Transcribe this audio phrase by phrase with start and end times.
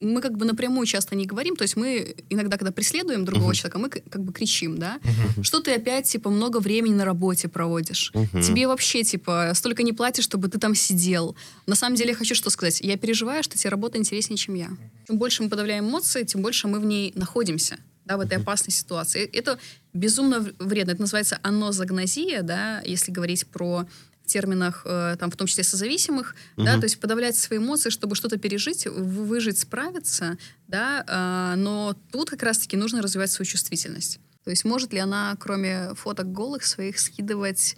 [0.00, 3.54] мы как бы напрямую часто не говорим, то есть мы иногда, когда преследуем другого uh-huh.
[3.54, 5.42] человека, мы как бы кричим, да, uh-huh.
[5.42, 8.42] что ты опять, типа, много времени на работе проводишь, uh-huh.
[8.42, 11.34] тебе вообще, типа, столько не платишь, чтобы ты там сидел.
[11.66, 14.70] На самом деле я хочу что сказать, я переживаю, что тебе работа интереснее, чем я.
[15.06, 18.72] Чем больше мы подавляем эмоции, тем больше мы в ней находимся, да, в этой опасной
[18.72, 19.24] ситуации.
[19.24, 19.58] Это
[19.94, 23.86] безумно вредно, это называется анозагнозия, да, если говорить про
[24.26, 26.66] терминах, э, там, в том числе созависимых, угу.
[26.66, 30.36] да, то есть подавлять свои эмоции, чтобы что-то пережить, выжить, справиться,
[30.68, 34.20] да, э, но тут как раз-таки нужно развивать свою чувствительность.
[34.44, 37.76] То есть может ли она, кроме фоток голых своих, скидывать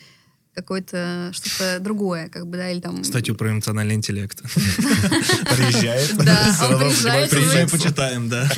[0.55, 3.05] какое-то что-то другое, как бы, да, или там...
[3.05, 4.42] Статью про эмоциональный интеллект.
[4.42, 6.16] Приезжает.
[6.16, 7.30] Да, он приезжает.
[7.30, 8.50] Приезжай, почитаем, да.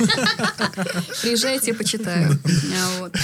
[1.21, 2.39] Приезжайте, почитаю.
[2.99, 3.15] Вот.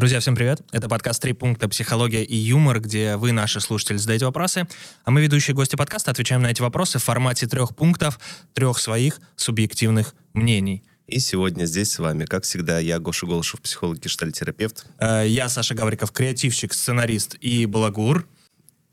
[0.00, 0.62] Друзья, всем привет.
[0.72, 1.68] Это подкаст «Три пункта.
[1.68, 4.66] Психология и юмор», где вы, наши слушатели, задаете вопросы,
[5.04, 8.18] а мы, ведущие гости подкаста, отвечаем на эти вопросы в формате трех пунктов,
[8.54, 10.84] трех своих субъективных мнений.
[11.06, 14.86] И сегодня здесь с вами, как всегда, я, Гоша Голышев, психолог и гештальтерапевт.
[14.98, 18.26] Э, я, Саша Гавриков, креативщик, сценарист и балагур.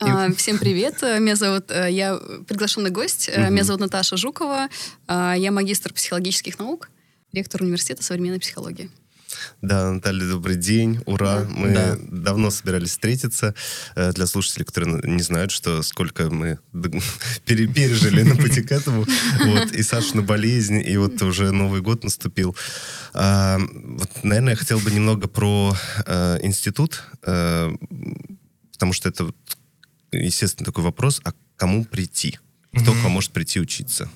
[0.00, 1.02] А, всем привет.
[1.02, 3.28] Меня зовут, э, я приглашенный гость.
[3.28, 3.50] Угу.
[3.50, 4.68] Меня зовут Наташа Жукова.
[5.06, 6.90] А, я магистр психологических наук,
[7.32, 8.90] ректор университета современной психологии.
[9.60, 11.40] Да, Наталья, добрый день, ура.
[11.40, 11.48] Да.
[11.50, 11.96] Мы да.
[12.00, 13.54] давно собирались встретиться.
[13.94, 16.58] Э, для слушателей, которые не знают, что сколько мы
[17.44, 19.04] пережили на пути к этому.
[19.44, 22.56] Вот, и Сашина болезнь, и вот уже Новый год наступил.
[23.14, 25.74] А, вот, наверное, я хотел бы немного про
[26.06, 27.70] э, институт, э,
[28.72, 29.30] потому что это,
[30.12, 32.38] естественно, такой вопрос, а кому прийти?
[32.72, 33.08] Кто mm-hmm.
[33.08, 34.08] может прийти учиться?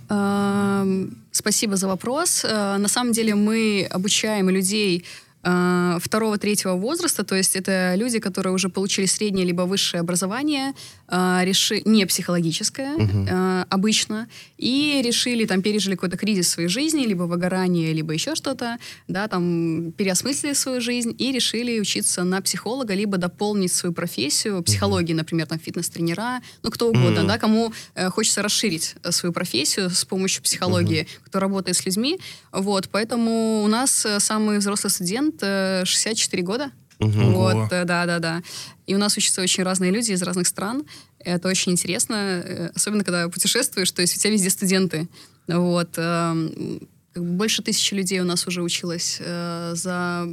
[1.30, 2.44] Спасибо за вопрос.
[2.44, 5.04] Э, на самом деле мы обучаем людей
[5.42, 10.72] второго-третьего возраста, то есть это люди, которые уже получили среднее либо высшее образование,
[11.08, 11.82] э, реши...
[11.84, 13.66] не психологическое угу.
[13.68, 14.28] обычно,
[14.58, 18.78] и решили, там, пережили какой-то кризис в своей жизни, либо выгорание, либо еще что-то,
[19.08, 25.12] да, там, переосмыслили свою жизнь и решили учиться на психолога, либо дополнить свою профессию, психологии,
[25.12, 25.18] угу.
[25.18, 27.28] например, там, фитнес-тренера, ну, кто угодно, угу.
[27.28, 31.26] да, кому э, хочется расширить свою профессию с помощью психологии, угу.
[31.26, 32.20] кто работает с людьми,
[32.52, 36.70] вот, поэтому у нас самый взрослый студент студент 64 года.
[37.00, 37.10] Угу.
[37.10, 38.42] Вот, да-да-да.
[38.86, 40.84] И у нас учатся очень разные люди из разных стран.
[41.18, 45.08] Это очень интересно, э, особенно когда путешествуешь, то есть у тебя везде студенты.
[45.48, 45.90] Вот.
[45.96, 50.28] Эм, больше тысячи людей у нас уже училось э, за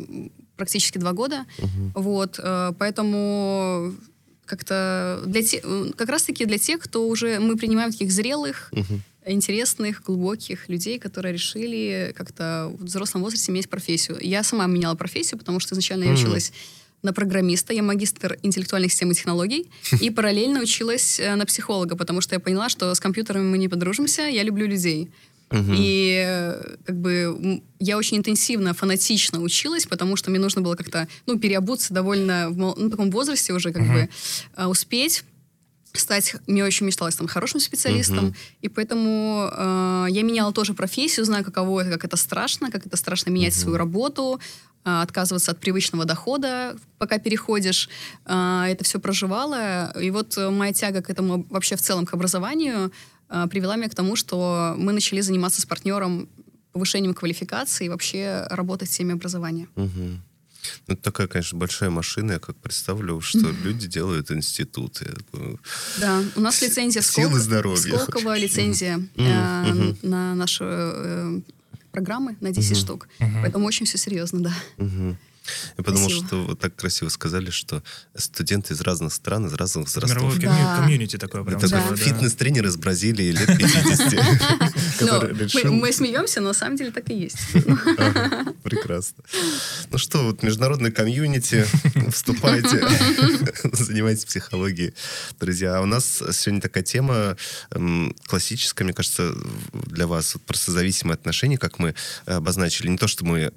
[0.57, 1.45] практически два года.
[1.57, 2.01] Угу.
[2.01, 2.39] Вот.
[2.39, 3.93] Э, поэтому
[4.45, 5.63] как-то для те,
[5.95, 9.01] как раз-таки для тех, кто уже мы принимаем таких зрелых, угу
[9.31, 14.17] интересных, глубоких людей, которые решили как-то в взрослом возрасте иметь профессию.
[14.21, 16.07] Я сама меняла профессию, потому что изначально mm-hmm.
[16.07, 16.53] я училась
[17.01, 19.69] на программиста, я магистр интеллектуальных систем и технологий,
[20.01, 23.67] и параллельно училась э, на психолога, потому что я поняла, что с компьютерами мы не
[23.67, 25.09] подружимся, я люблю людей.
[25.49, 25.75] Uh-huh.
[25.75, 31.07] И э, как бы я очень интенсивно, фанатично училась, потому что мне нужно было как-то,
[31.25, 33.93] ну, переобуться довольно в ну, таком возрасте уже, как uh-huh.
[33.93, 34.09] бы,
[34.55, 35.23] а, успеть
[35.99, 38.35] стать, мне очень мечталось там хорошим специалистом, uh-huh.
[38.61, 42.97] и поэтому э, я меняла тоже профессию, знаю, каково это, как это страшно, как это
[42.97, 43.61] страшно менять uh-huh.
[43.61, 44.39] свою работу,
[44.85, 47.89] э, отказываться от привычного дохода, пока переходишь,
[48.25, 52.91] э, это все проживала, и вот моя тяга к этому вообще в целом к образованию
[53.29, 56.27] э, привела меня к тому, что мы начали заниматься с партнером
[56.71, 59.67] повышением квалификации и вообще работать в теме образования.
[59.75, 60.17] Uh-huh.
[60.87, 62.33] Ну, это такая, конечно, большая машина.
[62.33, 65.07] Я как представлю, что люди делают институты.
[65.99, 67.97] Да, у нас лицензия Силы здоровья.
[67.97, 71.41] Сколково лицензия э, на наши э,
[71.91, 73.07] программы, на 10 штук.
[73.19, 74.53] Поэтому очень все серьезно, да.
[75.77, 76.27] Я подумал, Спасибо.
[76.27, 77.83] что вы так красиво сказали, что
[78.15, 80.09] студенты из разных стран, из разных возрастов.
[80.09, 80.77] Мировое да.
[80.77, 81.57] комьюнити такое прям.
[81.57, 81.95] Это да.
[81.95, 85.71] фитнес-тренер из Бразилии лет 50.
[85.71, 87.37] Мы смеемся, но на самом деле так и есть.
[88.63, 89.23] Прекрасно.
[89.91, 91.65] Ну что, вот международный комьюнити,
[92.11, 92.87] вступайте,
[93.73, 94.93] занимайтесь психологией.
[95.39, 97.37] Друзья, а у нас сегодня такая тема
[98.27, 99.33] классическая, мне кажется,
[99.73, 101.95] для вас, вот, про созависимые отношения, как мы
[102.25, 102.89] обозначили.
[102.89, 103.51] Не то, что мы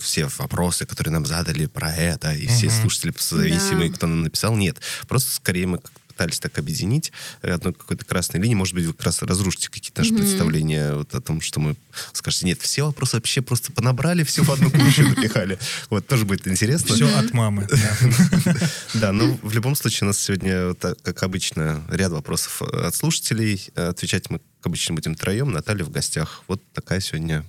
[0.00, 3.96] все вопросы, которые нам задали про это, и все слушатели зависимые, да.
[3.96, 4.56] кто нам написал.
[4.56, 5.80] Нет, просто скорее мы
[6.18, 8.56] пытались так объединить э, одной какой-то красной линии.
[8.56, 10.18] Может быть, вы как раз разрушите какие-то наши mm-hmm.
[10.18, 11.76] представления вот о том, что мы
[12.12, 15.60] скажете, нет, все вопросы вообще просто понабрали, все в одну кучу напихали.
[15.90, 16.96] Вот, тоже будет интересно.
[16.96, 17.68] Все от мамы.
[18.94, 23.68] Да, но в любом случае у нас сегодня, как обычно, ряд вопросов от слушателей.
[23.76, 25.52] Отвечать мы, как обычно, будем троем.
[25.52, 26.42] Наталья в гостях.
[26.48, 27.44] Вот такая сегодня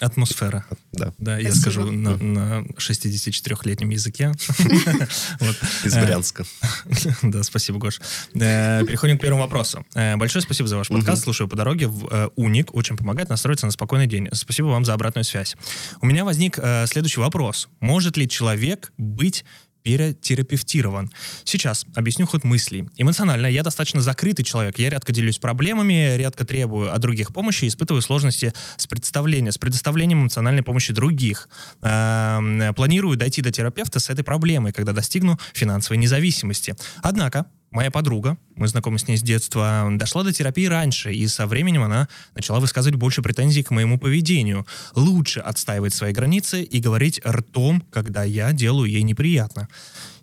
[0.00, 0.64] Атмосфера.
[0.92, 1.12] Да.
[1.18, 1.60] Да, я Спасибо.
[1.60, 4.32] скажу на, на 64-летнем языке.
[5.84, 6.44] Из Э, Брянска.
[7.22, 8.00] Да, спасибо, Гош.
[8.34, 9.84] Э, Переходим к первому вопросу.
[9.94, 11.22] Э, Большое спасибо за ваш подкаст.
[11.24, 11.86] Слушаю по дороге.
[11.88, 14.28] в, Уник очень помогает настроиться на спокойный день.
[14.32, 15.56] Спасибо вам за обратную связь.
[16.00, 17.68] У меня возник следующий вопрос.
[17.80, 19.44] Может ли человек быть
[19.86, 21.12] перетерапевтирован.
[21.44, 22.88] Сейчас объясню ход мыслей.
[22.96, 24.80] Эмоционально я достаточно закрытый человек.
[24.80, 30.22] Я редко делюсь проблемами, редко требую от других помощи, испытываю сложности с представлением, с предоставлением
[30.22, 31.48] эмоциональной помощи других.
[31.82, 36.74] Эм, Планирую дойти до терапевта с этой проблемой, когда достигну финансовой независимости.
[37.00, 37.46] Однако
[37.76, 41.82] моя подруга, мы знакомы с ней с детства, дошла до терапии раньше, и со временем
[41.82, 44.66] она начала высказывать больше претензий к моему поведению.
[44.94, 49.68] Лучше отстаивать свои границы и говорить ртом, когда я делаю ей неприятно.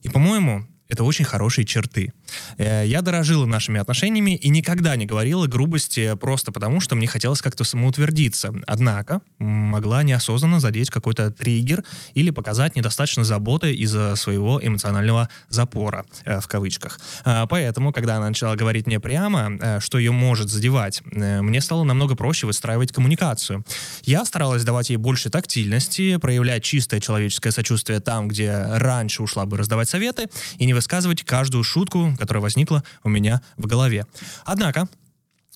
[0.02, 2.14] И, по-моему, это очень хорошие черты.
[2.58, 7.42] Э, Я дорожила нашими отношениями и никогда не говорила грубости просто потому, что мне хотелось
[7.42, 8.54] как-то самоутвердиться.
[8.68, 16.40] Однако могла неосознанно задеть какой-то триггер или показать недостаточно заботы из-за своего эмоционального запора, э,
[16.40, 17.00] в кавычках.
[17.26, 21.62] А, Поэтому, когда она начала говорить мне прямо, э, что ее может задевать, э, мне
[21.62, 23.66] стало намного проще выстраивать коммуникацию.
[24.04, 29.58] Я старалась давать ей больше тактильности, проявлять чистое человеческое сочувствие там, где раньше ушла бы
[29.58, 30.28] раздавать советы,
[30.60, 34.06] и не высказывать каждую шутку, которая возникла у меня в голове.
[34.46, 34.88] Однако,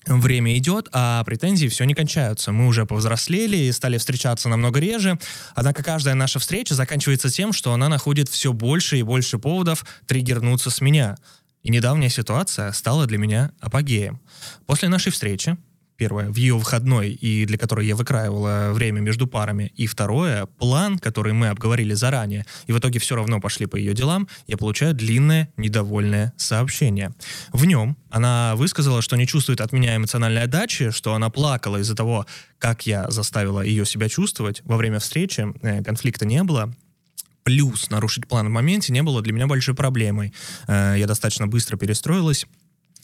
[0.09, 2.53] Время идет, а претензии все не кончаются.
[2.53, 5.19] Мы уже повзрослели и стали встречаться намного реже.
[5.53, 10.69] Однако каждая наша встреча заканчивается тем, что она находит все больше и больше поводов триггернуться
[10.69, 11.17] с меня.
[11.61, 14.21] И недавняя ситуация стала для меня апогеем.
[14.65, 15.57] После нашей встречи,
[15.97, 20.99] первое, в ее выходной, и для которой я выкраивала время между парами, и второе, план,
[20.99, 24.93] который мы обговорили заранее, и в итоге все равно пошли по ее делам, я получаю
[24.93, 27.13] длинное, недовольное сообщение.
[27.51, 31.95] В нем она высказала, что не чувствует от меня эмоциональной отдачи, что она плакала из-за
[31.95, 32.25] того,
[32.59, 34.61] как я заставила ее себя чувствовать.
[34.63, 36.73] Во время встречи э, конфликта не было,
[37.43, 40.33] плюс нарушить план в моменте не было для меня большой проблемой.
[40.67, 42.45] Э, Я достаточно быстро перестроилась.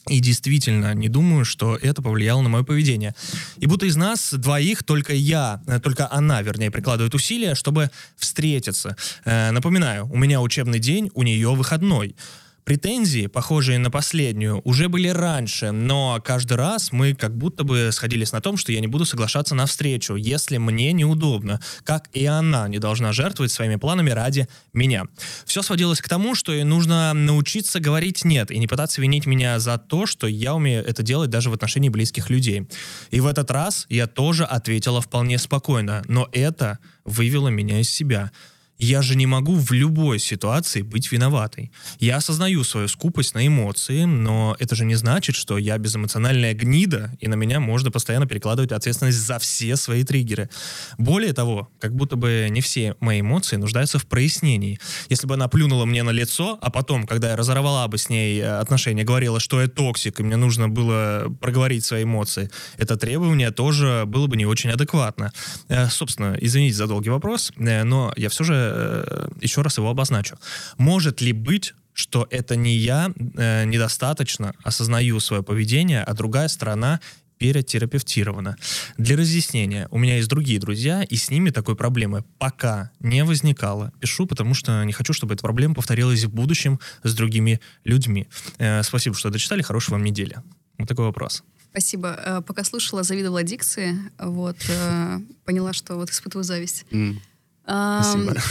[0.10, 3.16] И действительно, не думаю, что это повлияло на мое поведение.
[3.58, 8.98] И будто из нас двоих только я, э, только она, вернее, прикладывает усилия, чтобы встретиться.
[9.24, 12.16] Э, Напоминаю, у меня учебный день, у нее выходной.
[12.64, 18.32] Претензии, похожие на последнюю, уже были раньше, но каждый раз мы как будто бы сходились
[18.32, 22.70] на том, что я не буду соглашаться на встречу, если мне неудобно, как и она
[22.70, 25.04] не должна жертвовать своими планами ради меня.
[25.46, 29.60] Все сводилось к тому, что ей нужно научиться говорить «нет» и не пытаться винить меня
[29.60, 32.70] за то, что я умею это делать даже в отношении близких людей.
[33.12, 38.32] И в этот раз я тоже ответила вполне спокойно, но это вывело меня из себя.
[38.80, 41.72] Я же не могу в любой ситуации быть виноватой.
[42.00, 47.16] Я осознаю свою скупость на эмоции, но это же не значит, что я безэмоциональная гнида,
[47.20, 50.50] и на меня можно постоянно перекладывать ответственность за все свои триггеры.
[50.98, 54.80] Более того, как будто бы не все мои эмоции нуждаются в прояснении.
[55.10, 58.40] Если бы она плюнула мне на лицо, а потом, когда я разорвала бы с ней
[58.40, 63.52] э, отношения, говорила, что я токсик, и мне нужно было проговорить свои эмоции, это требование
[63.52, 65.32] тоже было бы не очень адекватно.
[65.70, 69.90] Э, Собственно, извините за долгий вопрос, э, но я все же э, еще раз его
[69.90, 70.38] обозначу.
[70.78, 77.00] Может ли быть, что это не я э, недостаточно осознаю свое поведение, а другая сторона
[77.38, 78.56] перетерапевтирована.
[78.98, 83.92] Для разъяснения, у меня есть другие друзья, и с ними такой проблемы пока не возникало.
[84.00, 88.28] Пишу, потому что не хочу, чтобы эта проблема повторилась в будущем с другими людьми.
[88.60, 89.62] Э, спасибо, что дочитали.
[89.62, 90.38] Хорошей вам недели.
[90.78, 91.44] Вот такой вопрос.
[91.72, 92.18] Спасибо.
[92.26, 96.86] Э, Пока слушала, завидовала дикции, вот, э, поняла, что вот испытываю зависть.
[96.94, 97.20] Ам,
[97.64, 98.36] Спасибо.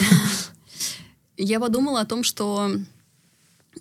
[1.36, 2.70] Я подумала о том, что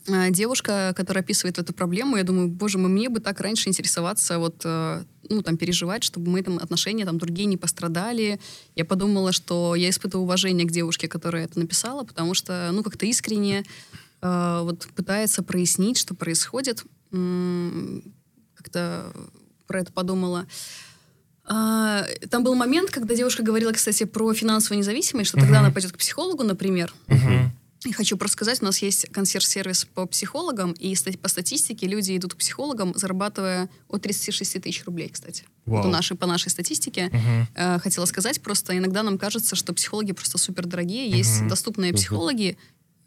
[0.08, 4.40] э, девушка, которая описывает эту проблему, я думаю, боже мой, мне бы так раньше интересоваться,
[4.40, 8.40] вот, э, ну, там, переживать, чтобы мы там отношения, там, другие не пострадали.
[8.76, 13.06] Я подумала, что я испытываю уважение к девушке, которая это написала, потому что, ну, как-то
[13.06, 13.64] искренне
[14.22, 16.84] э, вот пытается прояснить, что происходит.
[17.12, 19.12] Как-то
[19.68, 20.48] про это подумала.
[21.46, 25.66] А, Там был момент, когда девушка говорила, кстати, про финансовую независимость, что тогда Мгм.
[25.66, 26.94] она пойдет к психологу, например.
[27.08, 27.52] Мгм.
[27.84, 32.36] И хочу просто сказать, у нас есть консьерж-сервис по психологам, и по статистике люди идут
[32.36, 35.46] к психологам, зарабатывая от 36 тысяч рублей, кстати.
[35.66, 37.08] Вот у нашей, по нашей статистике.
[37.12, 37.48] Мгм.
[37.56, 41.48] Э, хотела сказать, просто иногда нам кажется, что психологи просто супер дорогие, есть Мгм.
[41.50, 41.98] доступные Мгм.
[41.98, 42.58] психологи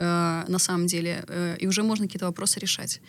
[0.01, 3.01] э, на самом деле, э, и уже можно какие-то вопросы решать.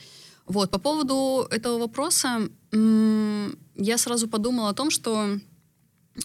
[0.45, 5.39] Вот, по поводу этого вопроса, я сразу подумала о том, что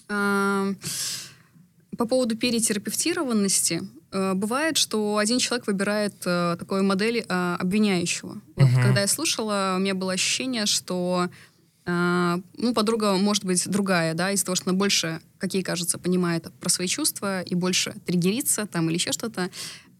[0.09, 0.73] э,
[1.97, 8.41] по поводу перетерапевтированности, э, бывает, что один человек выбирает э, такой модель э, обвиняющего.
[8.55, 8.81] Вот, Мгм.
[8.81, 11.29] когда я слушала, у меня было ощущение, что э,
[11.87, 15.97] А, ну, подруга может быть другая, да, из-за того, что она больше, как ей кажется,
[15.97, 19.49] понимает про свои чувства и больше триггерится там или еще что-то.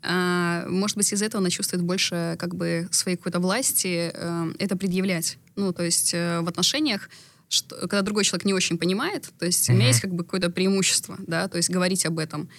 [0.03, 4.75] А, может быть, из-за этого она чувствует больше как бы своей какой-то власти э, это
[4.75, 5.37] предъявлять.
[5.55, 7.09] Ну, то есть э, в отношениях
[7.49, 9.73] что, когда другой человек не очень понимает, то есть uh-huh.
[9.73, 12.49] у меня есть как бы какое-то преимущество, да, то есть говорить об этом.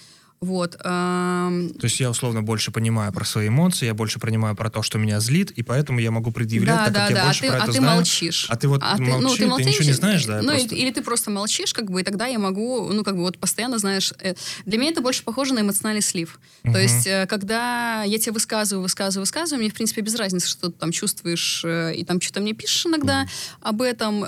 [0.43, 0.75] Вот.
[0.83, 1.69] Эм...
[1.79, 4.97] То есть я условно больше понимаю про свои эмоции, я больше понимаю про то, что
[4.97, 7.19] меня злит, и поэтому я могу предъявлять, да, так да, как да.
[7.19, 7.95] я больше а про ты, это а ты знаю.
[7.95, 8.45] молчишь.
[8.49, 10.41] А ты вот а молчишь, ты, ну, ты, молчишь, ты ничего не знаешь, да?
[10.41, 10.75] Ну, просто...
[10.75, 13.77] или ты просто молчишь, как бы, и тогда я могу, ну, как бы, вот постоянно
[13.77, 14.13] знаешь...
[14.19, 14.33] Э,
[14.65, 16.39] для меня это больше похоже на эмоциональный слив.
[16.63, 16.73] Uh-huh.
[16.73, 20.69] То есть, э, когда я тебе высказываю, высказываю, высказываю, мне, в принципе, без разницы, что
[20.69, 23.27] ты там чувствуешь, э, и там что-то мне пишешь иногда uh-huh.
[23.61, 24.19] об этом,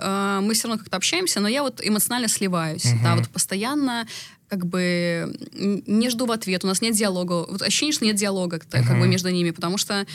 [0.45, 3.03] мы все равно как-то общаемся, но я вот эмоционально сливаюсь, uh-huh.
[3.03, 4.07] да, вот постоянно
[4.49, 7.45] как бы не жду в ответ, у нас нет диалога.
[7.49, 8.87] Вот ощущение, что нет диалога uh-huh.
[8.87, 10.05] как бы между ними, потому что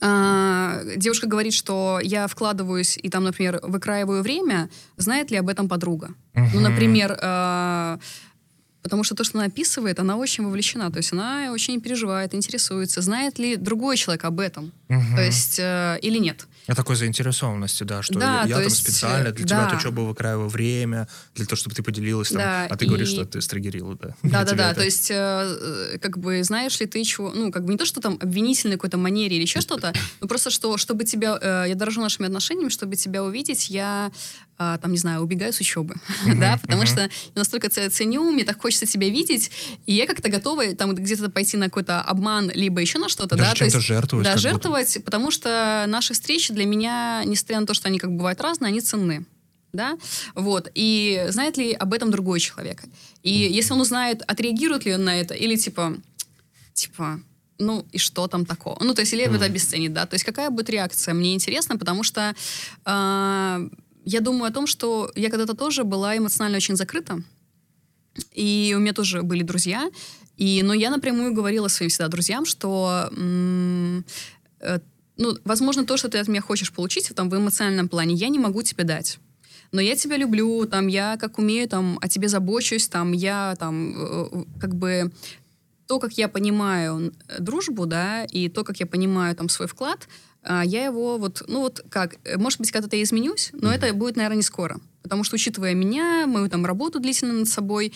[0.00, 5.68] а, девушка говорит, что я вкладываюсь и там, например, выкраиваю время, знает ли об этом
[5.68, 6.10] подруга?
[6.34, 6.48] Uh-huh.
[6.54, 7.98] Ну, например, а,
[8.82, 10.90] Потому что то, что она описывает, она очень вовлечена.
[10.90, 14.72] То есть она очень переживает, интересуется, знает ли другой человек об этом.
[14.88, 15.16] Угу.
[15.16, 16.46] То есть э, или нет.
[16.68, 19.48] О такой заинтересованности, да, что да, я, я там есть, специально для да.
[19.48, 22.88] тебя от учебы выкраиваю время, для того, чтобы ты поделилась там, да, а ты и...
[22.88, 24.14] говоришь, что ты стригерила, да.
[24.22, 24.80] Да, да, да, это...
[24.80, 28.02] то есть э, как бы знаешь ли ты чего, ну как бы не то, что
[28.02, 32.02] там обвинительной какой-то манере или еще что-то, но просто что, чтобы тебя, э, я дорожу
[32.02, 34.12] нашими отношениями, чтобы тебя увидеть, я
[34.60, 36.86] а, там, не знаю, убегаю с учебы, uh-huh, да, потому uh-huh.
[36.86, 39.52] что настолько ценю, мне так хочется тебя видеть,
[39.86, 43.50] и я как-то готова там где-то пойти на какой-то обман, либо еще на что-то, Даже
[43.50, 44.26] да, то есть, жертвовать.
[44.26, 45.04] Да, жертвовать, будто.
[45.04, 48.68] потому что наши встречи для меня, несмотря на то, что они как бы бывают разные,
[48.68, 49.24] они ценны
[49.72, 49.98] да,
[50.34, 52.82] вот, и знает ли об этом другой человек,
[53.22, 55.94] и если он узнает, отреагирует ли он на это, или типа,
[56.72, 57.20] типа,
[57.58, 59.36] ну и что там такого, ну то есть или mm.
[59.36, 62.34] это обесценит, да, то есть какая будет реакция, мне интересно, потому что
[62.86, 63.68] э,
[64.08, 67.22] я думаю о том, что я когда-то тоже была эмоционально очень закрыта,
[68.32, 69.90] и у меня тоже были друзья,
[70.36, 74.78] и, но я напрямую говорила своим всегда друзьям, что э,
[75.16, 78.38] ну, возможно, то, что ты от меня хочешь получить там, в эмоциональном плане, я не
[78.38, 79.18] могу тебе дать.
[79.72, 83.94] Но я тебя люблю, там, я как умею, там, о тебе забочусь, там, я, там,
[83.96, 85.12] э, как бы
[85.86, 90.08] то, как я понимаю дружбу, да, и то, как я понимаю там свой вклад,
[90.44, 93.76] я его вот, ну вот как, э, может быть, когда-то я изменюсь, но mm-hmm.
[93.76, 94.80] это будет, наверное, не скоро.
[95.02, 97.92] Потому что, учитывая меня, мою там работу длительно над собой,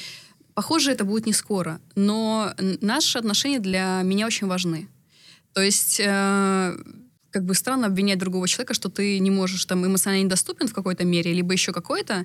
[0.55, 1.81] похоже, это будет не скоро.
[1.95, 4.89] Но наши отношения для меня очень важны.
[5.53, 6.77] То есть, э,
[7.31, 11.05] как бы странно обвинять другого человека, что ты не можешь там эмоционально недоступен в какой-то
[11.05, 12.25] мере, либо еще какой-то,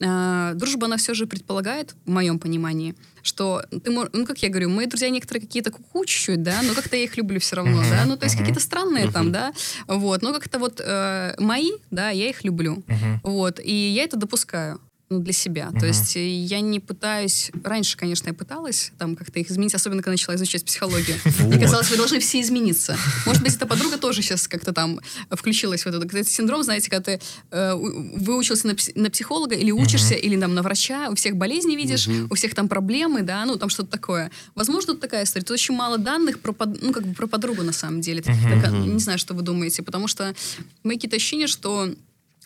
[0.00, 2.94] э, дружба, она все же предполагает, в моем понимании,
[3.26, 6.96] что ты, ну, как я говорю, мои друзья некоторые какие-то куку чуть-чуть, да, но как-то
[6.96, 9.52] я их люблю все равно, да, ну, то есть какие-то странные там, да,
[9.86, 12.82] вот, но как-то вот э, мои, да, я их люблю,
[13.22, 15.70] вот, и я это допускаю ну, для себя.
[15.72, 15.80] Uh-huh.
[15.80, 17.52] То есть э, я не пытаюсь...
[17.62, 21.16] Раньше, конечно, я пыталась там как-то их изменить, особенно когда начала изучать психологию.
[21.40, 22.96] Мне казалось, вы должны все измениться.
[23.24, 27.12] Может быть, эта подруга тоже сейчас как-то там включилась в этот, этот синдром, знаете, когда
[27.12, 27.20] ты
[27.52, 30.20] э, выучился на, на психолога или учишься, uh-huh.
[30.20, 32.26] или там на врача, у всех болезни видишь, uh-huh.
[32.28, 34.32] у всех там проблемы, да, ну там что-то такое.
[34.56, 35.44] Возможно, тут такая история.
[35.44, 38.22] Тут очень мало данных про, под, ну, как бы про подругу на самом деле.
[38.22, 38.62] Uh-huh.
[38.62, 40.34] Так, не знаю, что вы думаете, потому что
[40.82, 41.94] мои какие-то ощущения, что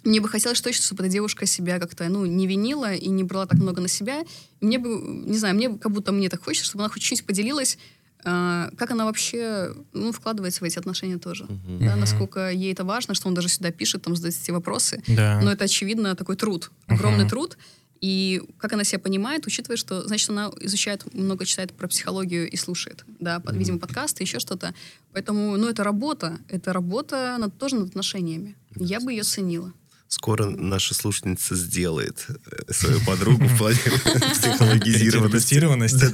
[0.04, 3.47] мне бы хотелось точно, чтобы эта девушка себя как-то, ну, не винила и не брала
[3.47, 4.25] так много на себя.
[4.61, 7.78] Мне бы, не знаю, мне как будто мне так хочется, чтобы она хоть чуть-чуть поделилась,
[8.25, 11.45] э, как она вообще, ну, вкладывается в эти отношения тоже.
[11.45, 11.78] Uh-huh.
[11.80, 15.02] Да, насколько ей это важно, что он даже сюда пишет, там, задает эти вопросы.
[15.07, 15.40] Да.
[15.42, 17.30] Но это, очевидно, такой труд, огромный uh-huh.
[17.30, 17.59] труд.
[18.00, 22.57] И как она себя понимает, учитывая, что, значит, она изучает, много читает про психологию и
[22.57, 24.75] слушает, да, под, видимо, подкасты, еще что-то.
[25.12, 28.57] Поэтому, ну, это работа, это работа над, тоже над отношениями.
[28.75, 29.75] Я бы ее ценила
[30.11, 33.79] скоро наша слушательница сделает э, свою подругу в плане
[34.33, 36.12] психологизированности.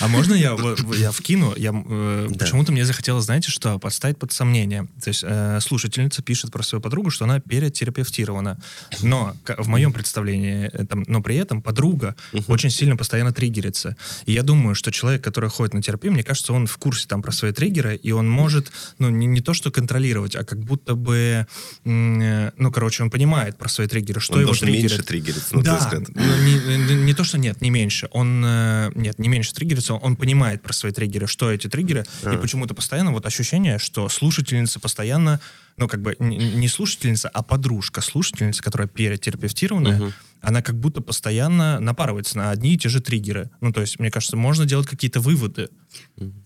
[0.00, 0.56] А можно я,
[0.96, 1.52] я вкину?
[1.54, 4.88] Я, э, Почему-то мне захотелось, знаете, что подставить под сомнение.
[5.02, 8.58] То есть э, слушательница пишет про свою подругу, что она перетерапевтирована.
[9.02, 10.70] Но в моем представлении,
[11.06, 12.16] но при этом подруга
[12.48, 13.94] очень сильно постоянно триггерится.
[14.24, 17.20] И я думаю, что человек, который ходит на терапию, мне кажется, он в курсе там
[17.20, 21.46] про свои триггеры, и он может, ну, не то что контролировать, а как будто бы,
[21.84, 24.90] ну, короче, он понимает, понимает про свои триггеры, что он его должен триггерит.
[24.90, 25.54] меньше триггериться.
[25.56, 28.08] Ну, да, ну, не, не то, что нет, не меньше.
[28.12, 32.34] Он, э, нет, не меньше триггерится, он понимает про свои триггеры, что эти триггеры, а.
[32.34, 35.40] и почему-то постоянно вот ощущение, что слушательница постоянно
[35.76, 40.12] ну, как бы не слушательница, а подружка слушательница, которая перетерапевтированная, угу.
[40.40, 43.50] она как будто постоянно напарывается на одни и те же триггеры.
[43.60, 45.68] Ну, то есть, мне кажется, можно делать какие-то выводы.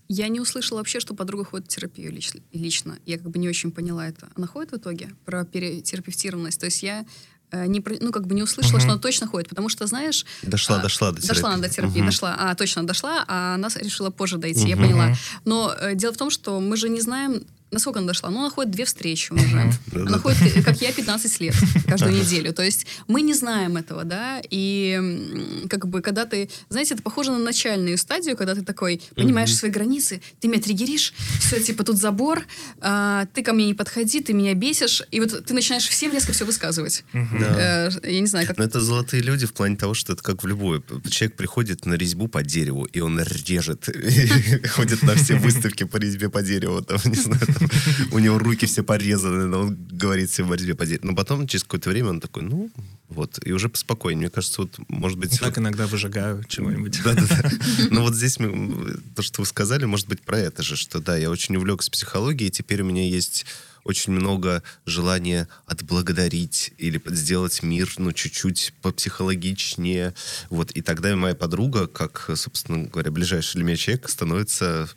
[0.07, 2.41] Я не услышала вообще, что подруга ходит в терапию лично.
[2.53, 2.97] лично.
[3.05, 4.29] Я как бы не очень поняла это.
[4.35, 6.59] Она ходит в итоге про перетерапевтированность?
[6.59, 7.05] То есть я
[7.51, 8.81] э, не, ну, как бы не услышала, Мгм.
[8.81, 10.25] что она точно ходит, потому что, знаешь...
[10.41, 11.35] Дошла, а, дошла до терапии.
[11.35, 12.05] Дошла она до терапии, Мгм.
[12.07, 12.35] дошла.
[12.39, 14.85] А, точно, дошла, а она решила позже дойти, я Мгм.
[14.85, 15.15] поняла.
[15.45, 18.29] Но э, дело в том, что мы же не знаем, насколько она дошла.
[18.29, 19.71] Ну, она ходит две встречи уже.
[19.93, 21.55] Она ходит, как я, 15 лет
[21.87, 22.53] каждую неделю.
[22.53, 27.31] То есть мы не знаем этого, да, и как бы когда ты, знаете, это похоже
[27.31, 31.97] на начальную стадию, когда ты такой понимаешь свои границы, ты меня триггеришь, все, типа, тут
[31.97, 32.45] забор,
[32.81, 36.31] а, ты ко мне не подходи, ты меня бесишь, и вот ты начинаешь всем резко
[36.33, 37.03] все высказывать.
[37.13, 38.57] Э, Я не знаю, как...
[38.57, 40.83] Но это золотые люди в плане того, что это как в любой.
[41.09, 43.89] Человек приходит на резьбу по дереву, и он режет.
[44.69, 46.81] Ходит на все выставки по резьбе по дереву.
[46.81, 47.41] Там, не знаю,
[48.11, 51.07] у него руки все порезаны, но он говорит всем о резьбе по дереву.
[51.07, 52.69] Но потом, через какое-то время, он такой, ну,
[53.09, 54.21] вот, и уже поспокойнее.
[54.21, 55.39] Мне кажется, вот, может быть...
[55.39, 57.01] Так иногда выжигаю чего-нибудь.
[57.03, 57.49] Да-да-да.
[57.91, 61.17] Ну вот здесь мы, то, что вы сказали, может быть про это же, что да,
[61.17, 63.45] я очень увлекся психологией, и теперь у меня есть
[63.83, 70.13] очень много желания отблагодарить или сделать мир, ну, чуть-чуть попсихологичнее.
[70.49, 70.71] Вот.
[70.71, 74.89] И тогда моя подруга, как, собственно говоря, ближайший для меня человек, становится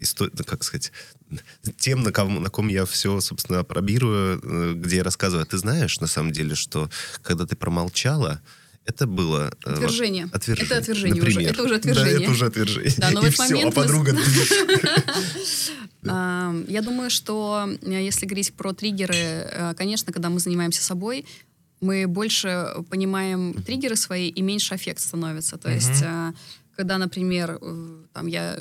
[0.00, 0.92] исто- ну, как сказать,
[1.78, 5.42] тем, на ком, на ком я все, собственно, опробирую, э, где я рассказываю.
[5.42, 6.90] А ты знаешь, на самом деле, что
[7.22, 8.40] когда ты промолчала,
[8.84, 9.52] это было...
[9.64, 10.28] э, вот, Отвержение.
[10.32, 10.66] отвержение.
[10.66, 11.30] Это отвержение уже.
[11.30, 11.52] Например.
[11.52, 12.16] Это уже отвержение.
[12.16, 12.92] Да, это уже отвержение.
[12.96, 14.16] Да, но в И этот всё, момент а подруга...
[16.10, 21.26] А, Я думаю, что э, если говорить про триггеры, конечно, когда мы занимаемся собой,
[21.80, 25.58] мы больше понимаем триггеры свои и меньше аффект становится.
[25.58, 26.02] То есть,
[26.76, 27.60] когда, например,
[28.12, 28.60] там я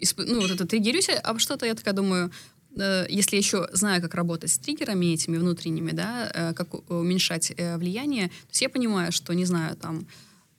[0.00, 2.30] исп- ну, вот это триггерюсь об что-то, я такая думаю,
[2.76, 7.52] э, если я еще знаю, как работать с триггерами этими внутренними, да, э, как уменьшать
[7.56, 10.06] э, влияние, то есть я понимаю, что, не знаю, там,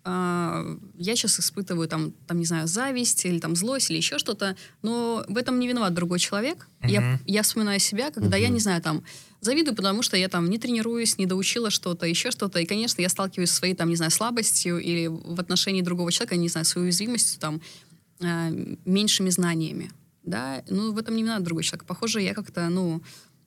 [0.10, 0.66] а,
[0.98, 5.26] я сейчас испытываю там, там, не знаю, зависть или там злость или еще что-то, но
[5.28, 6.66] в этом не виноват другой человек.
[6.88, 7.20] Я, Мгм.
[7.26, 9.04] я вспоминаю себя, когда я, не знаю, там,
[9.42, 13.10] завидую, потому что я там не тренируюсь, не доучила что-то, еще что-то, и, конечно, я
[13.10, 16.86] сталкиваюсь со своей, там, не знаю, слабостью или в отношении другого человека, не знаю, своей
[16.86, 17.87] уязвимостью, там, а,
[18.20, 19.92] меньшими знаниями,
[20.24, 21.86] да, ну, в этом не виноват другой человек.
[21.86, 23.02] Похоже, я как-то, ну,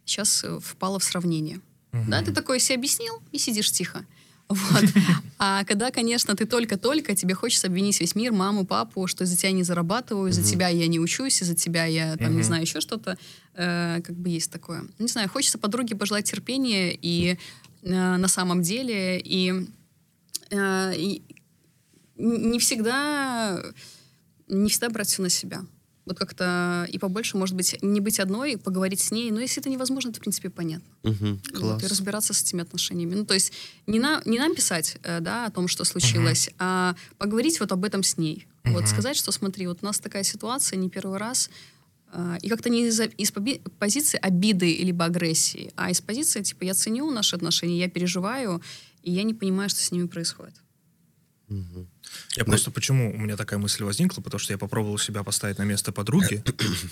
[0.05, 1.61] сейчас э, впала в сравнение.
[2.09, 4.05] Да, ты такой себе объяснил и сидишь тихо.
[4.49, 4.85] Вот.
[5.39, 9.53] А когда, конечно, ты только-только, тебе хочется обвинить весь мир, маму, папу, что из-за тебя
[9.53, 12.45] не зарабатываю, из-за тебя я не учусь, из-за тебя я, там, не Мгм.
[12.45, 13.17] знаю, еще что-то,
[13.55, 14.85] э, как бы есть такое.
[14.99, 17.39] Не знаю, хочется подруге пожелать терпения и
[17.83, 19.67] э, на самом деле, и,
[20.51, 21.23] э, и
[22.17, 23.63] не всегда,
[24.51, 25.65] не всегда брать все на себя.
[26.07, 29.31] Вот как-то и побольше, может быть, не быть одной, поговорить с ней.
[29.31, 30.89] Но если это невозможно, то, в принципе, понятно.
[31.03, 31.83] Вот, Класс.
[31.85, 33.15] и разбираться с этими отношениями.
[33.15, 33.53] Ну, то есть
[33.87, 37.85] не, на, не нам писать, э, да, о том, что случилось, а поговорить вот об
[37.85, 38.47] этом с ней.
[38.65, 38.87] Вот Мгм.
[38.87, 41.51] сказать, что смотри, вот у нас такая ситуация не первый раз,
[42.13, 43.33] э, и как-то не из, из
[43.79, 48.61] позиции обиды либо агрессии, а из позиции, типа, я ценю наши отношения, я переживаю,
[49.03, 50.55] и я не понимаю, что с ними происходит.
[52.37, 55.65] Я просто почему у меня такая мысль возникла, потому что я попробовал себя поставить на
[55.65, 56.43] место подруги,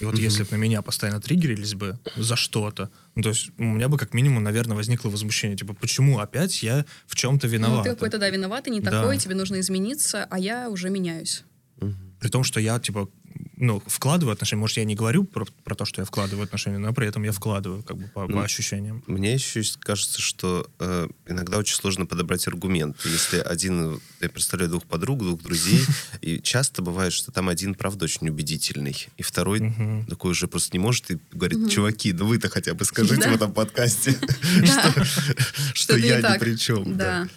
[0.01, 3.63] и вот если бы на меня постоянно триггерились бы за что-то, ну, то есть у
[3.65, 7.85] меня бы как минимум, наверное, возникло возмущение, типа, почему опять я в чем-то Ну, виноват?
[7.85, 8.91] ты какой-то, да, виноватый, не Да.
[8.91, 11.45] такой, тебе нужно измениться, а я уже меняюсь.
[12.21, 13.09] При том, что я, типа,
[13.61, 16.93] ну, вкладываю отношения, может, я не говорю про, про то, что я вкладываю отношения, но
[16.93, 19.03] при этом я вкладываю, как бы, по, по Ну, ощущениям.
[19.07, 22.97] Мне еще кажется, что э, иногда очень сложно подобрать аргумент.
[23.05, 25.81] Если один, я представляю двух подруг, двух друзей,
[26.21, 29.73] и часто бывает, что там один, правда, очень убедительный, и второй
[30.09, 33.53] такой уже просто не может и говорит, чуваки, ну вы-то хотя бы скажите в этом
[33.53, 34.17] подкасте,
[35.75, 36.97] что я ни при чем.
[36.97, 37.29] Да.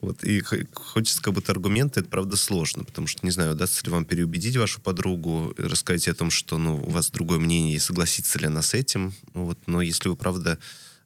[0.00, 0.42] Вот, и
[0.74, 4.56] хочется как будто аргументы, это правда сложно, потому что, не знаю, удастся ли вам переубедить
[4.56, 8.60] вашу подругу, рассказать о том, что, ну, у вас другое мнение, и согласится ли она
[8.60, 10.58] с этим, Ну вот, но если вы, правда,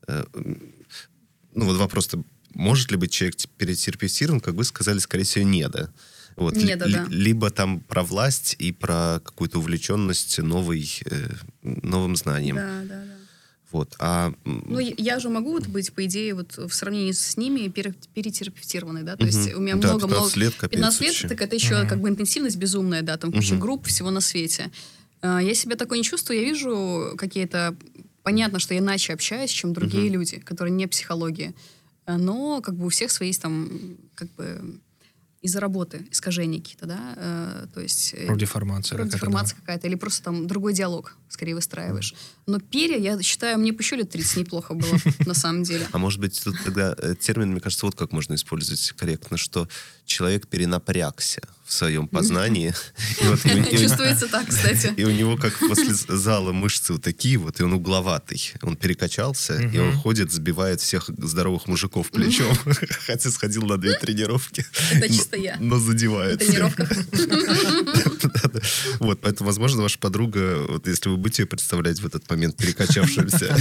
[0.09, 0.25] э,
[1.55, 2.23] ну, вот вопрос-то,
[2.55, 5.93] может ли быть человек перетерапевтирован, как вы сказали, скорее всего, не, да?
[6.35, 7.07] Вот, Не, да, да.
[7.11, 11.29] Либо там про власть и про какую-то увлеченность новой, э,
[11.63, 12.57] новым знанием.
[12.57, 13.20] Да, да, да.
[13.73, 13.95] Вот.
[13.99, 17.95] А Ну, я- же могу вот быть, по идее, вот в сравнении с ними пере-
[18.15, 19.59] перетерапевтированной, да, то есть Мгм.
[19.59, 20.15] у меня Да, много-много...
[20.23, 21.29] 15 лет, капец 15 лет, вообще.
[21.29, 21.89] так это еще Мгм.
[21.89, 23.61] как бы интенсивность безумная, да, там куча Мгм.
[23.61, 24.71] групп всего на свете.
[25.23, 27.77] А, Я себя такой не чувствую, я вижу какие-то...
[28.23, 30.13] Понятно, что я иначе общаюсь, чем другие Мгм.
[30.15, 31.55] люди, которые не психология.
[32.07, 33.71] А, Но как бы у всех свои там,
[34.15, 34.61] как бы
[35.41, 38.13] из-за работы искажения какие-то, да, э, то есть...
[38.15, 42.15] э, Профдеформация Вроде какая-то, информация какая-то, или просто там другой диалог скорее выстраиваешь.
[42.47, 45.87] Но перья, я считаю, мне бы еще лет 30 неплохо было, на самом деле.
[45.93, 49.67] А может быть, тут тогда э, термин, мне кажется, вот как можно использовать корректно, что
[50.05, 52.75] человек перенапрягся в своем познании.
[53.71, 54.93] Чувствуется так, кстати.
[54.97, 58.53] И у него как после зала мышцы вот такие вот, и он угловатый.
[58.63, 62.57] Он перекачался, и он ходит, сбивает всех здоровых мужиков плечом.
[63.07, 64.67] Хотя сходил на две тренировки.
[64.93, 65.57] Это чисто я.
[65.61, 66.43] Но задевает.
[68.99, 73.57] Вот, поэтому, возможно, ваша подруга, вот если вы будете ее представлять в этот момент перекачавшимся,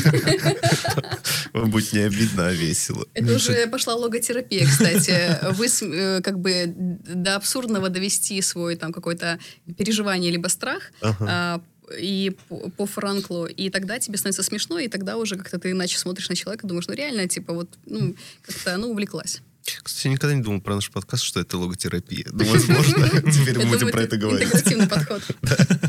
[1.53, 3.05] вам будет не обидно, а весело.
[3.13, 5.37] Это уже пошла логотерапия, кстати.
[5.53, 9.39] Вы э, как бы до абсурдного довести свой там какое-то
[9.77, 11.61] переживание либо страх, а,
[11.99, 15.97] и по, по Франклу, и тогда тебе становится смешно, и тогда уже как-то ты иначе
[15.97, 19.41] смотришь на человека, думаешь, ну реально, типа вот, ну, как-то, ну, увлеклась.
[19.83, 22.25] Кстати, я никогда не думал про наш подкаст, что это логотерапия.
[22.31, 24.47] Но, возможно, теперь мы будем про это говорить.
[24.47, 25.21] Интегративный подход.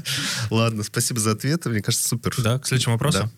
[0.50, 1.64] Ладно, спасибо за ответ.
[1.66, 2.34] Мне кажется, супер.
[2.38, 3.30] Да, к следующему вопросу.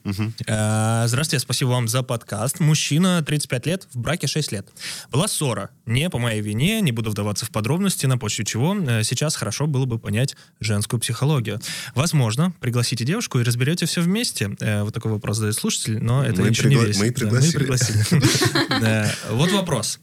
[0.46, 2.58] Э, здравствуйте, спасибо вам за подкаст.
[2.58, 4.68] Мужчина, 35 лет, в браке 6 лет.
[5.10, 5.70] Была ссора.
[5.84, 9.66] Не по моей вине, не буду вдаваться в подробности, на почве чего э, сейчас хорошо
[9.66, 11.60] было бы понять женскую психологию.
[11.94, 14.56] Возможно, пригласите девушку и разберете все вместе.
[14.60, 17.02] Э, вот такой вопрос задает слушатель, но это ничего не весит.
[17.02, 18.02] Мы пригласили.
[19.30, 19.98] Вот вопрос.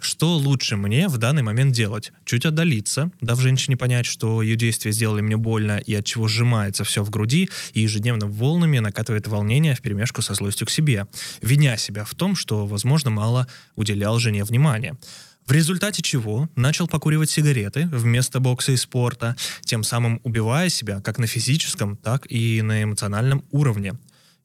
[0.00, 2.12] Что лучше мне в данный момент делать?
[2.24, 6.84] Чуть отдалиться, дав женщине понять, что ее действия сделали мне больно и от чего сжимается
[6.84, 11.06] все в груди, и ежедневно волнами накатывает волнение в перемешку со злостью к себе,
[11.42, 14.96] виня себя в том, что, возможно, мало уделял жене внимания.
[15.46, 21.18] В результате чего начал покуривать сигареты вместо бокса и спорта, тем самым убивая себя как
[21.18, 23.94] на физическом, так и на эмоциональном уровне.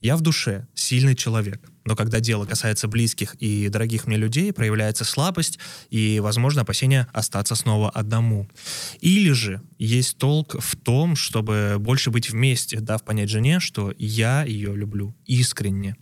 [0.01, 5.05] Я в душе сильный человек, но когда дело касается близких и дорогих мне людей, проявляется
[5.05, 8.47] слабость и, возможно, опасение остаться снова одному.
[9.01, 14.43] Или же есть толк в том, чтобы больше быть вместе, дав понять жене, что я
[14.43, 15.95] ее люблю искренне.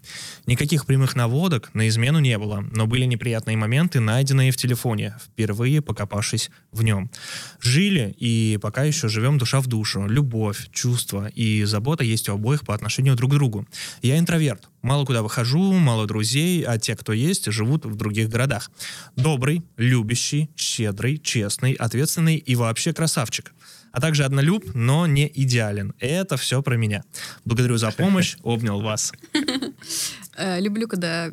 [0.45, 5.81] Никаких прямых наводок на измену не было, но были неприятные моменты, найденные в телефоне, впервые
[5.81, 7.11] покопавшись в нем.
[7.59, 10.07] Жили и пока еще живем душа в душу.
[10.07, 13.67] Любовь, чувства и забота есть у обоих по отношению друг к другу.
[14.01, 18.71] Я интроверт, Мало куда выхожу, мало друзей, а те, кто есть, живут в других городах.
[19.17, 23.53] Добрый, любящий, щедрый, честный, ответственный и вообще красавчик.
[23.91, 25.93] А также однолюб, но не идеален.
[25.99, 27.03] Это все про меня.
[27.43, 29.11] Благодарю за помощь, обнял вас.
[30.37, 31.31] Э, люблю, когда,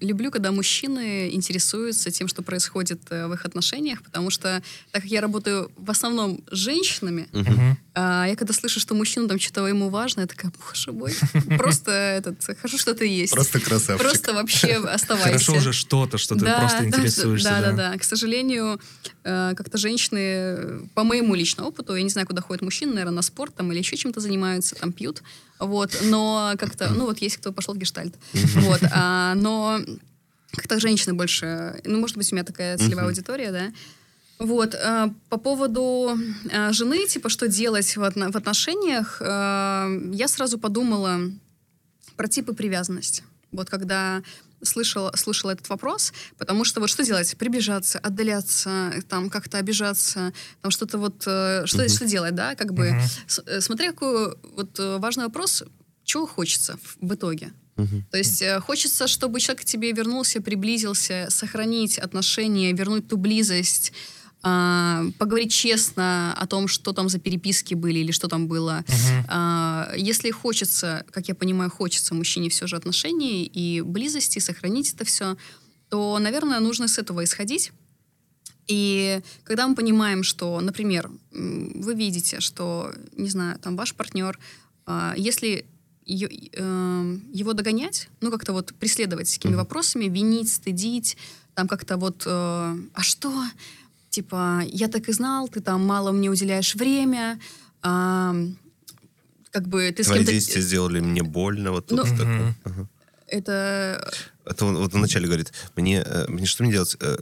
[0.00, 4.60] люблю, когда мужчины интересуются тем, что происходит э, в их отношениях, потому что,
[4.90, 8.28] так как я работаю в основном с женщинами, uh-huh.
[8.28, 11.14] я когда слышу, что мужчина там что-то ему важно, я такая, боже мой,
[11.58, 13.32] просто этот, хорошо, что ты есть.
[13.32, 14.04] Просто красавчик.
[14.04, 15.30] Просто вообще оставайся.
[15.30, 17.48] Хорошо уже что-то, что ты просто интересуешься.
[17.50, 17.98] Да, да, да.
[17.98, 18.80] К сожалению,
[19.22, 23.22] э, как-то женщины, по моему личному опыту, я не знаю, куда ходят мужчины, наверное, на
[23.22, 25.22] спорт там или еще чем-то занимаются, там пьют,
[25.60, 29.78] вот, но как-то, ну вот есть кто пошел в гештальт, вот, а, но
[30.52, 33.72] как-то женщины больше, ну, может быть, у меня такая целевая аудитория, да,
[34.40, 36.18] вот, а, по поводу
[36.50, 41.20] а, жены, типа, что делать в, в отношениях, а, я сразу подумала
[42.16, 43.22] про типы привязанности.
[43.52, 44.22] Вот когда
[44.62, 47.36] слышала, слышала этот вопрос, потому что вот что делать?
[47.36, 51.88] Приближаться, отдаляться, там как-то обижаться, там что-то вот, э, что, uh-huh.
[51.88, 52.88] что делать, да, как бы.
[52.88, 53.02] Uh-huh.
[53.26, 55.64] С, э, смотря какой вот э, важный вопрос,
[56.04, 57.52] чего хочется в, в итоге.
[58.10, 63.94] То есть хочется, чтобы человек к тебе вернулся, приблизился, сохранить отношения, вернуть ту близость,
[64.42, 68.84] а, поговорить честно о том, что там за переписки были или что там было.
[68.86, 69.24] Uh-huh.
[69.28, 75.04] А, если хочется, как я понимаю, хочется мужчине все же отношений и близости, сохранить это
[75.04, 75.36] все,
[75.90, 77.72] то, наверное, нужно с этого исходить.
[78.66, 84.38] И когда мы понимаем, что, например, вы видите, что, не знаю, там ваш партнер,
[84.86, 85.66] а, если
[86.06, 89.58] эм, его догонять, ну как-то вот преследовать с такими uh-huh.
[89.58, 91.18] вопросами, винить, стыдить,
[91.54, 93.44] там как-то вот, э, а что,
[94.10, 97.40] типа, я так и знал, ты там мало мне уделяешь время,
[97.82, 98.34] а,
[99.50, 100.32] как бы ты Твои с кем-то...
[100.32, 102.54] действия сделали мне больно, вот тут ну, такое.
[102.64, 102.88] Ага.
[103.26, 104.12] Это...
[104.44, 106.96] Это он вот вначале говорит, мне, э, мне что мне делать?
[107.00, 107.16] Э,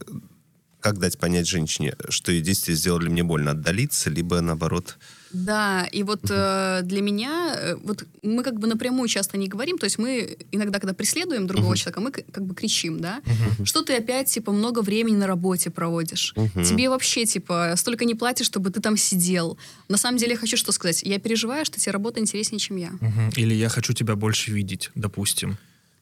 [0.80, 3.50] как дать понять женщине, что ее действия сделали мне больно?
[3.50, 4.96] Отдалиться, либо наоборот
[5.32, 9.78] да, и вот э, для меня, э, вот мы как бы напрямую часто не говорим,
[9.78, 11.76] то есть мы иногда, когда преследуем другого uh-huh.
[11.76, 13.64] человека, мы как бы кричим, да, uh-huh.
[13.64, 16.64] что ты опять, типа, много времени на работе проводишь, uh-huh.
[16.64, 19.58] тебе вообще, типа, столько не платишь, чтобы ты там сидел.
[19.88, 22.88] На самом деле я хочу что сказать, я переживаю, что тебе работа интереснее, чем я.
[22.88, 23.32] Uh-huh.
[23.36, 25.58] Или я хочу тебя больше видеть, допустим.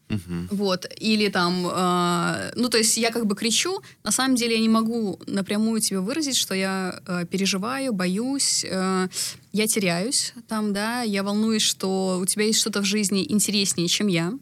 [0.09, 0.49] Угу.
[0.51, 4.61] Вот, или там, э, ну, то есть я как бы кричу, на самом деле я
[4.61, 9.09] не могу напрямую тебе выразить, что я э, переживаю, боюсь, э,
[9.53, 14.07] я теряюсь там, да, я волнуюсь, что у тебя есть что-то в жизни интереснее, чем
[14.07, 14.33] я,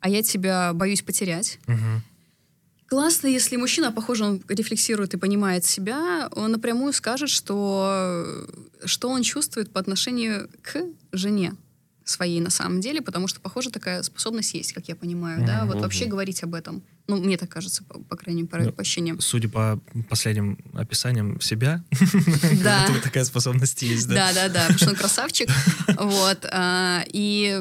[0.00, 1.58] а я тебя боюсь потерять.
[1.66, 2.02] Угу.
[2.88, 8.26] Классно, если мужчина, похоже, он рефлексирует и понимает себя, он напрямую скажет, что,
[8.84, 10.82] что он чувствует по отношению к
[11.12, 11.54] жене
[12.10, 15.80] своей на самом деле, потому что, похоже, такая способность есть, как я понимаю, да, вот
[15.80, 16.82] вообще говорить об этом.
[17.06, 19.20] Ну, мне так кажется, по, по крайней мере, Ну, по ощущениям.
[19.20, 21.82] Судя по последним описаниям себя,
[22.62, 22.86] Да.
[23.02, 24.14] такая способность есть, да?
[24.14, 25.48] Да, да, да, потому что он красавчик.
[25.98, 26.46] Вот.
[26.52, 27.58] а, И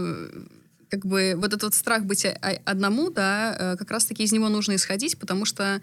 [0.89, 2.33] как бы вот этот вот страх быть о-
[2.65, 5.81] одному, да, э, как раз-таки из него нужно исходить, потому что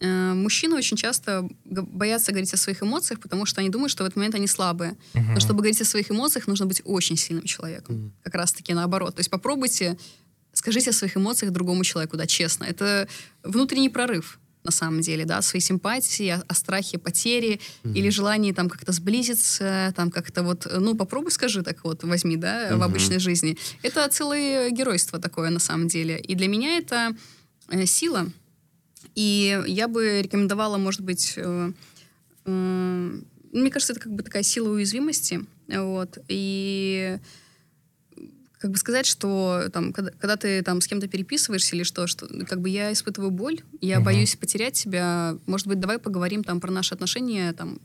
[0.00, 4.16] мужчины очень часто боятся говорить о своих эмоциях, потому что они думают, что в этот
[4.16, 4.96] момент они слабые.
[5.14, 8.12] Но чтобы говорить о своих эмоциях, нужно быть очень сильным человеком.
[8.22, 9.14] Как раз-таки наоборот.
[9.14, 9.96] То есть попробуйте,
[10.52, 12.64] скажите о своих эмоциях другому человеку, да, честно.
[12.64, 13.08] Это
[13.42, 18.68] внутренний прорыв на самом деле, да, свои симпатии, о, о страхе потери или желании там
[18.68, 23.56] как-то сблизиться, там как-то вот, ну, попробуй скажи так вот, возьми, да, в обычной жизни.
[23.82, 26.18] Это целое геройство такое на самом деле.
[26.18, 27.16] И для меня это
[27.68, 28.26] э, сила.
[29.14, 31.72] И я бы рекомендовала, может быть, э,
[32.44, 33.20] э,
[33.52, 37.18] мне кажется, это как бы такая сила уязвимости, вот, и
[38.58, 42.26] как бы сказать, что там, когда, когда ты там с кем-то переписываешься или что, что
[42.46, 44.04] как бы я испытываю боль, я Мгм.
[44.04, 45.36] боюсь потерять себя.
[45.46, 47.78] Может быть, давай поговорим там про наши отношения, там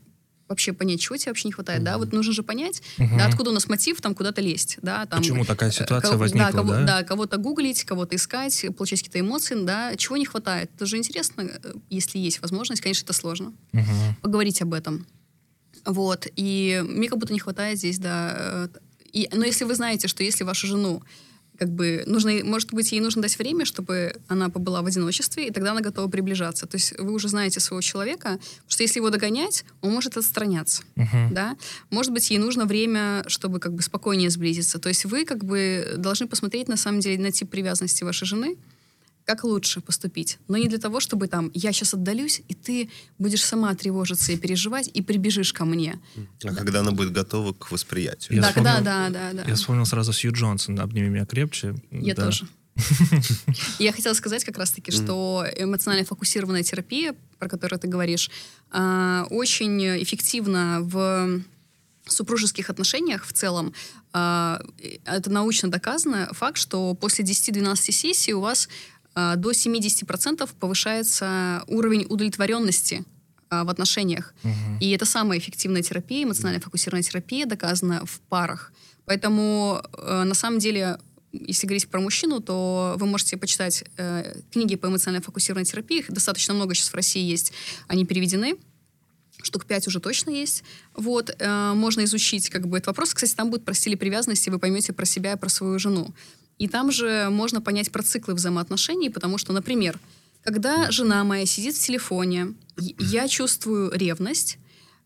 [0.48, 1.96] вообще понять, чего тебе вообще не хватает, да?
[1.98, 3.18] Вот нужно же понять, Мгм.
[3.18, 5.06] да, откуда у нас мотив там куда-то лезть, да?
[5.06, 6.84] Там, Почему такая э, ситуация кого- возникла, да, кого- да?
[6.84, 10.70] да, кого-то гуглить, кого-то искать, получать какие-то эмоции, да, чего не хватает.
[10.76, 14.16] Это же интересно, э, если есть возможность, конечно, это сложно Мгм.
[14.20, 15.06] поговорить об этом.
[15.86, 16.26] Вот.
[16.36, 18.34] И мне как будто не хватает здесь, да.
[18.36, 18.68] э,
[19.12, 21.02] И, но если вы знаете, что если вашу жену
[21.62, 25.52] как бы нужно, может быть, ей нужно дать время, чтобы она побыла в одиночестве, и
[25.52, 26.66] тогда она готова приближаться.
[26.66, 31.32] То есть вы уже знаете своего человека, что если его догонять, он может отстраняться, Мгм.
[31.32, 31.56] да.
[31.90, 34.80] Может быть, ей нужно время, чтобы как бы спокойнее сблизиться.
[34.80, 38.56] То есть вы как бы должны посмотреть на самом деле на тип привязанности вашей жены,
[39.24, 40.38] как лучше поступить.
[40.48, 44.36] Но не для того, чтобы там я сейчас отдалюсь, и ты будешь сама тревожиться и
[44.36, 46.00] переживать, и прибежишь ко мне.
[46.44, 48.36] А когда она будет готова к восприятию.
[48.36, 49.44] Я да, вспомнил- да, да, да, да.
[49.48, 51.74] Я вспомнил сразу Сью Джонсон, «Обними меня крепче».
[51.90, 52.26] Я Да.
[52.26, 52.46] тоже.
[53.78, 58.30] Я хотела сказать как раз-таки, что эмоционально фокусированная терапия, про которую ты говоришь,
[58.70, 61.42] а, очень эффективна в
[62.06, 63.72] супружеских отношениях в целом.
[64.12, 64.60] А,
[65.04, 66.28] Это научно доказано.
[66.32, 68.68] Факт, что после 10-12 сессий у вас
[69.14, 73.04] до 70% повышается уровень удовлетворенности
[73.52, 74.32] а, в отношениях.
[74.44, 74.78] Мгм.
[74.80, 78.72] И это самая эффективная терапия, эмоционально фокусированная терапия, доказана в парах.
[79.04, 80.98] Поэтому, э, на самом деле,
[81.32, 85.98] если говорить про мужчину, то вы можете почитать э, книги по эмоционально фокусированной терапии.
[85.98, 87.52] Их достаточно много сейчас в России есть.
[87.88, 88.56] Они переведены.
[89.42, 90.64] Штук пять уже точно есть.
[90.94, 93.12] Вот, э, можно изучить как бы этот вопрос.
[93.12, 96.14] Кстати, там будет про стили привязанности, вы поймете про себя и про свою жену.
[96.58, 99.98] И там же можно понять про циклы взаимоотношений, потому что, например,
[100.42, 104.58] когда жена моя сидит в телефоне, я чувствую ревность,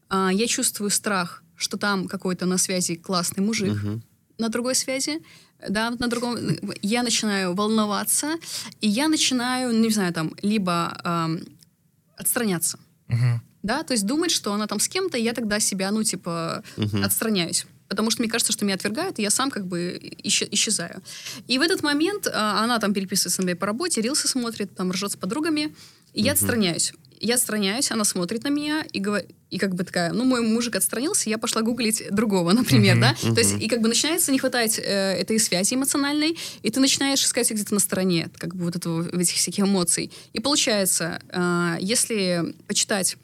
[0.09, 4.03] а, я чувствую страх, что там какой-то на связи классный мужик Мгм.
[4.39, 5.23] на другой связи,
[5.69, 6.37] да, на другом,
[6.83, 8.37] я начинаю волноваться,
[8.81, 11.41] и я начинаю, не знаю, там, либо ам,
[12.19, 12.79] отстраняться,
[13.09, 13.41] Мгм.
[13.63, 16.63] да, то есть думать, что она там с кем-то, и я тогда себя, ну, типа,
[16.77, 17.05] Мгм.
[17.05, 17.67] отстраняюсь.
[17.89, 21.03] Потому что мне кажется, что меня отвергают, и я сам как бы исче- исчезаю.
[21.47, 24.91] И в этот момент а, она там переписывается на меня по работе, рилсы смотрит, там
[24.93, 25.75] ржет с подругами,
[26.13, 26.93] и я отстраняюсь.
[27.19, 30.77] Я отстраняюсь, она смотрит на меня и, говор- и как бы такая, ну, мой мужик
[30.77, 33.15] отстранился, я пошла гуглить другого, например, Мгм, да?
[33.35, 37.23] То есть, и как бы начинается не хватать э, этой связи эмоциональной, и ты начинаешь
[37.25, 40.11] искать где-то на стороне, как бы вот этого, этих всяких эмоций.
[40.35, 43.17] И получается, а, если почитать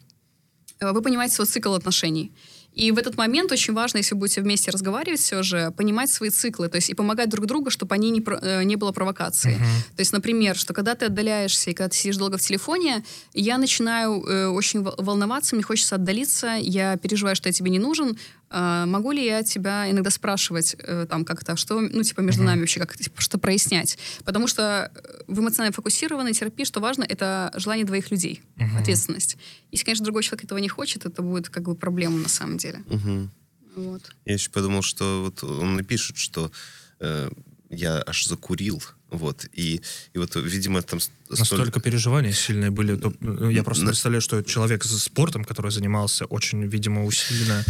[0.79, 2.31] э, вы понимаете свой цикл отношений.
[2.75, 6.69] И в этот момент очень важно, если будете вместе разговаривать все же, понимать свои циклы,
[6.69, 9.57] то есть и помогать друг другу, чтобы они не, э, не было провокации.
[9.95, 13.57] То есть, например, что когда ты отдаляешься и когда ты сидишь долго в телефоне, я
[13.57, 18.17] начинаю э, очень вол- волноваться, мне хочется отдалиться, я переживаю, что я тебе не нужен.
[18.55, 22.59] А, могу ли я тебя иногда спрашивать э, там как-то, что, ну, типа, между нами
[22.59, 23.97] вообще как-то, типа, что прояснять?
[24.25, 28.43] Потому что э, в эмоционально фокусированной терапии, что важно, это желание двоих людей,
[28.77, 29.37] ответственность.
[29.71, 32.83] Если, конечно, другой человек этого не хочет, это будет как бы проблема на самом деле.
[32.85, 33.31] Мгм.
[33.75, 34.03] Вот.
[34.25, 36.51] Я еще подумал, что вот он напишет, что
[36.99, 37.31] э,
[37.71, 39.81] я аж закурил, вот, и,
[40.13, 42.95] и вот, видимо, там с- Настолько переживания сильные были.
[42.95, 47.63] то, ну, я просто На- представляю, что человек с спортом, который занимался очень, видимо, усиленно.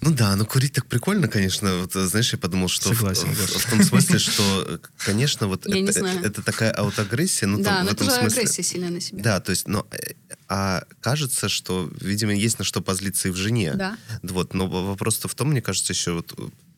[0.00, 1.78] Ну да, ну курить так прикольно, конечно.
[1.78, 3.58] Вот, знаешь, я подумал, что в- Согласен, в, Гоша.
[3.58, 7.92] в том смысле, что, конечно, вот это, это такая аутоагрессия, ну да, там, но в
[7.94, 8.42] это этом смысле.
[8.42, 9.22] агрессия сильная на себя.
[9.22, 10.12] Да, то есть, но э,
[10.48, 13.74] а кажется, что, видимо, есть на что позлиться и в жене.
[13.74, 13.96] Да.
[14.22, 16.34] Вот, но в- вопрос-то в том, мне кажется, еще вот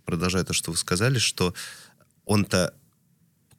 [0.07, 1.55] продолжая то, что вы сказали, что
[2.25, 2.73] он-то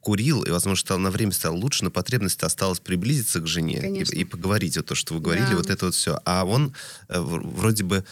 [0.02, 4.20] курил, и, возможно, стал, на время стало лучше, но потребность осталась приблизиться к жене и,
[4.20, 5.56] и поговорить, вот то, что вы говорили, да.
[5.56, 6.20] вот это вот все.
[6.24, 6.74] А он
[7.08, 8.04] э, вроде бы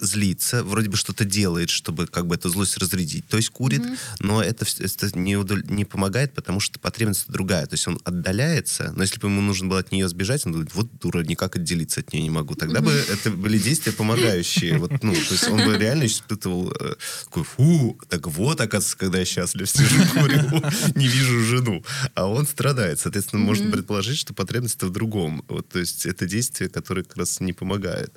[0.00, 3.26] злится, вроде бы что-то делает, чтобы как бы эту злость разрядить.
[3.28, 3.98] То есть курит, mm-hmm.
[4.20, 5.64] но это, это не, удов...
[5.68, 7.66] не помогает, потому что потребность другая.
[7.66, 10.74] То есть он отдаляется, но если бы ему нужно было от нее сбежать, он говорит,
[10.74, 12.54] вот дура, никак отделиться от нее не могу.
[12.54, 12.84] Тогда mm-hmm.
[12.84, 14.78] бы это были действия помогающие.
[14.78, 19.18] Вот, ну, то есть он бы реально испытывал э, такой, фу, так вот, оказывается, когда
[19.18, 20.62] я счастлив сижу, курю,
[20.94, 21.84] не вижу жену.
[22.14, 22.98] А он страдает.
[23.00, 25.44] Соответственно, можно предположить, что потребность в другом.
[25.48, 28.12] Вот, то есть это действие, которое как раз не помогает.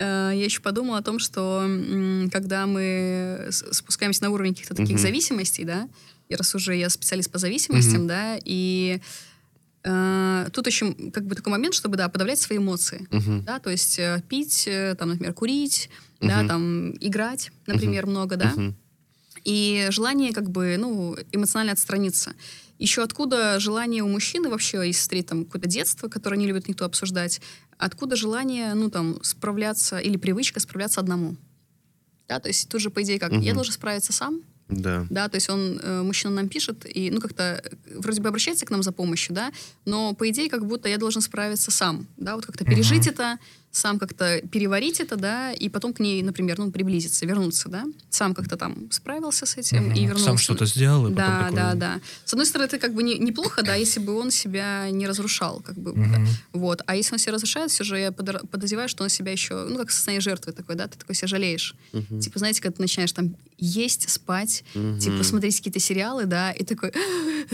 [0.00, 1.68] Э, я еще подумала о том, что
[2.32, 5.00] когда мы спускаемся на уровень каких-то таких mm-hmm.
[5.00, 5.88] зависимостей, да,
[6.28, 8.08] и раз уже я специалист по зависимостям, mm-hmm.
[8.08, 9.00] да, и
[9.84, 13.42] э, тут еще как бы такой момент, чтобы, да, подавлять свои эмоции, mm-hmm.
[13.42, 16.28] да, то есть э, пить, там, например, курить, mm-hmm.
[16.28, 18.10] да, там, играть, например, mm-hmm.
[18.10, 18.74] много, да, mm-hmm.
[19.44, 22.32] и желание как бы, ну, эмоционально отстраниться.
[22.80, 27.42] Еще откуда желание у мужчины вообще, если там какое-то детство, которое не любит никто обсуждать,
[27.76, 31.36] откуда желание, ну, там, справляться или привычка справляться одному.
[32.26, 33.40] Да, то есть тут же, по идее, как, угу.
[33.42, 35.06] я должен справиться сам, да.
[35.10, 38.64] Да, то есть он, э, мужчина нам пишет, и, ну, как-то э, вроде бы обращается
[38.64, 39.50] к нам за помощью, да,
[39.84, 43.12] но, по идее, как будто я должен справиться сам, да, вот как-то пережить uh-huh.
[43.12, 43.38] это,
[43.72, 48.34] сам как-то переварить это, да, и потом к ней, например, ну, приблизиться, вернуться, да, сам
[48.34, 49.96] как-то там справился с этим угу.
[49.96, 50.24] и вернулся.
[50.24, 51.56] Сам что-то сделал, и Да, такой...
[51.56, 52.00] да, да.
[52.24, 55.60] С одной стороны, это как бы не, неплохо, да, если бы он себя не разрушал,
[55.60, 56.02] как бы, угу.
[56.02, 56.82] да, вот.
[56.86, 59.92] А если он себя разрушает, все же я подозреваю, что он себя еще, ну, как
[59.92, 61.76] состояние жертвы такой, да, ты такой себя жалеешь.
[61.92, 62.20] Угу.
[62.20, 64.98] Типа, знаете, когда ты начинаешь там есть, спать, угу.
[64.98, 66.92] типа, смотреть какие-то сериалы, да, и такой,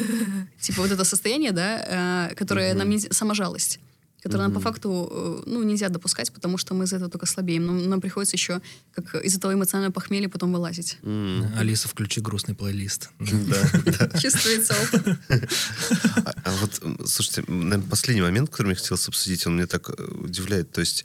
[0.60, 3.00] типа, вот это состояние, да, э, которое нам не...
[3.00, 3.80] Саможалость
[4.26, 4.52] которые mm-hmm.
[4.52, 7.66] нам по факту э, ну, нельзя допускать, потому что мы из этого только слабеем.
[7.66, 8.60] Но нам приходится еще
[8.94, 10.98] как из этого эмоционального похмелья потом вылазить.
[11.02, 11.58] Mm-hmm.
[11.58, 13.10] Алиса, включи грустный плейлист.
[14.20, 15.18] Чувствуется опыт.
[16.24, 17.42] А, а вот, слушайте,
[17.88, 20.72] последний момент, который я хотел обсудить, он меня так э, удивляет.
[20.72, 21.04] То есть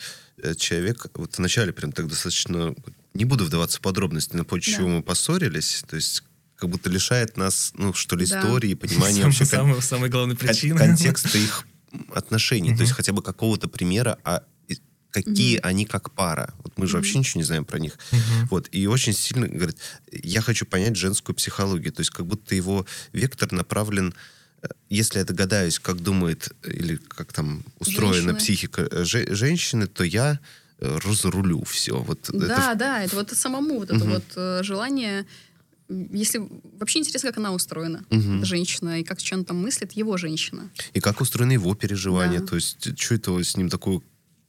[0.57, 2.73] человек вот вначале прям так достаточно...
[3.13, 5.83] Не буду вдаваться в подробности, на почве чего мы поссорились.
[5.87, 6.23] То есть
[6.61, 9.45] как будто лишает нас, ну, что ли, истории, понимания вообще...
[9.45, 10.77] Самой главной причины.
[10.77, 11.65] Контекста их
[12.13, 12.77] отношений, mm-hmm.
[12.77, 14.43] то есть хотя бы какого-то примера, а
[15.11, 15.69] какие mm-hmm.
[15.69, 16.53] они как пара.
[16.63, 16.99] Вот мы же mm-hmm.
[16.99, 17.97] вообще ничего не знаем про них.
[18.11, 18.47] Mm-hmm.
[18.49, 19.77] Вот, и очень сильно говорит,
[20.11, 24.13] я хочу понять женскую психологию, то есть как будто его вектор направлен
[24.61, 28.37] э, если я догадаюсь, как думает или как там устроена Женщины.
[28.39, 30.39] психика э, же, женщины, то я
[30.79, 31.99] э, разрулю все.
[31.99, 32.75] Вот да, это...
[32.75, 35.25] да, это вот самому вот это вот желание
[36.11, 36.41] если
[36.79, 38.45] вообще интересно, как она устроена, угу.
[38.45, 40.69] женщина, и как что она там мыслит, его женщина.
[40.93, 42.47] И как устроены его переживания, да.
[42.47, 44.01] то есть что это с ним такое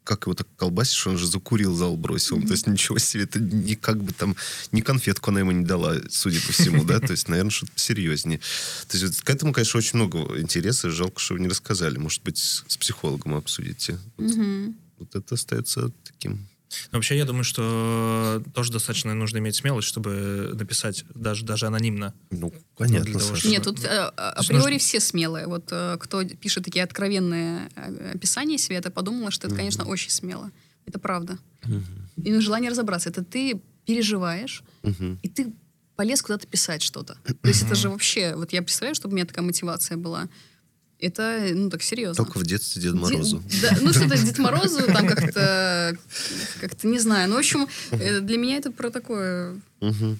[0.04, 2.38] как его так колбасишь, он же закурил, зал бросил.
[2.38, 2.46] Mm-hmm.
[2.46, 4.36] То есть ничего себе, это не как бы там,
[4.72, 6.98] ни конфетку она ему не дала, судя по всему, да?
[6.98, 8.40] То есть, наверное, что-то посерьезнее.
[8.88, 10.90] То есть к этому, конечно, очень много интереса.
[10.90, 11.98] Жалко, что вы не рассказали.
[11.98, 13.98] Может быть, с психологом обсудите.
[14.18, 16.48] Вот это остается таким
[16.90, 22.14] но вообще, я думаю, что тоже достаточно нужно иметь смелость, чтобы написать даже, даже анонимно.
[22.30, 23.18] Ну, понятно.
[23.18, 23.52] Того, чтобы...
[23.52, 24.78] Нет, тут э, априори нужно...
[24.78, 25.46] все смелые.
[25.46, 30.10] Вот э, кто пишет такие откровенные э, описания себе, это подумала, что это, конечно, очень
[30.10, 30.50] смело.
[30.86, 31.38] Это правда.
[31.64, 32.24] Угу.
[32.24, 33.08] И желание разобраться.
[33.10, 35.18] Это ты переживаешь, угу.
[35.22, 35.52] и ты
[35.96, 37.16] полез куда-то писать что-то.
[37.24, 38.34] То есть это же вообще...
[38.34, 40.28] Вот я представляю, чтобы у меня такая мотивация была.
[41.02, 42.24] Это, ну, так серьезно.
[42.24, 43.42] Только в детстве Дед Морозу.
[43.44, 45.96] Де, да, ну, что-то Дед Морозу, там как-то,
[46.60, 47.28] как-то, не знаю.
[47.28, 50.16] Ну, в общем, э, для меня это про такое угу.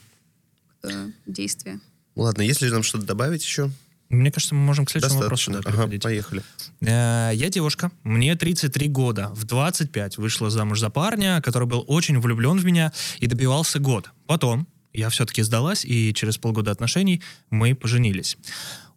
[1.24, 1.78] действие.
[2.16, 3.70] Ладно, если нам что-то добавить еще?
[4.08, 6.42] Мне кажется, мы можем к следующему вопросу ага, поехали.
[6.80, 9.28] Э, я девушка, мне 33 года.
[9.28, 14.10] В 25 вышла замуж за парня, который был очень влюблен в меня и добивался год.
[14.26, 18.36] Потом я все-таки сдалась, и через полгода отношений мы поженились.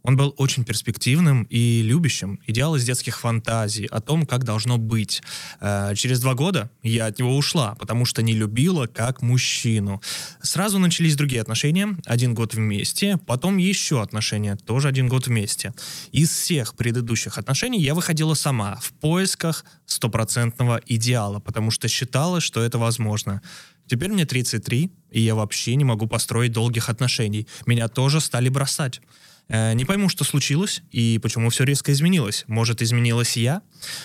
[0.06, 2.40] Он был очень перспективным и любящим.
[2.46, 5.24] Идеал из детских фантазий о том, как должно быть.
[5.60, 10.04] Э, через два года я от него ушла, потому что не любила как мужчину.
[10.44, 11.98] Сразу начались другие отношения.
[12.06, 15.74] Один год вместе, потом еще отношения, тоже один год вместе.
[16.12, 22.62] Из всех предыдущих отношений я выходила сама в поисках стопроцентного идеала, потому что считала, что
[22.62, 23.42] это возможно.
[23.88, 27.48] Теперь мне 33, и я вообще не могу построить долгих отношений.
[27.66, 29.02] Меня тоже стали бросать.
[29.48, 32.46] Э, не пойму, что случилось и почему все резко изменилось.
[32.48, 33.62] Может, изменилась я?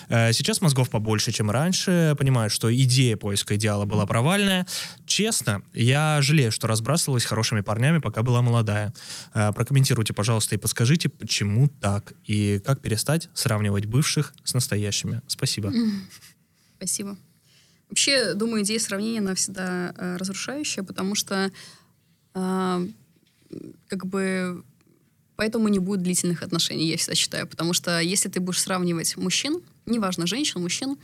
[0.08, 2.14] Э, сейчас мозгов побольше, чем раньше.
[2.18, 4.66] Понимаю, что идея поиска идеала была провальная.
[5.06, 8.92] Честно, я жалею, что разбрасывалась хорошими парнями, пока была молодая.
[9.32, 15.22] Э, прокомментируйте, пожалуйста, и подскажите, почему так и как перестать сравнивать бывших с настоящими.
[15.26, 15.72] Спасибо.
[16.76, 17.16] Спасибо.
[17.88, 21.50] Вообще, думаю, идея сравнения, она всегда разрушающая, потому что
[22.32, 24.62] как бы
[25.40, 27.46] поэтому не будет длительных отношений, я всегда считаю.
[27.46, 30.98] Потому что если ты будешь сравнивать мужчин, неважно, женщин, мужчин,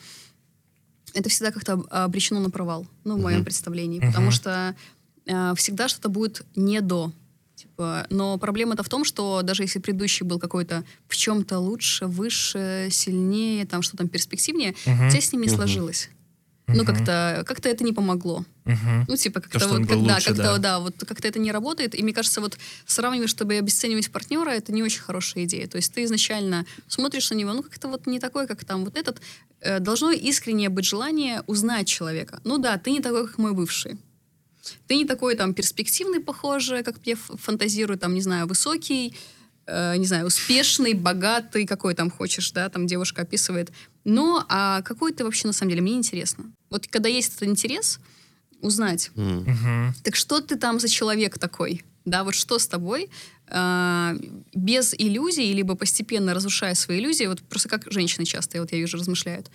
[1.14, 3.99] это всегда как-то обречено на провал, ну, в моем представлении.
[3.99, 4.76] Потому что
[5.24, 7.12] э, всегда что-то будет не до.
[7.55, 12.89] Типа, но проблема-то в том, что даже если предыдущий был какой-то в чем-то лучше, выше,
[12.91, 15.09] сильнее, там что там перспективнее, uh-huh.
[15.09, 15.55] тебя с ним не uh-huh.
[15.55, 16.11] сложилось.
[16.69, 18.45] Ну, как-то как это не помогло.
[18.64, 19.05] Uh-huh.
[19.07, 20.59] Ну, типа, как-то То, вот, когда, лучше, как-то, да.
[20.59, 21.95] да, вот как-то это не работает.
[21.95, 25.69] И мне кажется, вот сравнивать, чтобы обесценивать партнера, это не очень хорошая идея.
[25.69, 28.97] То есть ты изначально смотришь на него, ну, как-то вот не такой, как там вот
[28.97, 29.21] этот.
[29.61, 32.41] Э, должно искренне быть желание узнать человека.
[32.45, 33.97] Ну да, ты не такой, как мой бывший.
[34.89, 39.14] Ты не такой там перспективный, похоже, как я фантазирую, там, не знаю, высокий,
[39.67, 43.71] э, не знаю, успешный, богатый, какой там хочешь, да, там девушка описывает.
[44.07, 45.83] Но а какой ты вообще на самом деле?
[45.83, 46.45] Мне интересно.
[46.71, 48.01] Вот когда есть этот интерес,
[48.63, 49.91] узнать, mm.
[50.03, 51.85] так что ты там за человек такой?
[52.05, 53.11] Да, вот что с тобой?
[53.49, 54.17] э,
[54.55, 58.97] без иллюзий, либо постепенно разрушая свои иллюзии, вот просто как женщины часто, вот я вижу,
[58.97, 59.51] размышляют.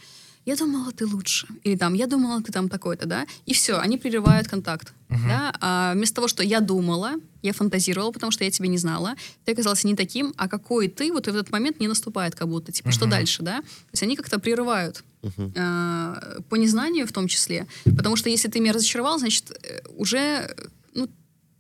[0.46, 1.48] Я думала, ты лучше.
[1.64, 3.28] Или там, я думала, ты там такой-то, да?
[3.46, 4.94] И все, они прерывают контакт.
[5.10, 5.28] Uh-huh.
[5.28, 5.54] Да?
[5.60, 7.12] А вместо того, что я думала,
[7.44, 9.16] я фантазировала, потому что я тебя не знала,
[9.46, 12.72] ты оказался не таким, а какой ты, вот в этот момент не наступает как будто.
[12.72, 12.92] Типа, uh-huh.
[12.92, 13.62] что дальше, да?
[13.62, 15.04] То есть они как-то прерывают.
[15.22, 15.54] Uh-huh.
[15.56, 17.68] А, по незнанию в том числе.
[17.84, 20.56] Потому что если ты меня разочаровал, значит, э, уже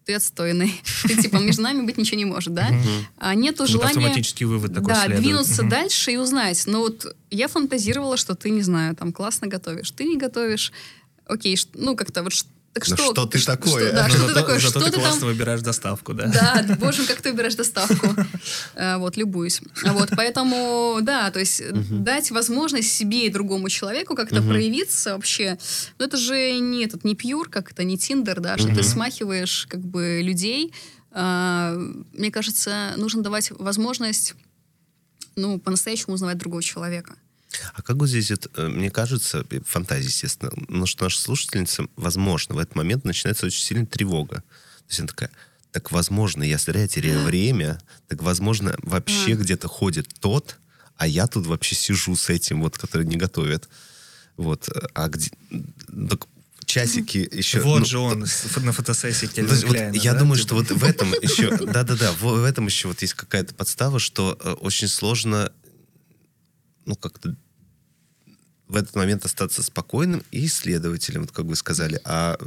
[0.05, 0.73] ты отстойный.
[1.03, 2.69] Ты, типа, между нами быть ничего не может, да?
[3.17, 3.89] А нету желания...
[3.89, 6.63] автоматический вывод такой Да, двинуться дальше и узнать.
[6.65, 9.91] Но вот я фантазировала, что ты, не знаю, там, классно готовишь.
[9.91, 10.71] Ты не готовишь.
[11.25, 12.33] Окей, ну, как-то вот
[12.73, 13.87] так что, что ты такое?
[13.87, 14.59] Что, да, что ты такое?
[14.59, 15.29] Зато что ты, классно там...
[15.29, 16.27] выбираешь доставку, да?
[16.27, 18.07] Да, боже, как ты выбираешь доставку.
[18.75, 19.61] Э, вот, любуюсь.
[19.83, 25.57] Вот, поэтому, да, то есть дать возможность себе и другому человеку как-то проявиться вообще.
[25.99, 29.67] Но это же не этот, не пьюр, как это, не тиндер, да, что ты смахиваешь
[29.69, 30.73] как бы людей.
[31.11, 31.73] А,
[32.13, 34.35] мне кажется, нужно давать возможность
[35.35, 37.15] ну, по-настоящему узнавать другого человека.
[37.73, 42.59] А как вот здесь, это, мне кажется, фантазия, естественно, но что наша слушательница, возможно, в
[42.59, 44.35] этот момент начинается очень сильная тревога.
[44.37, 45.31] То есть она такая,
[45.71, 50.57] так возможно, я зря теряю время, так возможно, вообще где-то ходит тот,
[50.97, 53.69] а я тут вообще сижу с этим вот, который не готовит.
[54.37, 55.31] Вот, а где...
[56.09, 56.27] Так
[56.71, 57.59] часики еще...
[57.61, 58.25] Вот ну, же он
[58.57, 60.19] на фотосессии Кельвин вот, Кляйна, Я да?
[60.19, 61.57] думаю, что вот в этом еще...
[61.65, 65.51] Да-да-да, в этом еще вот есть какая-то подстава, что э, очень сложно
[66.91, 67.35] ну, как-то
[68.67, 72.01] в этот момент остаться спокойным и исследователем, как вы сказали.
[72.03, 72.37] А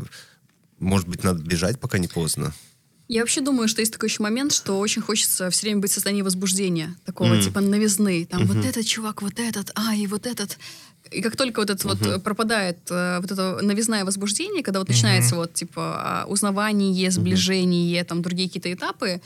[0.78, 2.52] может быть, надо бежать, пока не поздно?
[3.08, 5.94] Я вообще думаю, что есть такой еще момент, что очень хочется все время быть в
[5.94, 7.42] состоянии возбуждения, такого mm.
[7.42, 8.26] типа новизны.
[8.26, 8.54] Там mm-hmm.
[8.54, 10.58] вот этот чувак, вот этот, а, и вот этот.
[11.10, 12.14] И как только вот это uh-huh.
[12.14, 14.92] вот пропадает э, вот это новизное возбуждение, когда вот uh-huh.
[14.92, 18.06] начинается вот типа а, узнавание, сближение, uh-huh.
[18.06, 19.20] там другие какие-то этапы,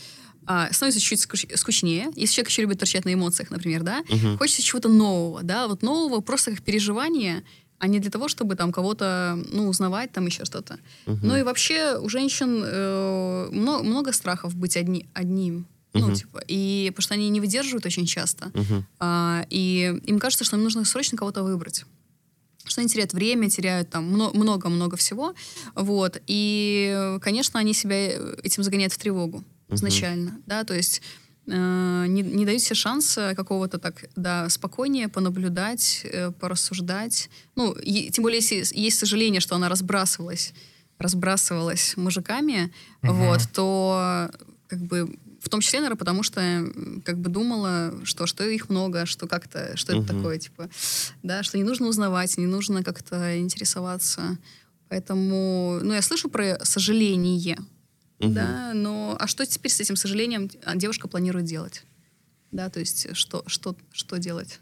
[0.50, 2.10] а, становится чуть скучнее.
[2.16, 4.38] Если человек еще любит торчать на эмоциях, например, да, угу.
[4.38, 7.44] хочется чего-то нового, да, вот нового просто как переживание,
[7.78, 10.78] а не для того, чтобы там кого-то, ну, узнавать, там еще что-то.
[11.06, 11.18] Угу.
[11.22, 15.66] Ну и вообще у женщин э, много, много страхов быть одни, одним.
[15.92, 18.52] Ну, типа, и потому что они не выдерживают очень часто.
[18.54, 18.82] Uh-huh.
[19.00, 21.86] А, и им кажется, что им нужно срочно кого-то выбрать.
[22.64, 25.34] Что они теряют время, теряют там много-много всего.
[25.74, 26.22] Вот.
[26.28, 28.10] И, конечно, они себя
[28.44, 30.42] этим загоняют в тревогу изначально, uh-huh.
[30.46, 31.02] да, то есть
[31.46, 37.30] э, не, не дают себе шанса какого-то так, да, спокойнее понаблюдать, э, порассуждать.
[37.56, 40.52] Ну, и, тем более, если есть сожаление, что она разбрасывалась,
[40.98, 43.12] разбрасывалась мужиками, uh-huh.
[43.12, 44.30] вот, то
[44.68, 46.40] как бы в том числе, наверное, потому что
[47.04, 50.04] как бы думала, что, что их много, что как-то, что uh-huh.
[50.04, 50.68] это такое, типа,
[51.22, 54.38] да, что не нужно узнавать, не нужно как-то интересоваться.
[54.88, 57.58] Поэтому, ну, я слышу про сожаление,
[58.20, 58.32] Угу.
[58.32, 61.84] Да, но а что теперь с этим сожалением а, девушка планирует делать?
[62.50, 64.60] Да, то есть что, что, что делать?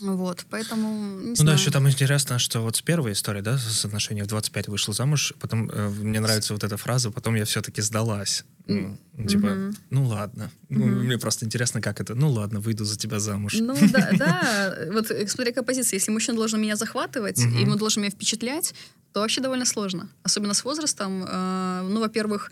[0.00, 0.88] Вот, поэтому...
[1.20, 1.56] ну знаю.
[1.56, 4.94] да, еще там интересно, что вот с первой истории, да, с отношения в 25 вышел
[4.94, 8.44] замуж, потом э, мне нравится вот эта фраза, потом я все-таки сдалась.
[8.70, 9.74] Ну, типа, mm-hmm.
[9.90, 10.50] ну ладно.
[10.68, 10.78] Mm-hmm.
[10.78, 12.14] Ну, мне просто интересно, как это.
[12.14, 13.54] Ну ладно, выйду за тебя замуж.
[13.60, 14.78] Ну да, да.
[14.92, 15.96] Вот э, смотри, какая позиция.
[15.98, 17.60] Если мужчина должен меня захватывать, mm-hmm.
[17.60, 18.74] ему должен меня впечатлять,
[19.12, 20.08] то вообще довольно сложно.
[20.22, 21.24] Особенно с возрастом.
[21.26, 22.50] Э, ну, во-первых,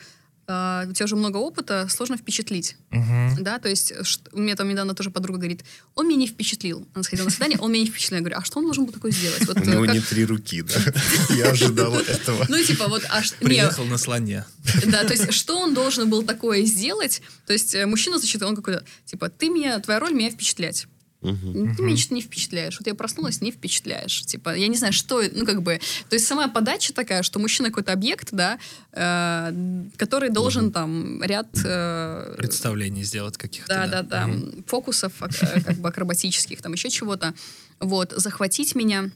[0.49, 2.77] Uh, у тебя уже много опыта, сложно впечатлить.
[2.91, 3.39] Uh-huh.
[3.39, 5.63] Да, то есть что, у меня там недавно тоже подруга говорит,
[5.95, 6.89] он меня не впечатлил.
[6.95, 8.17] Она сходила на свидание, он меня не впечатлил.
[8.17, 9.47] Я говорю, а что он должен был такое сделать?
[9.47, 9.95] Вот, у него как...
[9.95, 10.75] не три руки, да?
[11.35, 12.47] Я ожидала этого.
[12.49, 13.03] Ну, типа, вот...
[13.11, 14.47] А Приехал на слоне.
[14.87, 17.21] Да, то есть что он должен был такое сделать?
[17.47, 20.87] То есть э, мужчина, значит, он какой-то, типа, ты меня, твоя роль меня впечатлять.
[21.21, 21.75] Мгм.
[21.75, 22.79] Ты меня что-то не впечатляешь.
[22.79, 24.23] Вот я проснулась, не впечатляешь.
[24.25, 25.81] Типа, я не знаю, что, ну, как бы...
[26.09, 28.59] То есть сама подача такая, что мужчина какой-то объект, да,
[28.93, 29.53] э,
[29.97, 31.49] который должен там ряд...
[31.65, 33.75] э, Представление сделать каких-то.
[33.75, 34.65] да, да, да, Мгм.
[34.67, 37.35] фокусов, ак- э, как бы акробатических, там еще чего-то.
[37.81, 39.11] Вот, захватить меня.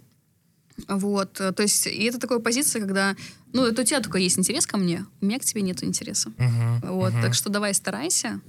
[0.88, 3.14] Вот, э, то есть, и это такая позиция, когда,
[3.52, 6.32] ну, это у тебя только есть интерес ко мне, у меня к тебе нет интереса.
[6.38, 6.80] Мгм.
[6.80, 7.22] Вот, Мгм.
[7.22, 8.40] так что давай старайся,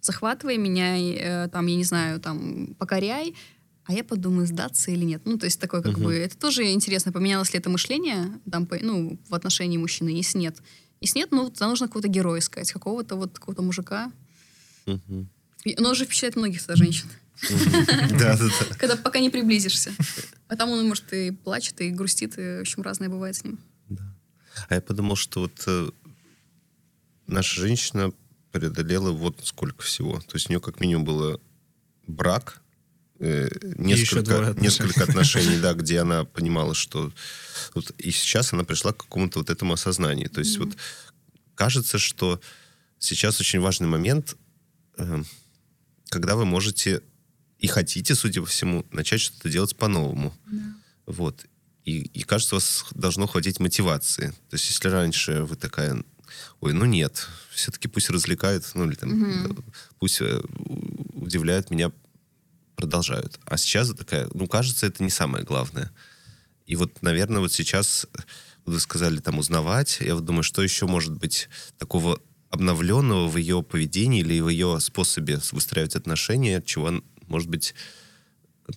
[0.00, 3.34] захватывай меня, э, там, я не знаю, там, покоряй,
[3.84, 5.22] а я подумаю, сдаться или нет.
[5.24, 6.04] Ну, то есть такое, как Мгм.
[6.04, 10.56] бы, это тоже интересно, поменялось ли это мышление, там, ну, в отношении мужчины, если нет.
[11.00, 14.10] Если нет, ну, тогда нужно какого-то героя искать, какого-то вот, какого-то мужика.
[14.86, 17.08] И- Но он же впечатляет многих тогда женщин,
[18.78, 19.92] когда пока не приблизишься.
[20.48, 23.58] А там он, может, и плачет, и грустит, и, в общем, разное бывает с ним.
[24.68, 25.90] А я подумал, что вот э,
[27.26, 28.12] наша женщина
[28.58, 30.20] преодолела вот сколько всего.
[30.20, 31.40] То есть у нее как минимум было
[32.06, 32.60] брак,
[33.18, 33.48] э,
[33.78, 37.12] несколько, несколько отношений, да, где она понимала, что...
[37.74, 40.30] Вот, и сейчас она пришла к какому-то вот этому осознанию.
[40.30, 40.68] То есть Мгм.
[40.68, 40.78] вот
[41.54, 42.40] кажется, что
[42.98, 44.36] сейчас очень важный момент,
[44.98, 45.22] э,
[46.10, 47.02] когда вы можете
[47.58, 50.34] и хотите, судя по всему, начать что-то делать по-новому.
[51.06, 51.46] Вот.
[51.84, 54.30] И, и кажется, у вас должно хватить мотивации.
[54.50, 56.02] То есть, если раньше вы такая,
[56.60, 59.62] ой, ну нет, все-таки пусть развлекают, ну или там, да,
[59.98, 60.40] пусть э,
[61.14, 61.92] удивляют меня,
[62.76, 63.38] продолжают.
[63.46, 65.90] А сейчас такая, ну, кажется, это не самое главное.
[66.66, 68.06] И вот, наверное, вот сейчас
[68.64, 71.48] вот вы сказали там узнавать, я вот думаю, что еще может быть
[71.78, 72.20] такого
[72.50, 77.74] обновленного в ее поведении или в ее способе выстраивать отношения, чего, может быть,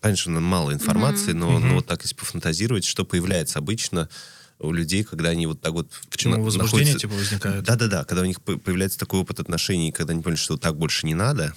[0.01, 1.67] понятно, что мало информации, но, Мгм.
[1.67, 4.09] но вот так, если пофантазировать, что появляется обычно
[4.59, 5.91] у людей, когда они вот так вот...
[6.09, 7.63] К чему на- возбуждение находятся- типа возникает?
[7.63, 11.05] Да-да-да, когда у них по- появляется такой опыт отношений, когда они поняли, что так больше
[11.07, 11.53] не надо,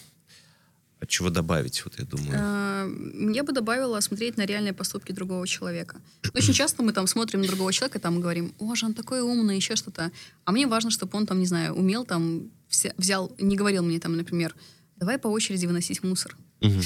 [1.01, 2.39] от чего добавить, вот я думаю.
[2.41, 2.89] А,
[3.35, 5.97] Я бы добавила смотреть на реальные поступки другого человека.
[6.33, 9.21] Очень часто мы там смотрим на другого человека, там и говорим, о, же он такой
[9.21, 10.13] умный, еще что-то.
[10.45, 12.51] А мне важно, чтобы он там, не знаю, умел там,
[12.99, 14.55] взял, не говорил мне там, например,
[14.97, 16.37] давай по очереди выносить мусор.
[16.63, 16.83] Мгм.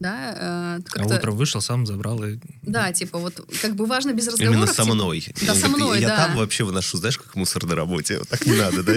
[0.00, 2.38] Да, э, А утром вышел, сам забрал и...
[2.62, 4.54] Да, типа вот как бы важно без разговоров.
[4.54, 5.26] Именно со типа- мной.
[5.44, 6.16] Да, Он со говорит, мной, Я да.
[6.26, 8.18] там вообще выношу, знаешь, как мусор на работе.
[8.18, 8.92] Вот так не надо, да?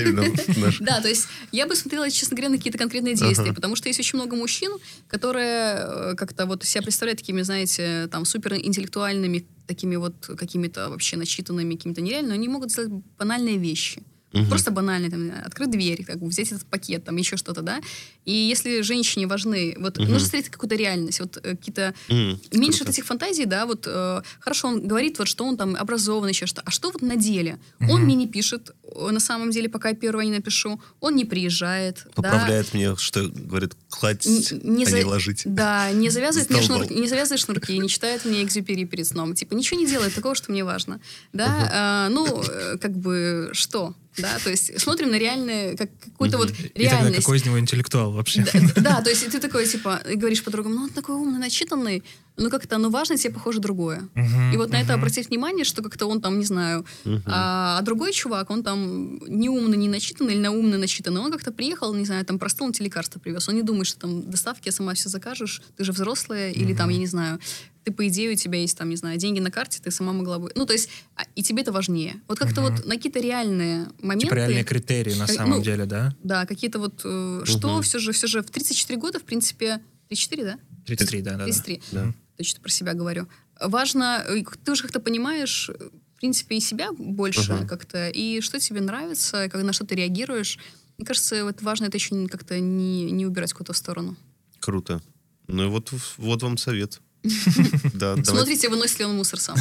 [0.79, 3.99] Да, то есть я бы смотрела, честно говоря, на какие-то конкретные действия, потому что есть
[3.99, 4.71] очень много мужчин,
[5.07, 5.75] которые
[6.11, 12.01] э, как-то вот себя представляют такими, знаете, там суперинтеллектуальными, такими вот какими-то вообще начитанными, какими-то
[12.01, 14.03] нереальными, но они могут сделать банальные вещи.
[14.33, 14.47] Мгм.
[14.49, 17.81] Просто банально, там, открыть дверь, как бы взять этот пакет, там еще что-то, да.
[18.23, 20.09] И если женщине важны, вот Мгм.
[20.11, 22.83] нужно смотреть какую-то реальность, вот э, какие-то М, меньше круто.
[22.85, 26.45] вот этих фантазий, да, вот э, хорошо, он говорит, вот что он там образованный, еще
[26.45, 27.59] что, а что вот на деле?
[27.81, 28.03] Он Мгм.
[28.05, 32.03] мне не пишет, э, на самом деле, пока я первого не напишу, он не приезжает,
[32.05, 35.41] да, Поправляет мне, что говорит, кладь, Н- не а за- не ложить.
[35.45, 39.35] да, не завязывает, мне шнурки, не завязывает шнурки, не читает мне экзюпери перед сном.
[39.35, 41.01] Типа, ничего не делает такого, что мне важно.
[41.33, 43.93] Да, а, ну, э, как бы, что?
[44.17, 47.19] Да, то есть смотрим на реальные, как какую-то вот И тогда реальность.
[47.19, 48.45] какой из него интеллектуал вообще?
[48.75, 52.03] Да, да, то есть и ты такой, типа, говоришь подругам, ну, он такой умный, начитанный,
[52.37, 54.07] ну, как-то, ну, важно, тебе, похоже, другое.
[54.15, 57.23] Мгм, И вот на это обратить внимание, что как-то он там, не знаю, Мгм.
[57.27, 61.31] а, а другой чувак, он там не умный, не начитанный, или на умный, начитанный, он
[61.31, 63.47] как-то приехал, не знаю, там простыл, он тебе лекарства привез.
[63.49, 66.97] Он не думает, что там доставки сама все закажешь, ты же взрослая, или там, я
[66.97, 67.39] не знаю,
[67.83, 70.37] ты, по идее, у тебя есть там, не знаю, деньги на карте, ты сама могла
[70.39, 70.51] бы...
[70.55, 72.21] Ну, то есть, а, и тебе это важнее.
[72.27, 72.75] Вот как-то Мгм.
[72.75, 74.27] вот на какие-то реальные моменты...
[74.27, 76.15] Типа реальные критерии на Э, самом ну, деле, да?
[76.23, 77.01] Да, какие-то вот...
[77.03, 77.81] э, Что Мгм.
[77.81, 79.81] все же, все же в 34 года, в принципе...
[80.09, 80.57] 34, да?
[80.95, 81.37] 33, да, да.
[81.37, 81.43] да.
[81.45, 81.81] 33.
[81.91, 82.13] Да.
[82.37, 83.27] Точно про себя говорю.
[83.59, 85.69] Важно, э, ты уже как-то понимаешь,
[86.15, 87.67] в принципе, и себя больше Ага.
[87.67, 90.57] как-то, и что тебе нравится, как на что ты реагируешь.
[90.97, 94.15] Мне кажется, вот важно это еще как-то не, не убирать в сторону.
[94.59, 95.01] Круто.
[95.47, 97.01] Ну и вот, вот вам совет.
[98.23, 99.57] Смотрите, выносит ли он мусор сам.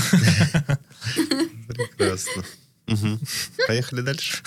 [1.67, 2.45] Прекрасно.
[2.91, 3.21] Мгм.
[3.67, 4.39] Поехали дальше.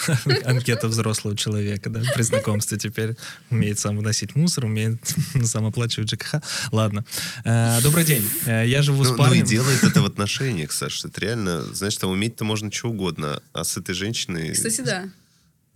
[0.45, 3.15] Анкета взрослого человека, да, при знакомстве теперь.
[3.49, 4.99] Умеет сам выносить мусор, умеет
[5.45, 6.35] сам оплачивать ЖКХ.
[6.71, 7.05] Ладно.
[7.45, 8.27] Э, Добрый день.
[8.45, 9.45] Э, Я живу Ну, с ну и парнем.
[9.45, 11.07] делает это в отношениях, Саша.
[11.07, 14.51] Это реально, знаешь, там уметь-то можно что угодно, а с этой женщиной...
[14.53, 15.09] Кстати, да.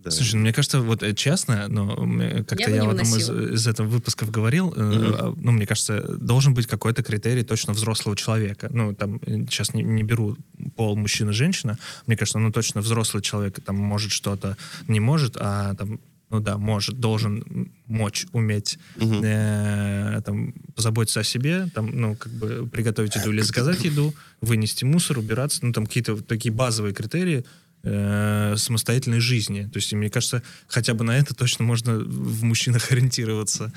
[0.08, 0.16] Да.
[0.16, 3.28] Слушай, ну, мне кажется, вот э, честно, но мне как-то Я я, в одном из,
[3.28, 3.54] выносила.
[3.54, 5.14] из этого выпусков говорил, э, Мгм.
[5.18, 8.68] а, ну, мне кажется, должен быть какой-то критерий точно взрослого человека.
[8.72, 10.36] Ну, там, э, сейчас не, не беру
[10.76, 14.56] пол мужчина-женщина, мне кажется, ну, точно взрослый человек там может что-то,
[14.88, 16.00] не может, а там,
[16.30, 19.20] ну да, может, должен мочь, уметь Мгм.
[19.24, 24.84] э, там, позаботиться о себе, там, ну, как бы приготовить еду или заказать еду, вынести
[24.84, 27.44] мусор, убираться, ну, там какие-то вот такие базовые критерии
[27.82, 29.64] э, самостоятельной жизни.
[29.64, 33.72] То есть, мне кажется, хотя бы на это точно можно в мужчинах ориентироваться.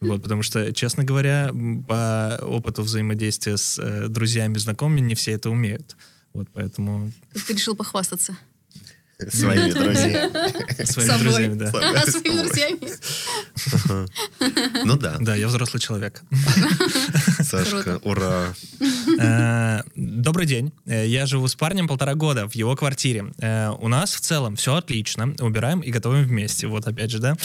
[0.00, 1.50] Вот, потому что, честно говоря,
[1.86, 5.96] по опыту взаимодействия с э, друзьями, знакомыми, не все это умеют.
[6.32, 7.12] Вот, поэтому...
[7.46, 8.36] Ты решил похвастаться.
[9.28, 10.84] Своими друзьями.
[10.84, 11.72] Своими друзьями, да.
[11.96, 12.78] А своими друзьями.
[14.84, 16.22] Ну да, Да, я взрослый человек.
[17.42, 18.54] Сашка, ура.
[19.18, 20.72] Э, Добрый день.
[20.86, 23.32] Э, Я живу с парнем полтора года в его квартире.
[23.38, 25.34] Э, У нас в целом все отлично.
[25.40, 26.66] Убираем и готовим вместе.
[26.66, 27.36] Вот опять же, да.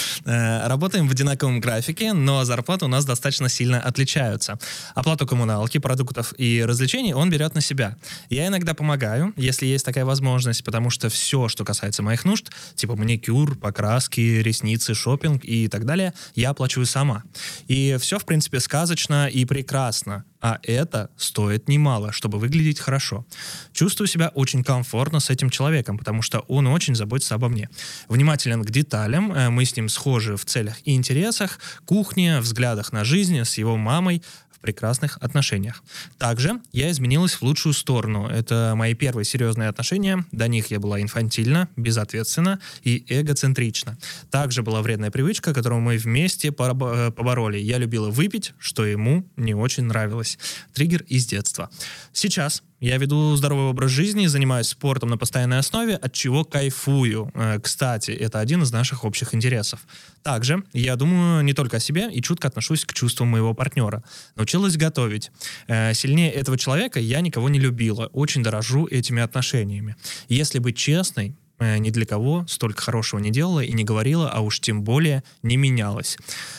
[0.68, 4.58] Работаем в одинаковом графике, но зарплаты у нас достаточно сильно отличаются.
[4.94, 7.98] Оплату коммуналки, продуктов и развлечений он берет на себя.
[8.30, 12.96] Я иногда помогаю, если есть такая возможность, потому что все, что касается моих нужд, типа
[12.96, 17.24] маникюр, покраски, ресницы, шопинг и так далее, я оплачиваю сама.
[17.68, 20.24] И все, в принципе, сказочно и прекрасно.
[20.42, 23.26] А это стоит немало, чтобы выглядеть хорошо.
[23.74, 27.68] Чувствую себя очень комфортно с этим человеком, потому что он очень заботится обо мне.
[28.10, 33.04] Внимателен к деталям, э, мы с ним схожи в целях и интересах, кухне, взглядах на
[33.04, 34.22] жизнь, с его мамой,
[34.56, 35.84] в прекрасных отношениях.
[36.18, 38.28] Также я изменилась в лучшую сторону.
[38.28, 40.26] Это мои первые серьезные отношения.
[40.32, 43.98] До них я была инфантильна, безответственна и эгоцентрична.
[44.32, 47.58] Также была вредная привычка, которую мы вместе э, побороли.
[47.58, 50.38] Я любила выпить, что ему не очень нравилось.
[50.74, 51.70] Триггер из детства.
[52.14, 57.32] Сейчас я веду здоровый образ жизни, занимаюсь спортом на постоянной основе, от чего кайфую.
[57.34, 59.80] Э, Кстати, это один из наших общих интересов.
[60.22, 64.04] Также я думаю не только о себе и чутко отношусь к чувствам моего партнера.
[64.36, 65.32] Научилась готовить.
[65.68, 68.06] Э, Сильнее этого человека я никого не любила.
[68.14, 69.96] Очень дорожу этими отношениями.
[70.30, 74.60] Если быть честной, ни для кого столько хорошего не делала и не говорила, а уж
[74.60, 76.18] тем более не менялась.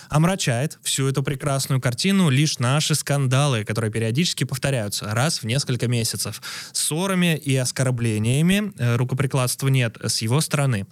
[0.08, 6.40] Омрачает всю эту прекрасную картину лишь наши скандалы, которые периодически повторяются раз в несколько месяцев.
[6.72, 10.86] Ссорами и оскорблениями э, рукоприкладства нет с его стороны.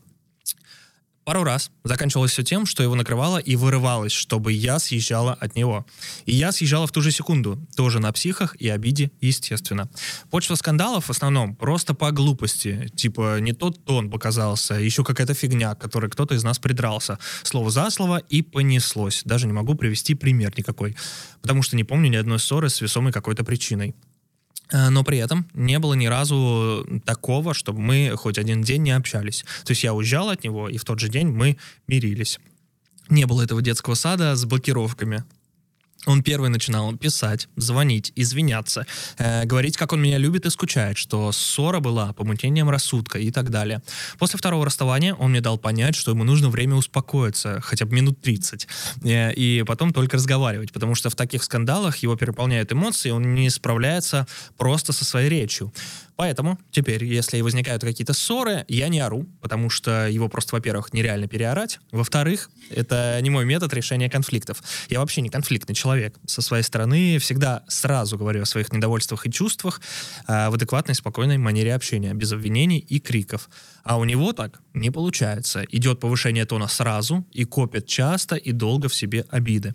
[1.24, 5.86] Пару раз заканчивалось все тем, что его накрывало и вырывалось, чтобы я съезжала от него.
[6.26, 9.88] И я съезжала в ту же секунду, тоже на психах и обиде, естественно.
[10.30, 12.90] Почва скандалов в основном просто по глупости.
[12.94, 17.18] Типа не тот тон показался, еще какая-то фигня, которой кто-то из нас придрался.
[17.42, 19.22] Слово за слово и понеслось.
[19.24, 20.94] Даже не могу привести пример никакой.
[21.40, 23.94] Потому что не помню ни одной ссоры с весомой какой-то причиной.
[24.70, 28.92] Э, Но при этом не было ни разу такого, чтобы мы хоть один день не
[28.92, 29.44] общались.
[29.64, 31.56] То есть я уезжал от него, и в тот же день мы
[31.86, 32.38] мирились.
[33.08, 35.24] Не было этого детского сада с блокировками.
[36.06, 38.86] Он первый начинал писать, звонить, извиняться,
[39.18, 43.50] э, говорить, как он меня любит и скучает, что ссора была помутнением рассудка и так
[43.50, 43.82] далее.
[44.18, 48.20] После второго расставания он мне дал понять, что ему нужно время успокоиться, хотя бы минут
[48.20, 48.68] 30,
[49.04, 53.50] э, и потом только разговаривать, потому что в таких скандалах его переполняют эмоции, он не
[53.50, 54.26] справляется
[54.56, 55.72] просто со своей речью.
[56.16, 61.26] Поэтому теперь, если возникают какие-то ссоры, я не ору, потому что его просто, во-первых, нереально
[61.26, 64.62] переорать, во-вторых, это не мой метод решения конфликтов.
[64.88, 66.14] Я вообще не конфликтный человек.
[66.26, 69.80] Со своей стороны всегда сразу говорю о своих недовольствах и чувствах
[70.28, 73.48] э, в адекватной, спокойной манере общения, без обвинений и криков.
[73.84, 75.62] А у него так не получается.
[75.70, 79.74] Идет повышение тона сразу и копит часто и долго в себе обиды.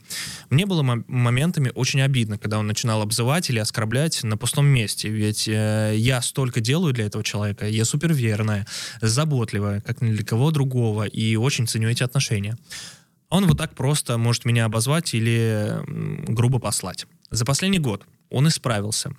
[0.49, 5.09] Мне было мом- моментами очень обидно, когда он начинал обзывать или оскорблять на пустом месте.
[5.09, 7.67] Ведь э, я столько делаю для этого человека.
[7.67, 8.65] Я суперверная,
[8.99, 12.57] заботливая, как ни для кого другого, и очень ценю эти отношения.
[13.29, 15.77] Он вот так просто может меня обозвать или
[16.27, 17.05] грубо послать.
[17.29, 19.11] За последний год он исправился.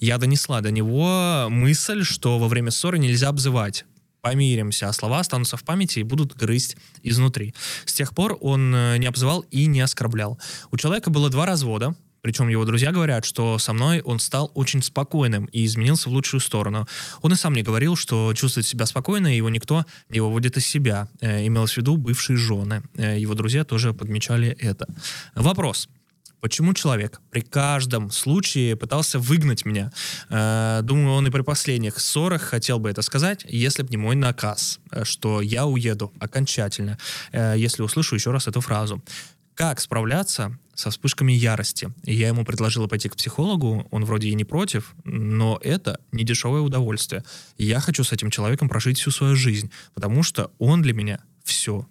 [0.00, 3.84] Я донесла до него мысль, что во время ссоры нельзя обзывать.
[4.28, 7.54] Помиримся, а слова останутся в памяти и будут грызть изнутри.
[7.86, 10.38] С тех пор он э, не обзывал и не оскорблял.
[10.70, 14.82] У человека было два развода, причем его друзья говорят, что со мной он стал очень
[14.82, 16.86] спокойным и изменился в лучшую сторону.
[17.22, 20.66] Он и сам мне говорил, что чувствует себя спокойно, и его никто не выводит из
[20.66, 21.08] себя.
[21.20, 22.82] Э, имелось в виду бывшие жены.
[22.96, 24.86] Э, его друзья тоже подмечали это.
[25.34, 25.88] Вопрос.
[26.40, 29.90] Почему человек при каждом случае пытался выгнать меня?
[30.30, 34.14] Э, думаю, он и при последних ссорах хотел бы это сказать, если бы не мой
[34.14, 36.96] наказ, э, что я уеду окончательно,
[37.32, 39.02] э, если услышу еще раз эту фразу.
[39.54, 41.92] Как справляться со вспышками ярости?
[42.04, 46.60] Я ему предложила пойти к психологу, он вроде и не против, но это не дешевое
[46.60, 47.24] удовольствие.
[47.56, 51.88] Я хочу с этим человеком прожить всю свою жизнь, потому что он для меня все.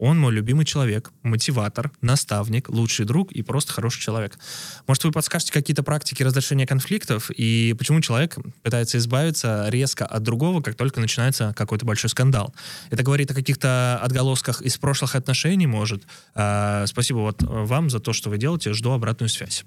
[0.00, 4.38] Он мой любимый человек, мотиватор, наставник, лучший друг и просто хороший человек.
[4.86, 10.62] Может, вы подскажете какие-то практики разрешения конфликтов и почему человек пытается избавиться резко от другого,
[10.62, 12.54] как только начинается какой-то большой скандал?
[12.88, 16.02] Это говорит о каких-то отголосках из прошлых отношений, может.
[16.34, 18.72] А, спасибо вот вам за то, что вы делаете.
[18.72, 19.64] Жду обратную связь.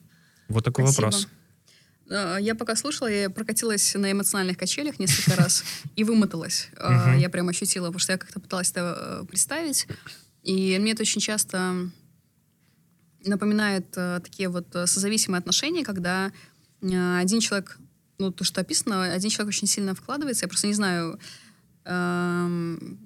[0.49, 1.05] Вот такой Спасибо.
[1.05, 1.27] вопрос.
[2.09, 5.63] Э, Я пока слушала, я прокатилась на эмоциональных качелях несколько раз
[5.95, 6.69] и вымоталась.
[6.77, 7.17] Э, Мгм.
[7.19, 9.87] Я прям ощутила, потому что я как-то пыталась это э, представить.
[10.43, 11.89] И мне это очень часто
[13.25, 16.31] напоминает э, такие вот э, созависимые отношения, когда
[16.81, 17.77] э, один человек,
[18.19, 21.17] ну, то, что описано, один человек очень сильно вкладывается, я просто не знаю,
[21.85, 22.99] эм,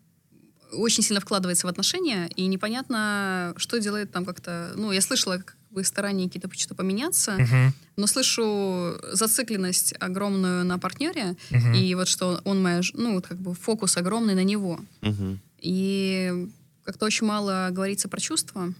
[0.74, 4.74] очень сильно вкладывается в отношения, и непонятно, что делает там как-то...
[4.76, 7.74] Ну, я слышала, как бы старания какие-то что-то поменяться, Мгм.
[7.98, 11.74] но слышу зацикленность огромную на партнере, Мгм.
[11.74, 14.80] и вот что он моя, ну, вот как бы фокус огромный на него.
[15.02, 15.40] Мгм.
[15.60, 16.50] И
[16.88, 18.74] как-то очень мало говорится про чувства.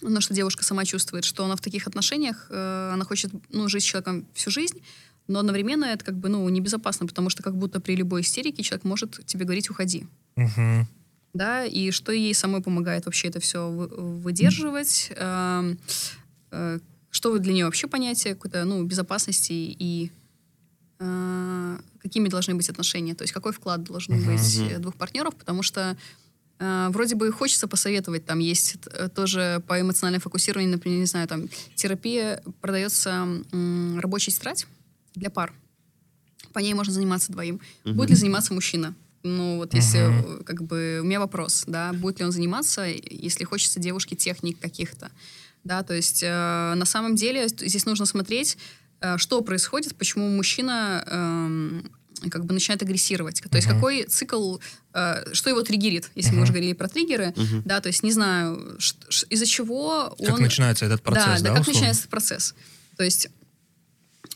[0.00, 3.84] Ну, что девушка сама чувствует, что она в таких отношениях, э, она хочет ну, жить
[3.84, 4.82] с человеком всю жизнь,
[5.28, 8.82] но одновременно это как бы ну, небезопасно, потому что как будто при любой истерике человек
[8.82, 10.08] может тебе говорить «уходи».
[10.34, 10.88] Мгм.
[11.34, 15.78] Да, и что ей самой помогает вообще это все выдерживать, эм,
[16.50, 20.10] э, что для нее вообще понятие какой-то, ну, безопасности и
[20.98, 25.62] э, какими должны быть отношения, то есть какой вклад должен быть э, двух партнеров, потому
[25.62, 25.96] что э,
[26.58, 31.48] вроде бы хочется посоветовать, там есть э, тоже по эмоциональному фокусированию, например, не знаю, там
[31.74, 33.10] терапия продается
[33.52, 34.66] м, рабочая тетрадь
[35.14, 35.52] для пар.
[36.52, 37.60] По ней можно заниматься двоим.
[37.84, 37.96] Мгм.
[37.96, 38.94] Будет ли заниматься мужчина?
[39.24, 43.44] Ну, вот если, э, как бы, у меня вопрос, да, будет ли он заниматься, если
[43.44, 45.10] хочется девушке техник каких-то,
[45.64, 48.58] да, то есть э, на самом деле здесь нужно смотреть,
[49.00, 51.90] э, что происходит, почему мужчина эм,
[52.30, 53.76] как бы начинает агрессировать, то есть Мгм.
[53.76, 54.58] какой цикл,
[54.94, 56.38] э, что его триггерит, если Мгм.
[56.38, 57.62] мы уже говорили про триггеры, Мгм.
[57.64, 60.42] да, то есть не знаю, ш- ш- из-за чего Как он...
[60.42, 61.72] начинается этот процесс, да, да, да, как условно?
[61.72, 62.54] начинается этот процесс.
[62.96, 63.28] То есть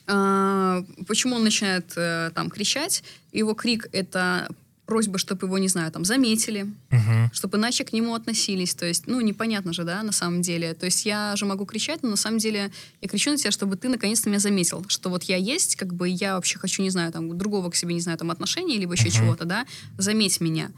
[0.07, 3.03] а, почему он начинает э, там кричать?
[3.33, 4.49] Его крик это
[4.89, 7.31] просьба, чтобы его, не знаю, там заметили, Мгм.
[7.33, 8.75] чтобы иначе к нему относились.
[8.75, 10.73] То есть, ну, непонятно же, да, на самом деле.
[10.73, 12.71] То есть я же могу кричать, но на самом деле
[13.03, 16.09] я кричу на тебя, чтобы ты наконец-то меня заметил, что вот я есть, как бы
[16.09, 19.09] я вообще хочу, не знаю, там, другого к себе, не знаю, там, отношений, либо еще
[19.09, 19.13] Мгм.
[19.19, 19.67] чего-то, да,
[19.99, 20.71] заметь меня.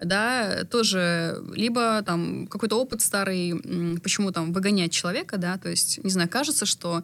[0.00, 3.54] Да, тоже, либо там какой-то опыт старый,
[4.00, 7.02] почему там выгонять человека, да, то есть, не знаю, кажется, что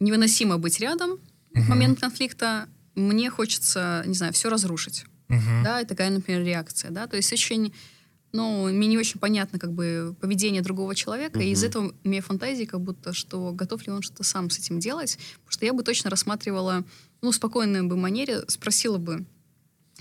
[0.00, 1.12] невыносимо быть рядом
[1.54, 1.68] в Мгм.
[1.70, 5.62] момент конфликта, мне хочется, не знаю, все разрушить Мгм.
[5.64, 7.72] да, и такая, например, реакция, да, то есть очень,
[8.32, 12.20] ну, мне не очень понятно, как бы, поведение другого человека, и из этого у меня
[12.22, 15.72] фантазии, как будто, что готов ли он что-то сам с этим делать, потому что я
[15.72, 16.84] бы точно рассматривала,
[17.22, 19.24] ну, в спокойной бы манере, спросила бы,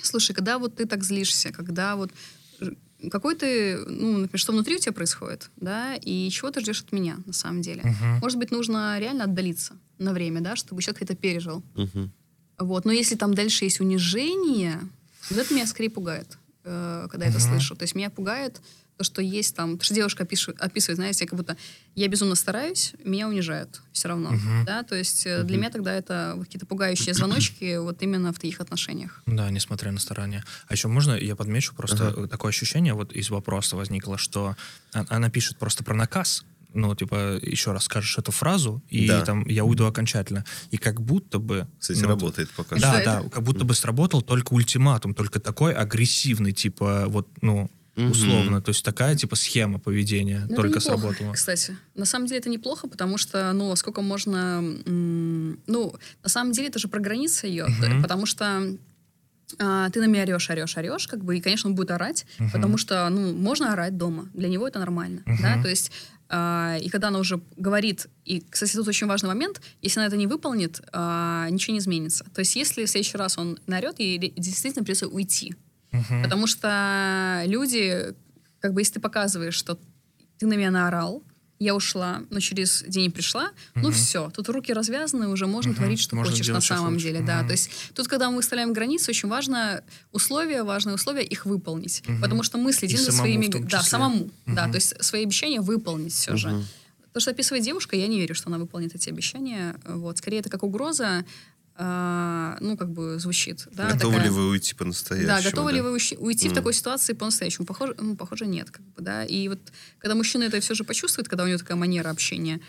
[0.02, 2.12] слушай, когда вот ты так злишься, когда вот
[2.60, 2.72] э,
[3.10, 6.92] какой ты, ну, например, что внутри у тебя происходит, да, и чего ты ждешь от
[6.92, 7.82] меня, на самом деле.
[7.84, 8.20] Мгм.
[8.22, 11.64] Может быть, нужно реально отдалиться на время, да, чтобы человек это пережил.
[11.76, 12.12] Мгм.
[12.60, 12.86] Вот.
[12.86, 14.80] Но если там дальше есть унижение,
[15.30, 17.76] вот это меня скорее пугает, э, когда я это слышу.
[17.76, 18.62] То есть меня пугает
[18.98, 19.80] то, что есть там...
[19.80, 21.58] То, что девушка опишет, описывает, знаете, как будто
[21.96, 24.32] я безумно стараюсь, меня унижают все равно.
[24.32, 24.66] Мгм.
[24.66, 24.84] Да?
[24.84, 29.22] То есть э, для меня тогда это какие-то пугающие звоночки вот именно в таких отношениях.
[29.26, 30.44] Да, несмотря на старания.
[30.68, 32.28] А еще можно, я подмечу, просто Ага.
[32.28, 34.56] такое ощущение вот из вопроса возникло, что
[34.94, 39.24] а- она пишет просто про наказ, ну, типа, еще раз скажешь эту фразу, и Да.
[39.26, 40.44] там я уйду окончательно.
[40.72, 41.68] И как будто бы...
[41.80, 43.22] Кстати, ну, работает пока Что Да, это?
[43.24, 48.10] да, как будто бы сработал только ультиматум, только такой агрессивный, типа, вот, ну, Мгм.
[48.12, 48.60] условно.
[48.62, 51.34] То есть такая, типа, схема поведения Ну, только неплохо, сработала.
[51.34, 54.64] Кстати, на самом деле это неплохо, потому что, ну, сколько можно...
[54.88, 55.94] м, Ну,
[56.24, 58.02] на самом деле это же про границы ее, Мгм.
[58.02, 58.76] потому что
[59.60, 62.50] а, ты на меня орешь, орешь, орешь, как бы, и, конечно, он будет орать, Мгм.
[62.52, 65.38] потому что, ну, можно орать дома, для него это нормально, Мгм.
[65.44, 65.92] да, то есть,
[66.82, 70.28] и когда она уже говорит, и, кстати, тут очень важный момент, если она это не
[70.28, 72.26] выполнит, а, ничего не изменится.
[72.34, 75.56] То есть, если в следующий раз он наорет, ей действительно придется уйти,
[75.94, 76.24] Мгм.
[76.24, 78.16] Потому что люди,
[78.60, 79.78] как бы, если ты показываешь, что
[80.40, 81.24] ты на меня наорал,
[81.64, 83.94] я ушла, но через день пришла, ну Мгм.
[83.94, 85.78] все, тут руки развязаны, уже можно Мгм.
[85.78, 87.38] творить, что Можно хочешь на самом деле, да.
[87.40, 87.48] Мгм.
[87.48, 92.04] То есть тут, когда мы выставляем границы, очень важно условия, важные условия, их выполнить.
[92.08, 92.22] Мгм.
[92.22, 93.68] Потому что мы следим за самому своими...
[93.70, 94.72] Да, самому, да, Мгм.
[94.72, 96.50] то есть свои обещания выполнить все же.
[96.50, 96.66] Мгм.
[97.14, 99.76] То, что описывает девушка, я не верю, что она выполнит эти обещания.
[99.86, 100.18] Вот.
[100.18, 101.24] Скорее, это как угроза,
[101.76, 103.68] а, ну, как бы звучит.
[103.72, 105.28] Да, Готовы такая- ли вы уйти по-настоящему?
[105.28, 105.76] да, готовы да?
[105.78, 107.66] ли вы уйти, уйти в такой ситуации по-настоящему?
[107.66, 109.26] Похоже, ну, похоже, нет, как бы, да.
[109.26, 109.60] И вот
[109.98, 112.60] когда мужчина это все же почувствует, когда у него такая манера общения,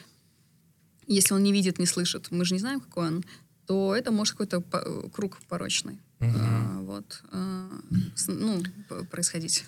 [1.06, 3.24] если он не видит, не слышит, мы же не знаем, какой он,
[3.66, 5.98] то это может какой-то по- круг порочный.
[6.20, 6.36] Мгм.
[6.40, 7.68] а, вот, а,
[8.16, 8.62] с- ну,
[9.10, 9.64] происходить.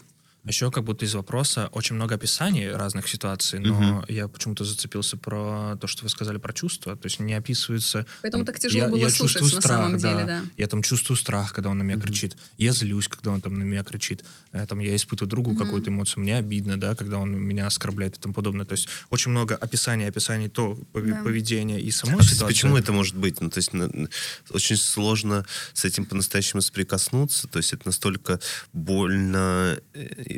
[0.46, 4.04] Еще как будто из вопроса очень много описаний разных ситуаций, но Мгм.
[4.08, 6.96] я почему-то зацепился про то, что вы сказали про чувства.
[6.96, 8.06] То есть не описывается...
[8.22, 10.40] Поэтому там, так тяжело было слушать чувствую на страх, самом деле, да.
[10.40, 10.42] да.
[10.56, 12.06] Я там чувствую страх, когда он на меня Мгм.
[12.06, 12.36] кричит.
[12.58, 14.24] Я злюсь, когда он там на меня кричит.
[14.52, 15.64] Э, Там я испытываю другую Мгм.
[15.64, 16.22] какую-то эмоцию.
[16.22, 18.64] Мне обидно, да, когда он меня оскорбляет и тому подобное.
[18.66, 21.22] То есть очень много описаний, описаний то Да.
[21.24, 22.46] поведения и самой А, ситуации.
[22.46, 23.40] Почему это может быть?
[23.40, 24.08] Ну, то есть на- на-
[24.50, 25.44] очень сложно
[25.74, 27.48] с этим по-настоящему соприкоснуться.
[27.48, 28.38] То есть это настолько
[28.72, 30.35] больно, э,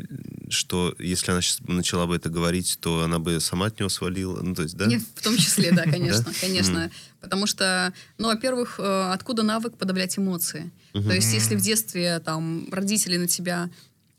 [0.49, 4.41] что если она сейчас начала бы это говорить, то она бы сама от него свалила.
[4.41, 4.85] Ну, то есть, да?
[4.85, 6.91] Нет, в том числе, да, конечно, конечно.
[7.21, 10.71] Потому что, ну, во-первых, э, откуда навык подавлять эмоции?
[10.93, 13.69] То есть, если в детстве там родители на тебя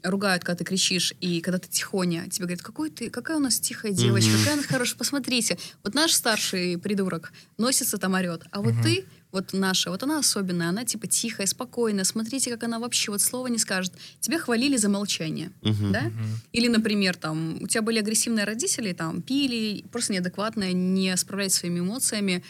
[0.02, 3.60] ругают, когда ты кричишь, и когда ты тихоня, тебе говорят, какой ты, какая у нас
[3.60, 5.58] тихая девочка, какая она хорошая, посмотрите.
[5.82, 10.68] Вот наш старший придурок носится там орет, а вот ты, вот наша, вот она особенная,
[10.70, 13.92] она типа тихая, спокойная, смотрите, как она вообще вот слова не скажет.
[14.20, 15.50] Тебя хвалили за молчание,
[15.92, 16.10] да?
[16.52, 21.80] Или, например, там, у тебя были агрессивные родители, там, пили, просто неадекватные, не справлялись своими
[21.80, 22.42] эмоциями.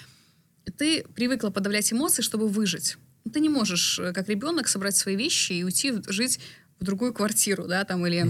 [0.78, 2.96] Ты привыкла подавлять эмоции, чтобы выжить.
[3.32, 6.40] Ты не можешь, э, как ребенок, собрать свои вещи и уйти жить
[6.78, 8.24] в другую квартиру, да, там, или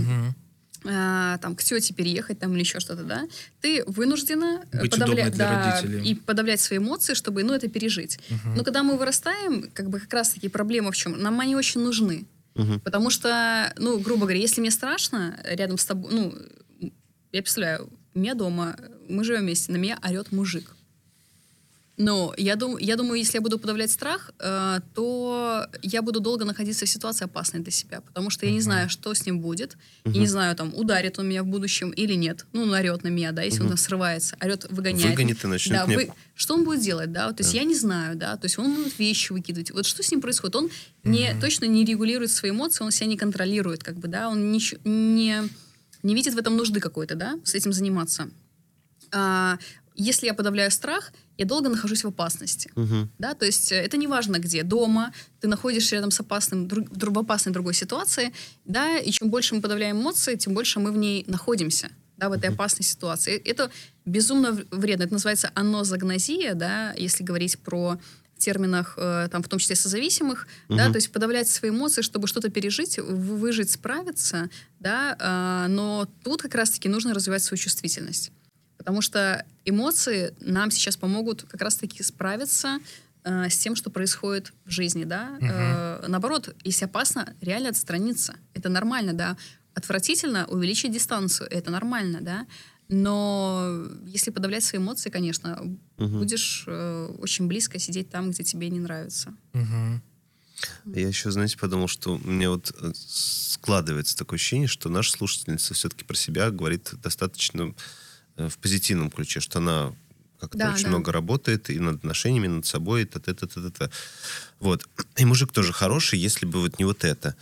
[0.85, 3.29] а, там, к тете переехать, там, или еще что-то, да,
[3.61, 6.11] ты вынуждена э, Быть подавля- удобной для да, родителей.
[6.11, 8.19] и подавлять свои эмоции, чтобы, ну, это пережить.
[8.57, 11.21] Но когда мы вырастаем, как бы как раз-таки проблема в чем?
[11.21, 12.27] Нам они очень нужны.
[12.85, 16.35] Потому что, ну, грубо говоря, если мне страшно рядом с тобой, ну,
[17.33, 18.77] я представляю, у меня дома,
[19.09, 20.75] мы живем вместе, на меня орет мужик.
[22.03, 26.47] Но я, дум, я думаю, если я буду подавлять страх, э, то я буду долго
[26.47, 29.77] находиться в ситуации опасной для себя, потому что я не знаю, что с ним будет.
[30.07, 32.47] Я не знаю, там, ударит он меня в будущем или нет.
[32.55, 35.11] Ну, он орет на меня, да, если он там срывается, орет, выгоняет.
[35.11, 37.31] Выгонит и начнет Да, мне- вы- Что он будет делать, да?
[37.33, 39.71] То есть я не знаю, да, то есть он будет вещи выкидывать.
[39.71, 40.57] Вот что с ним происходит?
[40.57, 40.71] Он
[41.05, 44.61] не, точно не регулирует свои эмоции, он себя не контролирует, как бы, да, он не,
[44.85, 45.43] не,
[46.03, 48.31] не видит в этом нужды какой-то, да, с этим заниматься.
[49.13, 49.59] А,
[49.97, 52.71] если я подавляю страх, я долго нахожусь в опасности.
[53.19, 56.89] Да, то есть э, это не важно где, дома, ты находишься рядом с опасным, друг,
[56.91, 58.33] в опасной другой ситуации,
[58.67, 61.89] да, и чем больше мы подавляем эмоции, тем больше мы в ней находимся,
[62.19, 63.37] да, в этой опасной ситуации.
[63.37, 63.71] Это
[64.05, 65.05] безумно вредно.
[65.05, 67.99] Это называется анозагнозия, да, если говорить про
[68.37, 72.51] терминах, э, там, в том числе созависимых, да, то есть подавлять свои эмоции, чтобы что-то
[72.51, 78.33] пережить, выжить, справиться, да, а, но тут как раз-таки нужно развивать свою чувствительность.
[78.81, 82.79] Потому что эмоции нам сейчас помогут как раз-таки справиться
[83.25, 85.37] э, с тем, что происходит в жизни, да.
[85.39, 88.37] Э, наоборот, если опасно, реально отстраниться.
[88.55, 89.37] Это нормально, да.
[89.75, 91.47] Отвратительно увеличить дистанцию.
[91.51, 92.47] Это нормально, да.
[92.89, 95.63] Но если подавлять свои эмоции, конечно,
[95.99, 99.35] будешь э, очень близко сидеть там, где тебе не нравится.
[99.53, 100.03] Мгм.
[100.87, 105.75] Я еще, знаете, подумал, что у меня вот э, складывается такое ощущение, что наша слушательница
[105.75, 107.75] все-таки про себя говорит достаточно
[108.37, 109.93] в позитивном ключе, что она
[110.41, 110.89] как-то Да, очень да.
[110.91, 113.91] много работает и над отношениями, и над собой, и та та та та та та
[114.61, 114.89] Вот.
[115.19, 117.35] И мужик тоже хороший, если бы вот не вот это.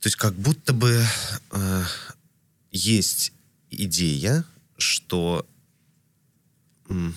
[0.00, 1.04] То есть как будто бы
[1.50, 1.84] э,
[2.70, 3.32] есть
[3.70, 4.44] идея,
[4.76, 5.44] что
[6.88, 7.14] м,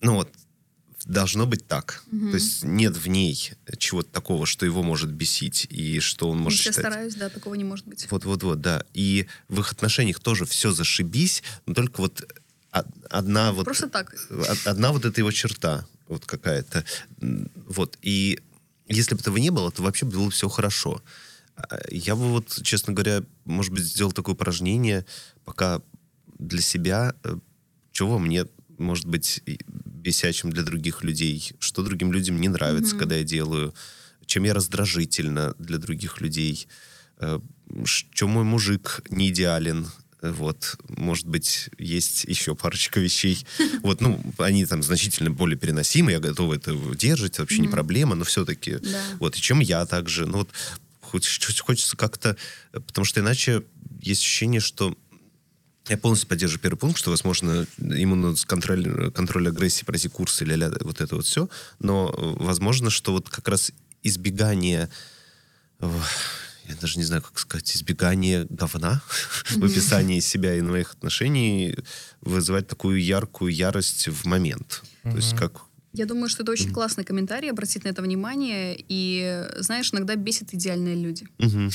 [0.00, 0.28] ну вот
[1.12, 2.04] должно быть так.
[2.10, 6.58] То есть нет в ней чего-то такого, что его может бесить и что он может
[6.60, 6.86] я считать.
[6.86, 8.06] стараюсь, да, такого не может быть.
[8.10, 8.84] Вот-вот-вот, да.
[8.94, 12.22] И в их отношениях тоже все зашибись, но только вот
[12.72, 13.64] од- одна вот...
[13.64, 14.14] Просто так.
[14.30, 16.84] од- Одна вот эта его черта, вот какая-то.
[17.66, 17.98] Вот.
[18.02, 18.38] И
[18.86, 21.02] если бы этого не было, то вообще было все хорошо.
[21.56, 25.04] А, Я бы вот, честно говоря, может быть, сделал такое упражнение,
[25.44, 25.82] пока
[26.38, 27.36] для себя, э,
[27.92, 28.46] чего мне
[28.78, 29.42] может быть
[30.00, 33.74] бесячим для других людей, что другим людям не нравится, когда я делаю,
[34.26, 36.68] чем я раздражительна для других людей,
[37.18, 37.40] э,
[37.84, 39.86] что мой мужик не идеален,
[40.22, 43.44] э, вот, может быть, есть еще парочка вещей.
[43.82, 48.24] Вот, ну, они там значительно более переносимы, я готов это держать, вообще не проблема, но
[48.24, 48.76] все-таки.
[48.76, 49.02] Да.
[49.18, 50.26] Вот, и чем я также.
[50.26, 50.50] Ну, вот,
[51.00, 52.36] хочется как-то...
[52.72, 53.62] э, Потому что иначе
[54.00, 54.96] есть ощущение, что
[55.90, 60.40] я полностью поддерживаю первый пункт, что, возможно, ему надо с контроль, контроль агрессии пройти курс
[60.42, 61.48] или ля- вот это вот все.
[61.80, 63.72] Но э, возможно, что вот как раз
[64.02, 64.88] избегание
[65.80, 69.02] я даже не знаю, как сказать, избегание говна
[69.50, 71.76] в описании себя и моих отношений
[72.20, 74.82] вызывать такую яркую ярость в момент.
[75.02, 75.62] То есть как...
[75.92, 78.76] Я думаю, что это очень классный комментарий, обратить на это внимание.
[78.88, 81.26] И, знаешь, иногда бесит идеальные люди.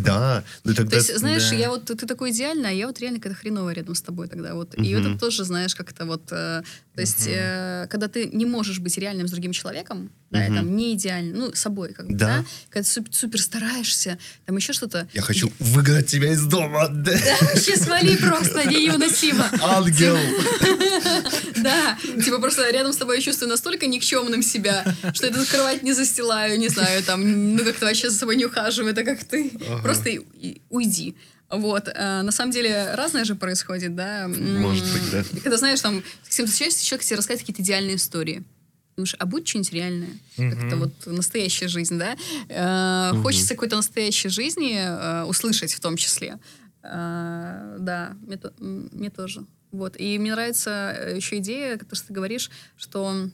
[0.00, 3.74] Да, То есть, знаешь, я вот, ты такой идеальный, а я вот реально какая-то хреновая
[3.74, 4.54] рядом с тобой тогда.
[4.54, 4.74] Вот.
[4.78, 6.32] И это тоже, знаешь, как-то вот...
[7.00, 10.76] то есть, э, когда ты не можешь быть реальным с другим человеком, да, и там
[10.76, 12.26] не идеально, ну, собой как бы, Да.
[12.26, 15.08] да, когда ты суп- супер стараешься, там еще что-то.
[15.14, 16.88] Я хочу выгнать тебя из дома.
[16.90, 17.12] Да.
[17.40, 19.48] Вообще свали просто, невыносимо.
[19.62, 20.18] Ангел.
[21.56, 24.84] Да, типа просто рядом с тобой я чувствую настолько никчемным себя,
[25.14, 28.92] что я кровать не застилаю, не знаю, там, ну как-то вообще за собой не ухаживаю,
[28.92, 29.50] это как ты.
[29.82, 31.16] Просто и- и уйди.
[31.50, 31.88] Вот.
[31.94, 34.28] А, на самом деле разное же происходит, да.
[34.28, 35.24] Может быть, да.
[35.42, 38.44] Когда, знаешь, там, с кем встречаешься, человек тебе рассказывает какие-то идеальные истории.
[38.96, 40.10] Думаешь, а будет что-нибудь реальное?
[40.36, 40.50] Мгм.
[40.60, 42.16] Как-то вот настоящая жизнь, да?
[42.48, 43.22] Э, Мгм.
[43.22, 46.38] Хочется какой-то настоящей жизни э, услышать в том числе.
[46.82, 49.44] Э, Да, мне, мне тоже.
[49.72, 49.94] Вот.
[49.98, 53.28] И мне нравится э, еще идея, то, что ты говоришь, что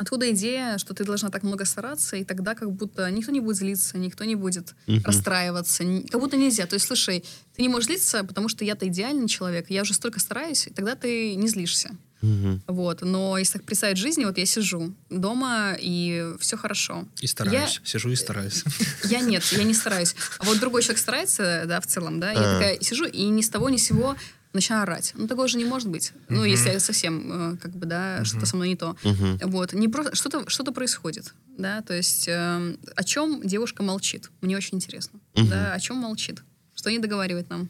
[0.00, 3.56] откуда идея, что ты должна так много стараться, и тогда как будто никто не будет
[3.56, 5.02] злиться, никто не будет Мгм.
[5.04, 5.84] расстраиваться.
[6.10, 6.66] Как будто нельзя.
[6.66, 7.22] То есть, слушай,
[7.54, 10.94] ты не можешь злиться, потому что я-то идеальный человек, я уже столько стараюсь, и тогда
[10.94, 11.90] ты не злишься.
[12.22, 12.62] Мгм.
[12.66, 13.00] Вот.
[13.02, 17.06] Но если так представить жизнь, вот я сижу дома, и все хорошо.
[17.20, 17.80] И стараюсь.
[17.84, 18.62] Сижу и стараюсь.
[19.04, 20.14] Я нет, я не стараюсь.
[20.38, 22.52] А вот другой человек старается, да, в целом, да, я А.
[22.54, 24.16] такая сижу и ни с того ни с сего
[24.52, 25.12] начинаю орать.
[25.14, 26.12] Ну, такого же не может быть.
[26.28, 28.96] Ну, если совсем, э, как бы, да, что-то со мной не то.
[29.04, 29.38] Мгм.
[29.44, 34.56] Вот, не просто, что-то, что-то происходит, да, то есть эм, о чем девушка молчит, мне
[34.56, 35.48] очень интересно, Мгм.
[35.48, 36.42] да, о чем молчит,
[36.74, 37.68] что не договаривает нам.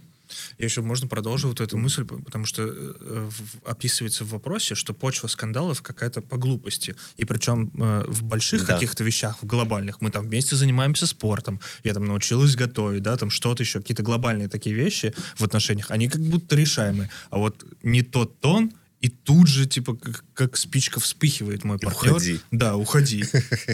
[0.59, 4.95] Я еще можно продолжить вот эту мысль, потому что э, в- описывается в вопросе, что
[4.95, 6.95] почва скандалов какая-то по глупости.
[7.17, 8.75] И причем э, в больших Да.
[8.75, 13.31] каких-то вещах, в глобальных, мы там вместе занимаемся спортом, я там научилась готовить, да, там
[13.31, 17.11] что-то еще, какие-то глобальные такие вещи в отношениях, они как будто решаемы.
[17.31, 22.13] А вот не тот тон, и тут же, типа, как, как спичка вспыхивает мой партнер.
[22.13, 22.41] уходи.
[22.51, 23.25] Да, уходи.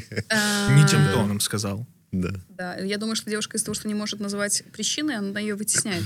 [0.70, 1.86] Не тем тоном сказал.
[2.12, 2.30] Да.
[2.50, 6.04] Да, я думаю, что девушка из-за того, что не может называть причины, она ее вытесняет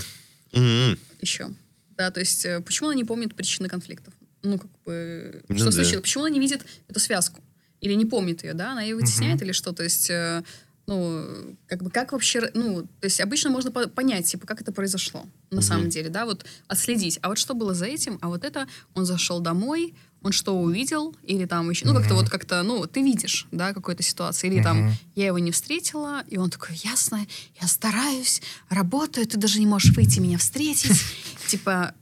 [0.52, 0.98] Мгм.
[1.20, 1.50] еще.
[1.96, 4.14] Да, то есть э, почему она не помнит причины конфликтов?
[4.42, 5.72] Ну, как бы, Ну что да.
[5.72, 6.02] случилось?
[6.02, 7.42] Почему она не видит эту связку?
[7.80, 8.72] Или не помнит ее, да?
[8.72, 9.72] Она ее вытесняет или что?
[9.72, 10.42] То есть, э,
[10.86, 14.72] ну, как бы, как вообще, ну, то есть обычно можно по- понять, типа, как это
[14.72, 17.18] произошло на самом деле, да, вот отследить.
[17.22, 18.18] А вот что было за этим?
[18.22, 21.14] А вот это, он зашел домой, он что увидел?
[21.22, 24.48] Или там еще, ну, как-то вот как-то, ну, ты видишь, да, какой-то ситуации.
[24.48, 27.26] Или там, я его не встретила, и он такой, ясно,
[27.60, 31.00] я стараюсь, работаю, ты даже не можешь выйти меня встретить.
[31.48, 31.94] Типа,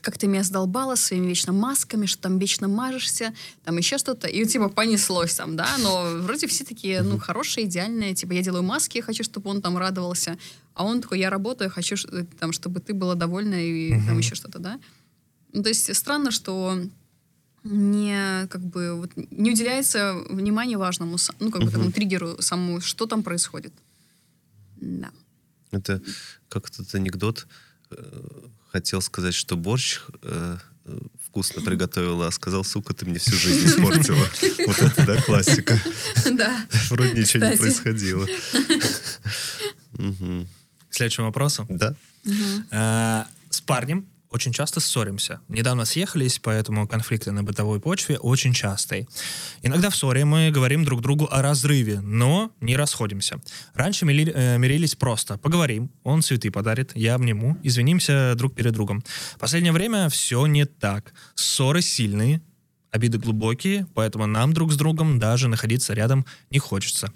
[0.00, 3.34] как ты меня сдолбала своими вечно масками, что там вечно мажешься,
[3.64, 4.28] там еще что-то.
[4.28, 8.14] И типа понеслось там, да, но вроде все такие, ну, хорошие, идеальные.
[8.14, 10.38] Типа, я делаю маски, я хочу, чтобы он там радовался.
[10.74, 14.34] А он такой, я работаю, хочу, э, там, чтобы ты была довольна и там еще
[14.34, 14.78] что-то, да.
[15.52, 16.80] Ну, то есть странно, что
[17.70, 21.72] не как бы вот, не уделяется внимание важному, ну как бы Мгм.
[21.74, 23.72] такому триггеру самому, что там происходит.
[24.80, 25.10] Да.
[25.70, 26.00] Это
[26.48, 27.46] как этот анекдот.
[27.90, 27.96] э,
[28.72, 30.56] Хотел сказать, что борщ э,
[31.26, 34.26] вкусно приготовила, а сказал, сука, ты мне всю жизнь испортила.
[34.66, 35.78] Вот это, да, классика.
[36.32, 36.66] Да.
[36.90, 38.26] Вроде ничего не происходило.
[40.90, 41.66] Следующему вопросу.
[41.68, 41.94] Да?
[42.70, 45.40] Э, С парнем очень часто ссоримся.
[45.48, 49.06] Недавно съехались, поэтому конфликты на бытовой почве очень частые.
[49.62, 53.40] Иногда в ссоре мы говорим друг другу о разрыве, но не расходимся.
[53.74, 55.38] Раньше мили- э, мирились просто.
[55.38, 59.02] Поговорим, он цветы подарит, я обниму, извинимся друг перед другом.
[59.38, 61.12] Последнее время все не так.
[61.34, 62.42] Ссоры сильные,
[62.90, 67.12] Обиды глубокие, поэтому нам друг с другом даже находиться рядом не хочется.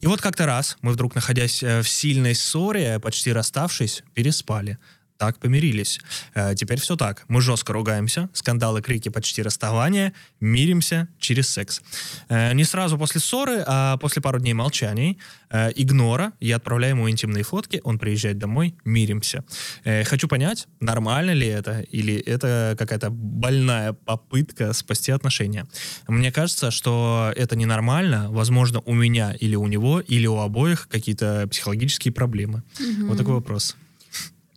[0.00, 4.78] И вот как-то раз мы вдруг, находясь э, в сильной ссоре, почти расставшись, переспали.
[5.18, 6.00] Так помирились.
[6.34, 7.24] Э, Теперь все так.
[7.28, 11.80] Мы жестко ругаемся, скандалы, крики, почти расставания, миримся через секс.
[12.28, 15.18] Э, Не сразу после ссоры, а после пару дней молчаний,
[15.50, 19.44] э, игнора, я отправляю ему интимные фотки, он приезжает домой, миримся.
[19.84, 25.66] Э, Хочу понять, нормально ли это, или это какая-то больная попытка спасти отношения.
[26.08, 28.30] Мне кажется, что это ненормально.
[28.30, 32.62] Возможно, у меня или у него, или у обоих какие-то психологические проблемы.
[33.08, 33.76] Вот такой вопрос.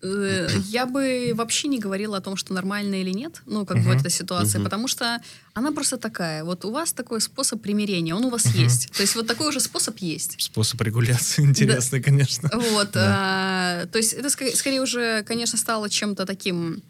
[0.02, 3.90] Э, Я бы вообще не говорила о том, что нормально или нет, ну, как бы
[3.90, 4.00] Мгм.
[4.00, 5.20] эта ситуация, потому что
[5.54, 6.44] она просто такая.
[6.44, 8.92] Вот у вас такой способ примирения, он у вас есть.
[8.92, 10.36] То есть вот такой уже способ есть.
[10.42, 12.50] Способ регуляции интересный, конечно.
[12.54, 16.82] Вот, а, то есть это ска- скорее уже, конечно, стало чем-то таким,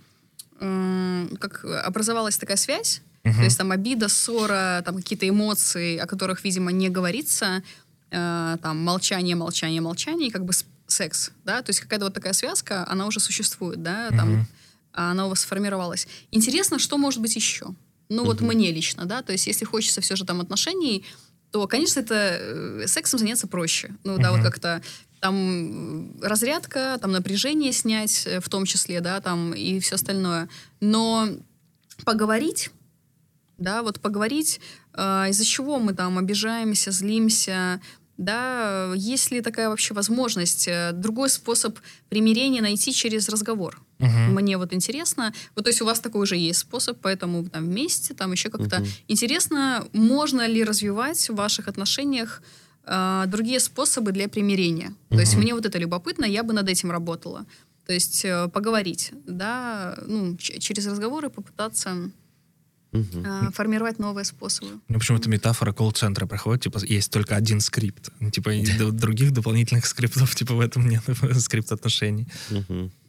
[0.60, 6.72] как образовалась такая связь, то есть там обида, ссора, там какие-то эмоции, о которых, видимо,
[6.72, 7.62] не говорится,
[8.12, 10.54] э, там молчание, молчание, молчание, и как бы
[10.92, 14.48] секс, да, то есть какая-то вот такая связка, она уже существует, да, там
[14.92, 16.08] а она у вас сформировалась.
[16.32, 17.68] Интересно, что может быть еще?
[18.10, 21.06] Ну вот мне лично, да, то есть если хочется все же там отношений,
[21.52, 23.92] то, конечно, это э, сексом заняться проще.
[24.04, 24.82] Ну да, вот как-то
[25.20, 30.50] там м, разрядка, там напряжение снять, э, в том числе, да, там и все остальное.
[30.80, 31.28] Но
[32.06, 32.72] поговорить,
[33.58, 34.60] да, вот поговорить,
[34.94, 37.82] э, из-за чего мы там обижаемся, злимся,
[38.20, 43.82] да, есть ли такая вообще возможность, э, другой способ примирения найти через разговор?
[44.00, 44.34] Мгм.
[44.36, 48.14] Мне вот интересно, вот то есть у вас такой уже есть способ, поэтому там вместе,
[48.14, 52.44] там еще как-то интересно, можно ли развивать в ваших отношениях
[52.84, 54.94] э, другие способы для примирения.
[55.10, 57.46] То есть мне вот это любопытно, я бы над этим работала.
[57.86, 62.12] То есть э, поговорить, да, ну, через разговоры попытаться
[62.92, 64.80] А, формировать новые способы.
[64.88, 68.10] Мне почему-то метафора колл-центра проходит, типа, есть только один скрипт.
[68.20, 68.52] Ну, Типа,
[68.92, 71.04] других дополнительных скриптов, типа, в этом нет
[71.40, 72.28] скрипт отношений.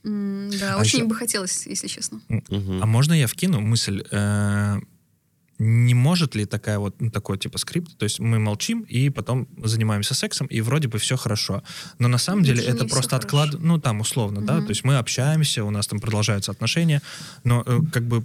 [0.04, 2.20] М, Да, А очень еще- бы хотелось, если честно.
[2.28, 2.82] Мгм.
[2.82, 4.02] А можно я вкину мысль?
[4.10, 4.80] э,
[5.62, 9.46] Не может ли такая вот, ну, такой типа скрипт, то есть мы молчим и потом
[9.62, 11.62] занимаемся сексом, и вроде бы все хорошо.
[11.98, 13.16] Но на самом деле Это просто хорошо.
[13.16, 17.02] отклад, ну там условно, да, то есть мы общаемся, у нас там продолжаются отношения,
[17.44, 18.24] но э, как бы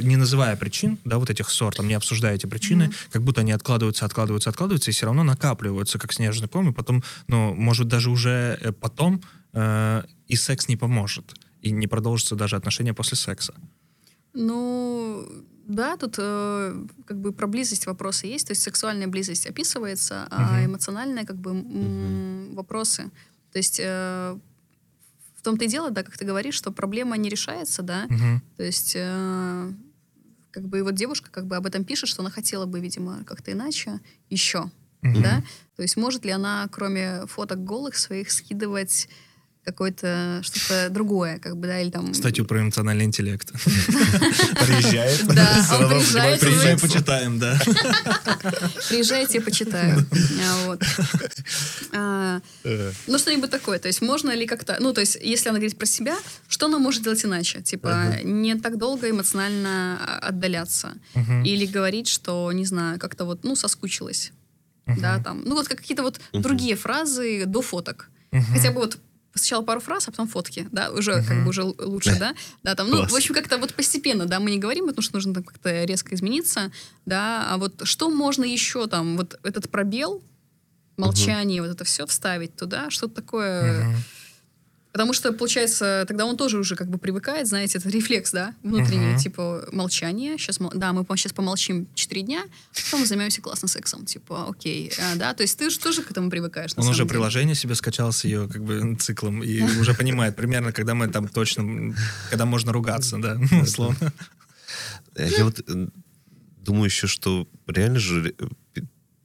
[0.00, 3.52] не называя причин, да, вот этих ссор, там не обсуждая эти причины, как будто они
[3.52, 8.10] откладываются, откладываются, откладываются, и все равно накапливаются, как снежный ком, и потом, ну, может даже
[8.10, 9.22] уже э, потом
[9.54, 13.54] э, и секс не поможет, и не продолжится даже отношения после секса.
[14.34, 15.26] Ну,
[15.66, 20.58] да, тут э, как бы про близость вопросы есть, то есть сексуальная близость описывается, а
[20.62, 20.66] Мгм.
[20.72, 23.10] эмоциональные как бы м, вопросы.
[23.52, 24.38] То есть э,
[25.36, 28.42] в том-то и дело, да, как ты говоришь, что проблема не решается, да, Мгм.
[28.56, 29.72] то есть э,
[30.50, 33.24] как бы и вот девушка как бы об этом пишет, что она хотела бы, видимо,
[33.24, 34.00] как-то иначе
[34.30, 34.70] еще,
[35.02, 35.22] Мгм.
[35.22, 35.42] да,
[35.76, 39.08] то есть может ли она, кроме фоток голых своих, скидывать
[39.66, 42.14] какое-то что-то другое, как бы, да, или там...
[42.14, 43.50] Статью про эмоциональный интеллект.
[44.66, 45.26] Приезжает.
[45.26, 47.58] Да, он приезжает, Приезжай, почитаем, да.
[48.88, 50.06] Приезжайте, почитаю.
[50.42, 50.82] А, вот.
[51.92, 53.78] А, Э, Ну, что-нибудь такое.
[53.78, 54.76] То есть можно ли как-то...
[54.80, 56.16] Ну, то есть если она говорит про себя,
[56.48, 57.60] что она может делать иначе?
[57.62, 60.94] Типа не так долго эмоционально а, отдаляться.
[61.44, 64.32] Или говорить, что, не знаю, как-то вот, ну, соскучилась.
[64.86, 65.42] Да, там.
[65.44, 68.10] Ну, вот как какие-то вот другие фразы до фоток.
[68.52, 68.98] Хотя бы вот
[69.36, 71.44] сначала пару фраз, а потом фотки, да, уже как Мгм.
[71.44, 73.12] бы уже лучше, да, да, там, ну, Класс.
[73.12, 76.14] в общем, как-то вот постепенно, да, мы не говорим, потому что нужно там как-то резко
[76.14, 76.70] измениться,
[77.04, 80.22] да, а вот что можно еще там, вот этот пробел,
[80.96, 84.02] молчание, вот это все вставить туда, что-то такое, Мгм.
[84.96, 89.10] Потому что, получается, тогда он тоже уже как бы привыкает, знаете, это рефлекс, да, внутренний,
[89.12, 89.18] Мгм.
[89.18, 92.44] типа, молчание, сейчас, да, мы сейчас помолчим 4 дня,
[92.84, 96.10] потом мы займемся классным сексом, типа, окей, а, да, то есть ты же тоже к
[96.10, 97.10] этому привыкаешь, Он уже деле.
[97.10, 101.28] приложение себе скачал с ее как бы циклом и уже понимает примерно, когда мы там
[101.28, 101.94] точно,
[102.30, 104.12] когда можно ругаться, да, условно.
[105.14, 105.86] Э, Я вот э,
[106.64, 108.34] думаю еще, что реально же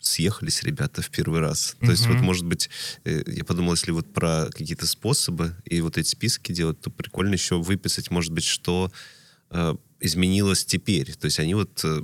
[0.01, 1.75] съехались ребята в первый раз.
[1.79, 2.69] То есть вот, может быть,
[3.05, 7.33] э, я подумал, если вот про какие-то способы и вот эти списки делать, то прикольно
[7.33, 8.91] еще выписать, может быть, что
[9.51, 11.13] э, изменилось теперь.
[11.15, 12.03] То есть они вот э,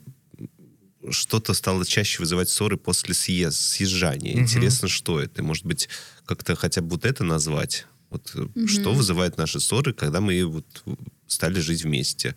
[1.10, 4.34] что-то стало чаще вызывать ссоры после съезд, съезжания.
[4.36, 4.44] Мгм.
[4.44, 5.44] Интересно, что это?
[5.44, 5.90] Может быть,
[6.26, 7.88] как-то хотя бы вот это назвать?
[8.10, 8.68] Вот Мгм.
[8.68, 10.84] что вызывает наши ссоры, когда мы вот
[11.28, 12.36] стали жить вместе?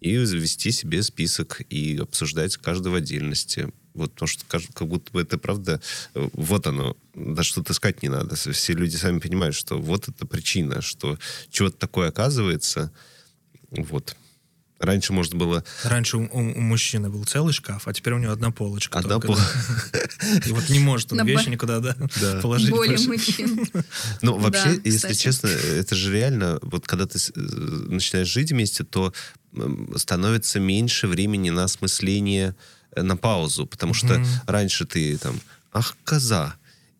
[0.00, 3.70] И завести себе список и обсуждать каждого в отдельности.
[3.94, 5.80] Вот потому что как будто бы это правда,
[6.14, 8.36] э, вот оно, даже что-то искать не надо.
[8.36, 11.18] Все люди сами понимают, что вот это причина, что
[11.50, 12.92] чего-то такое оказывается.
[13.70, 14.16] Вот.
[14.78, 16.26] Раньше можно было Раньше у, у-
[16.56, 18.98] у мужчины был целый шкаф, а теперь у него одна полочка.
[18.98, 19.36] одна только, пол-
[19.92, 20.48] да.
[20.48, 22.40] И вот не может он вещи никуда да, Да.
[22.40, 22.70] положить.
[22.70, 23.08] Боли больше.
[23.08, 23.66] мужчин.
[24.22, 28.84] Ну, вообще, Да, если честно, это же реально, вот когда ты э, начинаешь жить вместе,
[28.84, 29.12] то
[29.96, 32.54] становится меньше времени на осмысление,
[32.96, 34.26] на паузу, потому что Мгм.
[34.46, 35.40] раньше ты там,
[35.72, 36.54] ах, коза,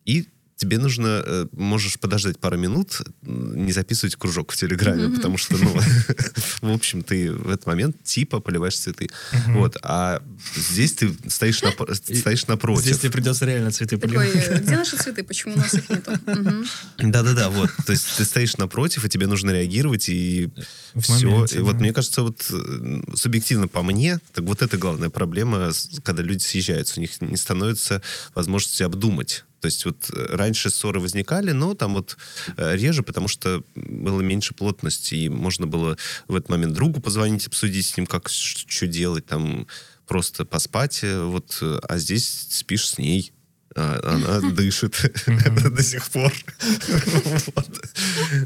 [0.05, 0.27] и
[0.61, 5.15] тебе нужно, э, можешь подождать пару минут, не записывать кружок в Телеграме, Мгм.
[5.15, 5.75] потому что, ну,
[6.61, 9.09] в общем, ты в этот момент типа поливаешь цветы.
[9.33, 9.57] Мгм.
[9.57, 10.21] Вот, а
[10.55, 12.83] здесь ты стоишь, напро- стоишь напротив.
[12.83, 14.47] Здесь тебе придется реально цветы Такой, поливать.
[14.49, 16.11] э, где наши цветы, почему у нас их нету?
[16.99, 17.71] Да-да-да, вот.
[17.87, 20.49] То есть ты стоишь напротив, и тебе нужно реагировать, и
[20.93, 21.27] В все.
[21.27, 21.79] моменте, и вот да.
[21.79, 25.71] мне кажется, вот э, субъективно по мне, так вот это главная проблема,
[26.03, 26.99] когда люди съезжаются.
[26.99, 28.03] У них не становится
[28.35, 29.43] возможности обдумать.
[29.61, 32.17] То есть вот э, раньше ссоры возникали, но там вот
[32.57, 35.97] э, реже, потому что было меньше плотности, и можно было
[36.27, 39.67] в этот момент другу позвонить, обсудить с ним, как что делать, там
[40.07, 43.33] просто поспать, э, вот, а здесь спишь с ней,
[43.75, 46.33] а она дышит до сих пор.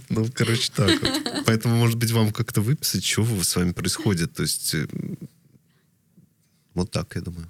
[0.09, 0.91] Ну, короче, так.
[1.45, 4.34] Поэтому, может быть, вам как-то выписать, что с вами происходит.
[4.34, 4.76] То есть,
[6.73, 7.49] вот так, я думаю.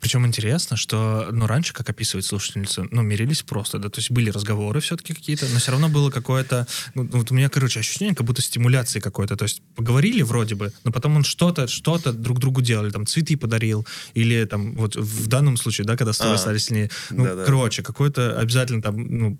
[0.00, 4.30] Причем интересно, что, ну, раньше, как описывает слушательница, ну, мирились просто, да, то есть были
[4.30, 8.26] разговоры все-таки какие-то, но все равно было какое-то, ну, вот у меня, короче, ощущение, как
[8.26, 12.62] будто стимуляции какой-то, то есть поговорили вроде бы, но потом он что-то, что-то друг другу
[12.62, 16.58] делали, там, цветы подарил, или там, вот в данном случае, да, когда ссоры А, стали
[16.58, 17.44] сильнее, ну, да-да.
[17.44, 19.38] короче, какое-то обязательно там, ну,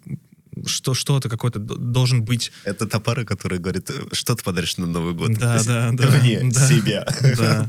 [0.66, 2.52] что, что-то какой-то должен быть.
[2.64, 5.32] Это та пара, которая говорит, «Э, что ты подаришь на Новый год?
[5.32, 6.10] Да, да, да.
[6.20, 7.06] Мне, да, себя.
[7.36, 7.68] Да.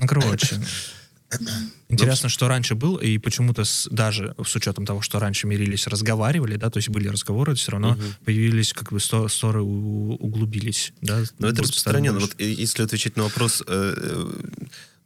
[0.00, 0.58] Ну, короче.
[1.88, 6.56] Интересно, что раньше был, и почему-то с- даже с учетом того, что раньше мирились, разговаривали,
[6.56, 8.14] да, то есть были разговоры, все равно Мгм.
[8.24, 11.18] появились, как бы, сто- ссоры у- углубились, да.
[11.38, 12.18] Но это стали распространенно.
[12.20, 12.34] больше.
[12.38, 14.30] Вот если отвечать на вопрос, э, э,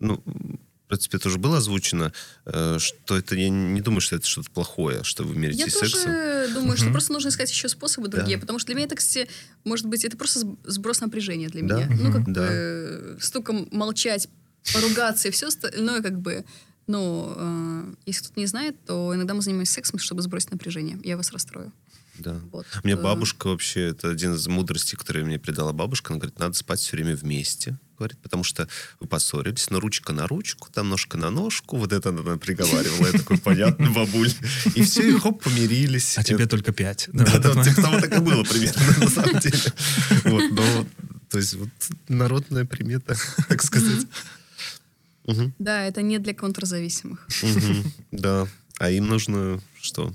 [0.01, 2.13] ну, в принципе, это уже было озвучено,
[2.47, 6.03] э, что это, я не думаю, что это что-то плохое, что вы мерите Я сексом.
[6.03, 6.93] тоже думаю, что Мгм.
[6.93, 8.41] просто нужно искать еще способы другие, Да.
[8.43, 9.29] потому что для меня это, кстати,
[9.65, 11.85] может быть, это просто сб- сброс напряжения для Да.
[11.85, 11.97] меня.
[12.01, 12.41] Ну, как Да.
[12.43, 14.29] бы э, стуком молчать,
[14.73, 16.45] поругаться и все остальное, как бы,
[16.87, 20.99] ну, э, если кто-то не знает, то иногда мы занимаемся сексом, чтобы сбросить напряжение.
[21.05, 21.73] Я вас расстрою.
[22.19, 22.41] Да.
[22.53, 22.67] Вот.
[22.83, 26.13] У меня Э, бабушка вообще, это один из мудростей, которые мне передала бабушка.
[26.13, 27.79] Она говорит, надо спать все время вместе.
[27.99, 28.69] Говорит, потому что
[29.01, 31.77] вы поссорились, но ручка на ручку, там ножка на ножку.
[31.77, 33.07] Вот это она приговаривала.
[33.07, 34.33] Я такой, понятно, бабуль.
[34.75, 36.19] И все, и хоп, помирились.
[36.19, 37.09] А тебе только пять.
[37.13, 39.73] Да, да, вот того так и было примерно, на самом деле.
[40.25, 40.87] Вот, но,
[41.31, 41.71] то есть, вот
[42.09, 43.17] народная примета,
[43.49, 44.07] так сказать.
[45.27, 47.27] Мгм, Да, это не для контрзависимых.
[47.43, 48.47] мгм, Да.
[48.79, 50.13] А им нужно что?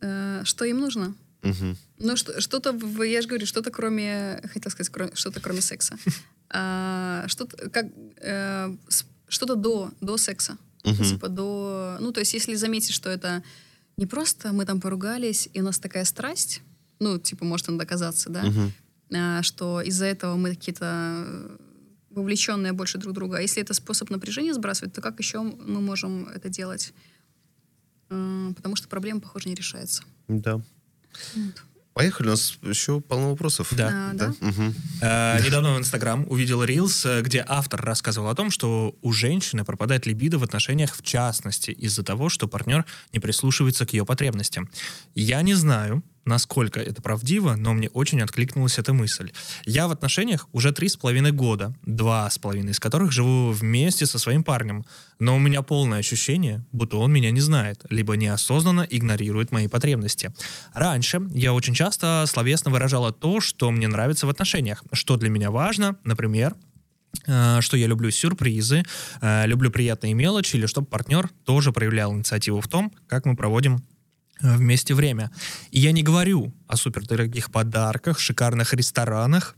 [0.00, 1.14] Э, Что им нужно?
[1.42, 1.76] Мгм.
[1.98, 2.70] Ну, что, что-то,
[3.04, 5.96] я же говорю, что-то кроме, хотел сказать, что-то кроме секса.
[6.56, 7.86] А, что-то, как,
[8.20, 8.76] э,
[9.26, 10.56] что-то до, до секса.
[10.84, 11.04] Мгм.
[11.04, 11.96] Типа до...
[12.00, 13.42] Ну, то есть, если заметить, что это
[13.96, 16.60] не просто мы там поругались, и у нас такая страсть,
[17.00, 18.72] ну, типа, может она доказаться, да, Мгм.
[19.14, 21.58] а, что из-за этого мы какие-то
[22.14, 23.38] вовлеченные больше друг друга.
[23.38, 26.92] А если это способ напряжения сбрасывать, то как еще мы можем это делать?
[28.10, 30.02] Э, Потому что проблема, похоже, не решается.
[30.28, 30.60] Да.
[31.34, 31.62] Вот.
[31.94, 33.68] Поехали, у нас еще полно вопросов.
[33.70, 34.10] Да.
[34.10, 34.34] А, да?
[34.40, 34.74] Мгм.
[35.00, 39.64] Э, Недавно в Инстаграм увидел рилс, э, где автор рассказывал о том, что у женщины
[39.64, 44.68] пропадает либидо в отношениях в частности из-за того, что партнер не прислушивается к ее потребностям.
[45.14, 49.32] Я не знаю, насколько это правдиво, но мне очень откликнулась эта мысль.
[49.64, 54.06] Я в отношениях уже три с половиной года, два с половиной из которых живу вместе
[54.06, 54.84] со своим парнем,
[55.18, 60.32] но у меня полное ощущение, будто он меня не знает, либо неосознанно игнорирует мои потребности.
[60.72, 65.50] Раньше я очень часто словесно выражала то, что мне нравится в отношениях, что для меня
[65.50, 66.54] важно, например,
[67.26, 68.82] э, что я люблю сюрпризы,
[69.20, 73.84] э, люблю приятные мелочи, или чтобы партнер тоже проявлял инициативу в том, как мы проводим
[74.40, 75.30] вместе время.
[75.70, 79.56] И я не говорю о супердорогих подарках, шикарных ресторанах,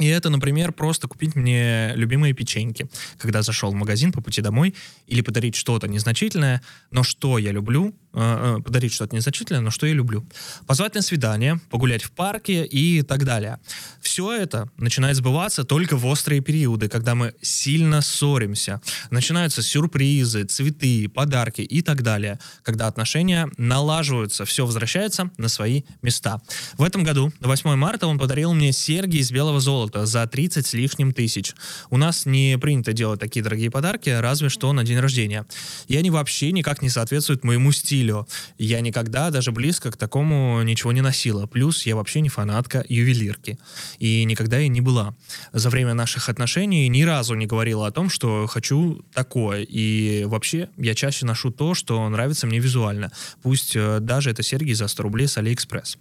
[0.00, 4.74] и это, например, просто купить мне любимые печеньки, когда зашел в магазин по пути домой,
[5.06, 9.86] или подарить что-то незначительное, но что я люблю, э, э, подарить что-то незначительное, но что
[9.86, 10.24] я люблю.
[10.66, 13.58] Позвать на свидание, погулять в парке и так далее.
[14.00, 18.80] Все это начинает сбываться только в острые периоды, когда мы сильно ссоримся.
[19.10, 22.38] Начинаются сюрпризы, цветы, подарки и так далее.
[22.62, 26.40] Когда отношения налаживаются, все возвращается на свои места.
[26.78, 30.66] В этом году, на 8 марта, он подарил мне серьги из белого золота за 30
[30.66, 31.54] с лишним тысяч.
[31.90, 35.46] У нас не принято делать такие дорогие подарки, разве что на день рождения.
[35.88, 38.26] И они вообще никак не соответствуют моему стилю.
[38.58, 41.46] Я никогда даже близко к такому ничего не носила.
[41.46, 43.58] Плюс я вообще не фанатка ювелирки.
[43.98, 45.14] И никогда и не была.
[45.52, 49.62] За время наших отношений ни разу не говорила о том, что хочу такое.
[49.62, 53.10] И вообще я чаще ношу то, что нравится мне визуально.
[53.42, 55.98] Пусть э, даже это серьги за 100 рублей с Алиэкспресс.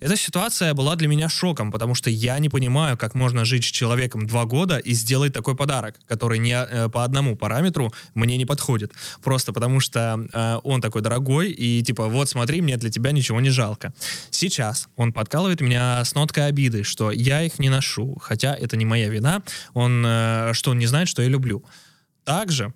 [0.00, 3.68] Эта ситуация была для меня шоком, потому что я не понимаю, как можно жить с
[3.68, 8.46] человеком два года и сделать такой подарок, который не э, по одному параметру мне не
[8.46, 8.92] подходит.
[9.22, 13.40] Просто потому что э, он такой дорогой, и типа, вот смотри, мне для тебя ничего
[13.40, 13.92] не жалко.
[14.30, 18.84] Сейчас он подкалывает меня с ноткой обиды, что я их не ношу, хотя это не
[18.84, 19.42] моя вина,
[19.74, 21.64] он, э, что он не знает, что я люблю.
[22.24, 22.72] Также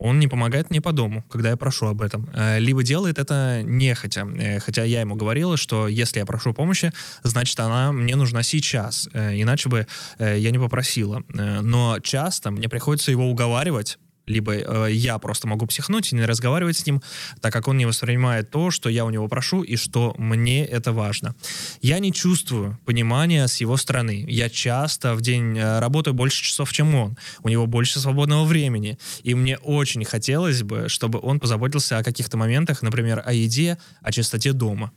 [0.00, 2.28] он не помогает мне по дому, когда я прошу об этом.
[2.34, 4.26] Э, Либо делает это нехотя.
[4.36, 6.90] Э, Хотя я ему говорила, что если я прошу помощи,
[7.22, 9.08] значит, она мне нужна сейчас.
[9.12, 9.86] Э, Иначе бы
[10.18, 11.22] я не попросила.
[11.28, 13.98] Но часто мне приходится его уговаривать,
[14.30, 17.02] либо э, я просто могу психнуть и не разговаривать с ним,
[17.40, 20.92] так как он не воспринимает то, что я у него прошу и что мне это
[20.92, 21.34] важно.
[21.82, 24.24] Я не чувствую понимания с его стороны.
[24.28, 27.16] Я часто в день э, работаю больше часов, чем он.
[27.42, 28.98] У него больше свободного времени.
[29.22, 34.12] И мне очень хотелось бы, чтобы он позаботился о каких-то моментах, например, о еде, о
[34.12, 34.92] чистоте дома.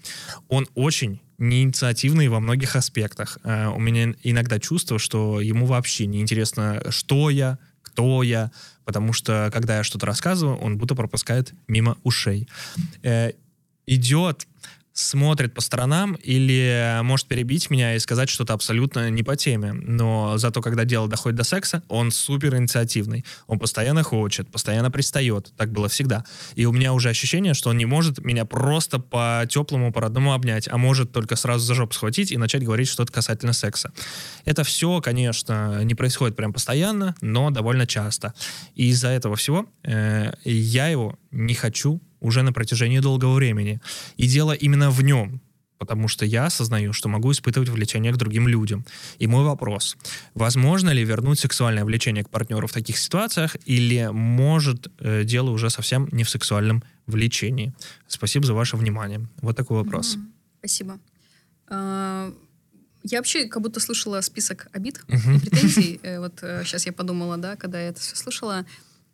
[0.47, 3.37] Он очень неинициативный во многих аспектах.
[3.43, 7.57] Э, У меня иногда чувство, что ему вообще не интересно, что я,
[7.93, 8.51] кто я,
[8.85, 12.47] потому что, когда я что-то рассказываю, он будто пропускает мимо ушей.
[13.03, 13.31] Э,
[13.85, 14.47] идет,
[14.93, 19.73] смотрит по сторонам или может перебить меня и сказать что-то абсолютно не по теме.
[19.73, 23.25] Но зато, когда дело доходит до секса, он супер инициативный.
[23.47, 25.51] Он постоянно хочет, постоянно пристает.
[25.57, 26.23] Так было всегда.
[26.55, 30.77] И у меня уже ощущение, что он не может меня просто по-теплому, по-родному обнять, а
[30.77, 33.91] может только сразу за жопу схватить и начать говорить что-то касательно секса.
[34.45, 38.33] Это все, конечно, не происходит прям постоянно, но довольно часто.
[38.75, 43.79] И из-за этого всего э, я его не хочу уже на протяжении долгого времени.
[44.17, 45.39] И дело именно в нем.
[45.79, 48.85] потому что я осознаю, что могу испытывать влечение к другим людям.
[49.21, 49.97] И мой вопрос,
[50.33, 55.69] возможно ли вернуть сексуальное влечение к партнеру в таких ситуациях, или может э, дело уже
[55.69, 57.73] совсем не в сексуальном влечении?
[58.07, 59.19] Спасибо за ваше внимание.
[59.41, 60.15] Вот такой вопрос.
[60.15, 60.31] Мгм.
[60.59, 60.99] Спасибо.
[61.67, 62.31] А,
[63.03, 65.99] Я вообще как будто слышала список обид и претензий.
[66.03, 66.35] Э, Вот
[66.65, 68.65] сейчас я подумала, да, когда я это все слышала.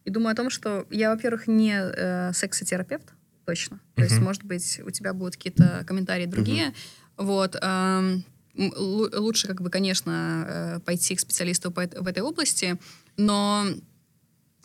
[0.09, 3.13] И думаю о том, что я, во-первых, не э, сексотерапевт,
[3.45, 3.79] точно.
[3.95, 6.73] То есть, может быть, у тебя будут какие-то комментарии другие.
[7.15, 7.55] Вот.
[7.61, 8.23] ам,
[8.55, 12.79] м, лу- Лучше, как бы, конечно, э, пойти к специалисту по в этой области,
[13.17, 13.65] но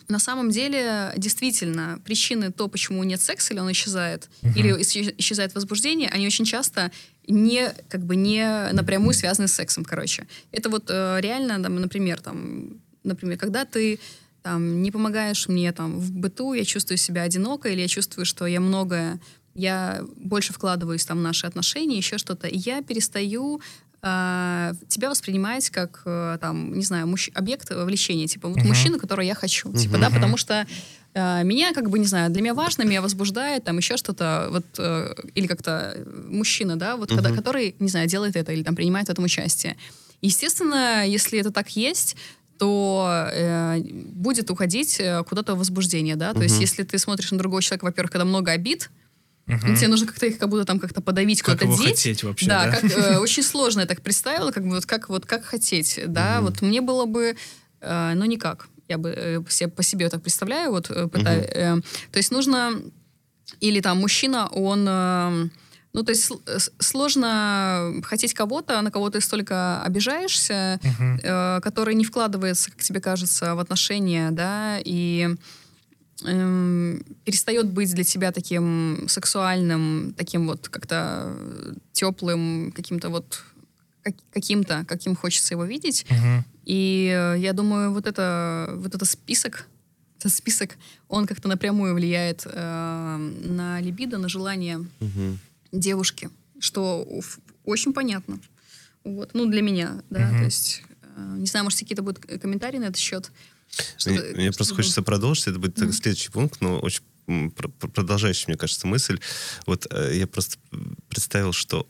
[0.08, 4.54] на самом деле, действительно, причины то, почему нет секса или он исчезает, Мгм.
[4.58, 6.90] или исчез- исчезает возбуждение, они очень часто
[7.28, 10.26] не, как бы, не напрямую связаны с сексом, короче.
[10.52, 13.98] Это вот э, реально, там, например, там, например, когда ты
[14.44, 18.46] там, не помогаешь мне там, в быту, я чувствую себя одиноко, или я чувствую, что
[18.46, 19.18] я многое,
[19.54, 23.60] я больше вкладываюсь там, в наши отношения, еще что-то, и я перестаю
[24.06, 28.68] э, тебя воспринимать как, э, там, не знаю, мужч- объект влечения, типа, вот Мгм.
[28.68, 30.00] мужчину, которого я хочу, типа, Мгм.
[30.02, 30.66] да, потому что
[31.14, 34.66] э, меня, как бы, не знаю, для меня важно, меня возбуждает, там, еще что-то, вот,
[34.78, 37.38] э, или как-то э, мужчина, да, вот, когда, Мгм.
[37.38, 39.76] который, не знаю, делает это или там принимает в этом участие.
[40.20, 42.16] Естественно, если это так есть,
[42.58, 47.62] то э, будет уходить э, куда-то возбуждение, да, то есть если ты смотришь на другого
[47.62, 48.90] человека, во-первых, когда много обид,
[49.46, 49.74] Мгм.
[49.76, 51.96] тебе нужно как-то их как будто там как-то подавить, Как куда-то деть.
[51.96, 52.70] хотеть вообще, да, да?
[52.70, 56.36] как э, очень сложно я так представила, как бы вот как вот как хотеть, да,
[56.36, 56.44] Мгм.
[56.46, 57.36] вот мне было бы,
[57.80, 61.76] э, ну никак, я бы э, по себе так представляю, вот э, пытаюсь, э,
[62.10, 62.80] то есть нужно
[63.60, 65.48] или там мужчина, он э,
[65.94, 71.20] ну, то есть с- сложно хотеть кого-то, на кого ты столько обижаешься, Мгм.
[71.22, 75.34] э, который не вкладывается, как тебе кажется, в отношения, да, и
[76.24, 81.34] эм, перестает быть для тебя таким сексуальным, таким вот как-то
[81.92, 83.42] теплым, каким-то вот
[84.02, 86.06] как- каким-то, каким хочется его видеть.
[86.10, 86.44] Мгм.
[86.64, 89.66] И э, я думаю, вот это, вот это список,
[90.18, 90.76] этот список,
[91.08, 95.38] он как-то напрямую влияет э, на либидо, на желание Мгм.
[95.80, 96.30] Девушки,
[96.60, 97.06] что
[97.64, 98.40] очень понятно.
[99.04, 99.30] Вот.
[99.34, 100.38] Ну, для меня, да, Мгм.
[100.38, 100.82] то есть,
[101.16, 103.30] э, не знаю, может, какие-то будут к- комментарии на этот счет?
[104.06, 105.48] Мне, Что-то- мне просто хочется продолжить.
[105.48, 105.92] Это будет Мгм.
[105.92, 107.02] следующий пункт, но очень
[107.92, 109.18] продолжающий, мне кажется, мысль.
[109.66, 110.58] Вот э, я просто
[111.08, 111.88] представил, что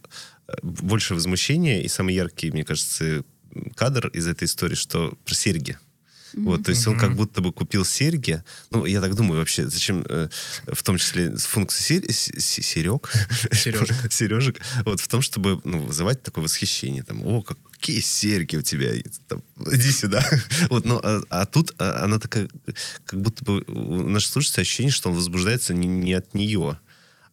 [0.48, 3.24] э, больше возмущения и самый яркий, мне кажется,
[3.76, 5.78] кадр из этой истории, что про серьги.
[6.36, 8.42] Вот, то есть он как будто бы купил серьги.
[8.70, 10.28] Ну, я так думаю вообще, зачем, э,
[10.66, 13.10] в том числе функция сер- серег,
[13.52, 13.96] Сережек.
[14.12, 17.02] сережек, вот в том, чтобы ну, вызывать такое восхищение.
[17.02, 18.92] Там, о, как- какие серьги у тебя,
[19.28, 20.24] там, иди сюда.
[20.70, 22.48] Вот, ну, а, а тут а, она такая,
[23.04, 26.78] как будто бы у нашего слушателя ощущение, что он возбуждается не, не от нее,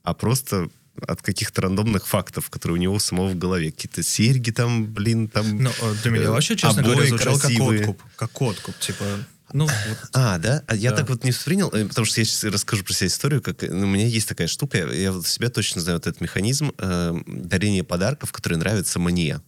[0.04, 0.70] а просто
[1.08, 3.72] от каких-то рандомных фактов, которые у него самого в голове.
[3.72, 5.64] Какие-то серьги там, блин, там...
[5.64, 7.82] Ну, э, для меня э, вообще, честно говоря, звучало как красивые.
[7.82, 8.04] откуп.
[8.16, 9.06] Как откуп, типа...
[9.54, 10.64] Ну, вот А, да?
[10.68, 10.98] А я Да.
[10.98, 13.86] так вот не воспринял, э, потому что я сейчас расскажу про себя историю, как ну,
[13.86, 17.20] у меня есть такая штука, я, я вот себя точно знаю вот этот механизм э,
[17.28, 19.40] дарения подарков, которые нравятся мне.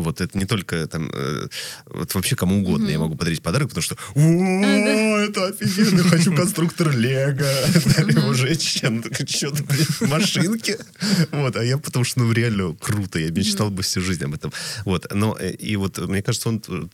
[0.00, 1.48] Вот это не только там, э,
[1.86, 6.90] вот вообще кому угодно я могу подарить подарок, потому что «О, это офигенно, хочу конструктор
[6.96, 7.44] Лего,
[8.10, 10.78] ему женщина, что-то, блин, машинки.
[11.32, 14.52] Вот, а я потому что, ну, реально круто, я мечтал бы всю жизнь об этом.
[14.84, 16.86] Вот, но, э, и вот, мне кажется, он э,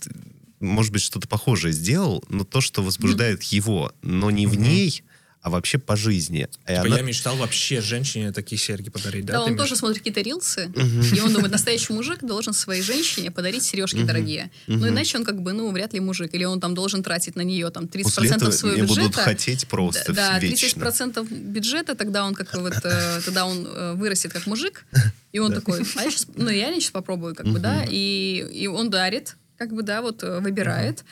[0.61, 5.03] может быть, что-то похожее сделал, но то, что возбуждает его, но не в ней,
[5.43, 6.49] а вообще по жизни.
[6.67, 9.33] И типа, она- я мечтал вообще женщине такие серьги подарить, да?
[9.35, 10.73] Да, он имеешь тоже смотрит какие-то рилсы,
[11.17, 14.51] и он думает, настоящий мужик должен своей женщине подарить сережки дорогие.
[14.69, 16.33] Ну, иначе он как бы, ну, вряд ли мужик.
[16.33, 19.23] Или он там должен тратить на нее там 30% После этого своего не будут бюджета.
[19.23, 20.81] хотеть просто Да, вечно.
[20.81, 24.85] 30% бюджета, тогда он как вот, э, тогда он э, вырастет как мужик,
[25.33, 28.69] и он такой, а я сейчас, ну, я сейчас попробую, как бы, да, и, и
[28.69, 31.05] он дарит, как бы, да, вот э, выбирает,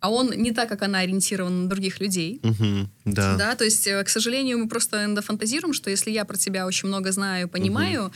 [0.00, 3.36] а он не так, как она ориентирована на других людей, Мгм, да.
[3.36, 6.66] да, то есть, э, к сожалению, мы просто иногда фантазируем, что если я про тебя
[6.66, 8.12] очень много знаю, понимаю,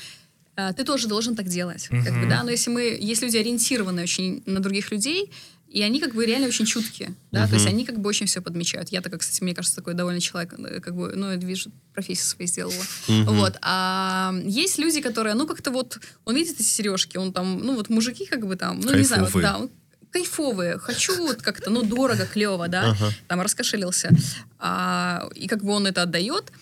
[0.57, 4.05] э, ты тоже должен так делать, как бы, да, но если мы, есть люди ориентированные
[4.05, 5.31] очень на других людей,
[5.73, 8.43] и они как бы реально очень чуткие, да, то есть они как бы очень все
[8.43, 8.91] подмечают.
[8.91, 12.27] Я такой, кстати, мне кажется, такой довольно человек, э, как бы, ну, я вижу, профессию
[12.27, 12.85] свою сделала.
[13.09, 13.25] Мгм.
[13.37, 13.57] Вот.
[13.63, 17.89] А есть люди, которые, ну, как-то вот, он видит эти сережки, он там, ну, вот
[17.89, 19.71] мужики как бы там, ну, не знаю, вот, да, он
[20.13, 23.11] кайфовые, хочу вот как-то, ну, дорого, клево, да, Ага.
[23.29, 24.11] там раскошелился.
[24.59, 26.53] А, и как бы он это отдает,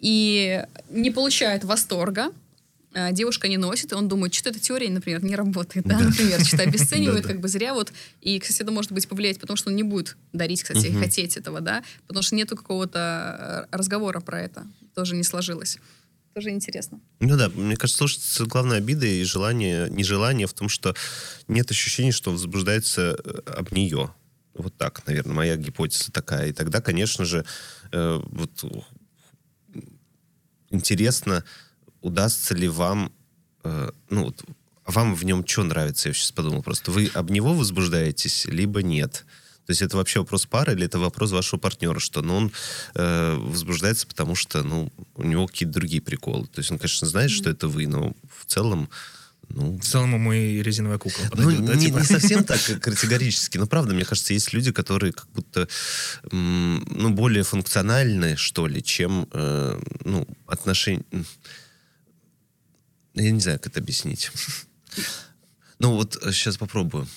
[0.00, 2.30] и не получает восторга,
[2.92, 6.04] а, девушка не носит, и он думает, что эта теория, например, не работает, да, Да.
[6.06, 9.70] например, что-то обесценивает, как бы зря вот, и, кстати, это может быть повлиять, потому что
[9.70, 14.40] он не будет дарить, кстати, хотеть этого, да, потому что нету какого-то э, разговора про
[14.42, 15.78] это, тоже не сложилось.
[16.34, 17.00] Тоже интересно.
[17.20, 20.94] Ну да, мне кажется, слушать главная обида и желание, нежелание в том, что
[21.48, 24.14] нет ощущения, что возбуждается э, об нее.
[24.54, 26.48] Вот так, наверное, моя гипотеза такая.
[26.48, 27.44] И тогда, конечно же,
[27.92, 28.64] э, вот
[30.70, 31.44] интересно,
[32.00, 33.12] удастся ли вам,
[33.64, 34.44] э, ну, вот,
[34.86, 36.90] вам в нем что нравится, я сейчас подумал просто.
[36.90, 39.24] Вы об него возбуждаетесь, либо нет?
[39.70, 42.52] То есть это вообще вопрос пары или это вопрос вашего партнера, что ну, он
[42.96, 46.48] э, возбуждается, потому что ну, у него какие-то другие приколы.
[46.48, 48.90] То есть он, конечно, знает, что это вы, но в целом
[49.48, 51.98] ну, в целом ему и резиновая кукла подойдет, ну, да, не, типа?
[51.98, 55.68] не совсем так категорически, но правда, мне кажется, есть люди, которые как будто
[56.32, 61.04] ну, более функциональны, что ли, чем э, ну, отношения...
[63.14, 64.32] Я не знаю, как это объяснить.
[65.78, 67.08] Ну вот сейчас э, попробую.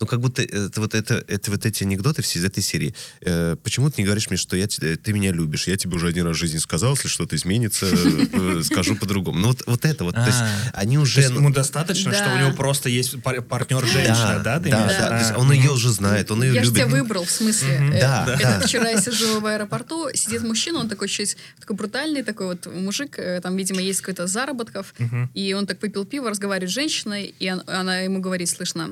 [0.00, 2.94] Ну, как будто это вот, это, это вот эти анекдоты все из этой серии.
[3.20, 5.66] Э, почему ты не говоришь мне, что я, ты меня любишь?
[5.66, 9.38] Я тебе уже один раз в жизни сказал, если что-то изменится, э, скажу по-другому.
[9.38, 10.14] Ну, вот, вот это вот.
[10.14, 10.70] То есть а.
[10.74, 11.20] они уже...
[11.20, 14.58] ему достаточно, что у него просто есть партнер женщина, да?
[14.58, 16.64] Да, Он ее уже знает, он ее любит.
[16.64, 17.98] Я же тебя выбрал, в смысле.
[18.00, 22.46] Да, Это вчера я сижу в аэропорту, сидит мужчина, он такой чуть такой брутальный, такой
[22.46, 24.94] вот мужик, э, там, видимо, есть какой-то заработков,
[25.34, 28.90] и он так выпил пиво, разговаривает с женщиной, и она ему говорит, слышно,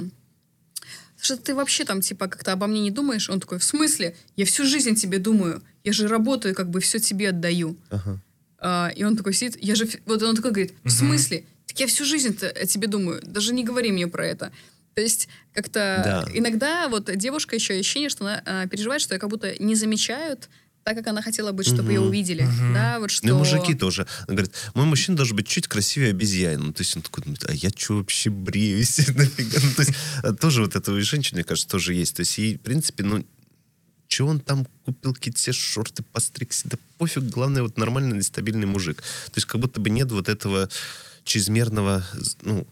[1.26, 3.28] что ты вообще там, типа, как-то обо мне не думаешь?
[3.28, 4.16] Он такой, в смысле?
[4.36, 5.62] Я всю жизнь тебе думаю.
[5.84, 7.76] Я же работаю, как бы все тебе отдаю.
[7.90, 8.20] Ага.
[8.58, 9.88] А, и он такой сидит, я же...
[10.06, 11.44] Вот он такой говорит, в смысле?
[11.66, 13.20] Так я всю жизнь-то о тебе думаю.
[13.22, 14.52] Даже не говори мне про это.
[14.94, 16.26] То есть как-то да.
[16.32, 20.48] иногда вот девушка еще ощущение, что она а, переживает, что ее как будто не замечают,
[20.86, 22.44] так, как она хотела бы, чтобы угу, ее увидели.
[22.44, 22.72] Угу.
[22.72, 23.26] Да, вот что...
[23.26, 24.06] Ну, мужики тоже.
[24.28, 26.66] Он говорит, мой мужчина должен быть чуть красивее обезьяны.
[26.66, 28.98] Ну, то есть он такой думает, а я что вообще бреюсь?
[29.08, 29.24] ну,
[29.74, 32.14] то есть а тоже вот это у женщины, мне кажется, тоже есть.
[32.14, 33.26] То есть ей, в принципе, ну,
[34.06, 38.98] что он там купил какие-то все шорты, постригся, да пофиг, главное, вот нормальный, стабильный мужик.
[38.98, 40.68] То есть как будто бы нет вот этого
[41.24, 42.04] чрезмерного,
[42.42, 42.64] ну,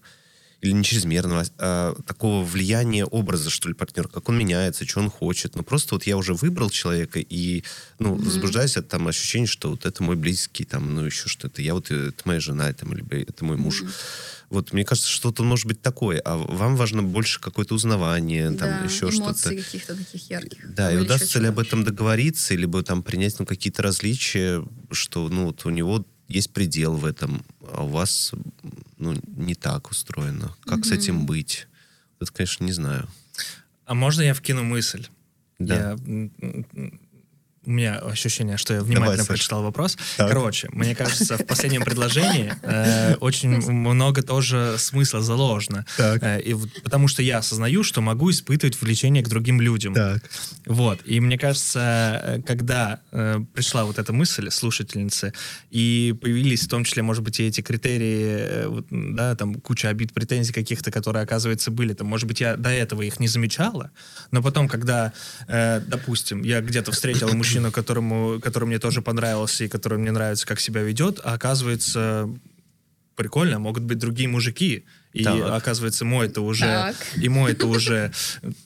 [0.64, 5.10] или не чрезмерного, а такого влияния образа, что ли, партнера, как он меняется, что он
[5.10, 5.56] хочет.
[5.56, 7.64] Ну, просто вот я уже выбрал человека и,
[7.98, 8.24] ну, mm-hmm.
[8.24, 11.60] возбуждаюсь от там ощущения, что вот это мой близкий, там, ну, еще что-то.
[11.60, 13.82] Я вот, это моя жена, это, мой, это мой муж.
[13.82, 13.92] Mm-hmm.
[14.50, 18.86] Вот, мне кажется, что-то может быть такое, а вам важно больше какое-то узнавание, да, там,
[18.86, 19.50] еще что-то.
[19.50, 20.74] каких-то таких ярких.
[20.74, 25.46] Да, и удастся ли об этом договориться, либо там принять, ну, какие-то различия, что, ну,
[25.46, 28.32] вот у него есть предел в этом, а у вас
[28.98, 30.54] ну, не так устроено.
[30.64, 30.84] Как mm-hmm.
[30.84, 31.68] с этим быть?
[32.20, 33.08] Это, конечно, не знаю.
[33.86, 35.06] А можно я вкину мысль?
[35.58, 35.96] Да.
[36.06, 36.90] Я
[37.66, 39.96] у меня ощущение, что я внимательно Давай, прочитал вопрос.
[40.16, 40.28] Так.
[40.28, 45.86] Короче, мне кажется, в последнем предложении э, очень много тоже смысла заложено.
[45.96, 46.22] Так.
[46.22, 49.94] Э, и, потому что я осознаю, что могу испытывать влечение к другим людям.
[49.94, 50.22] Так.
[50.66, 51.00] Вот.
[51.04, 55.32] И мне кажется, э, когда э, пришла вот эта мысль слушательницы,
[55.70, 60.12] и появились в том числе, может быть, и эти критерии, вот, да, там куча обид,
[60.12, 63.90] претензий каких-то, которые, оказывается, были, там, может быть, я до этого их не замечала,
[64.30, 65.12] но потом, когда,
[65.48, 70.46] допустим, я где-то встретила мужчину, мужчину, которому, который мне тоже понравился и который мне нравится,
[70.46, 72.28] как себя ведет, а оказывается
[73.16, 75.52] прикольно, могут быть другие мужики, и так.
[75.52, 76.96] оказывается, мой это уже, так.
[77.16, 78.12] и мой это уже,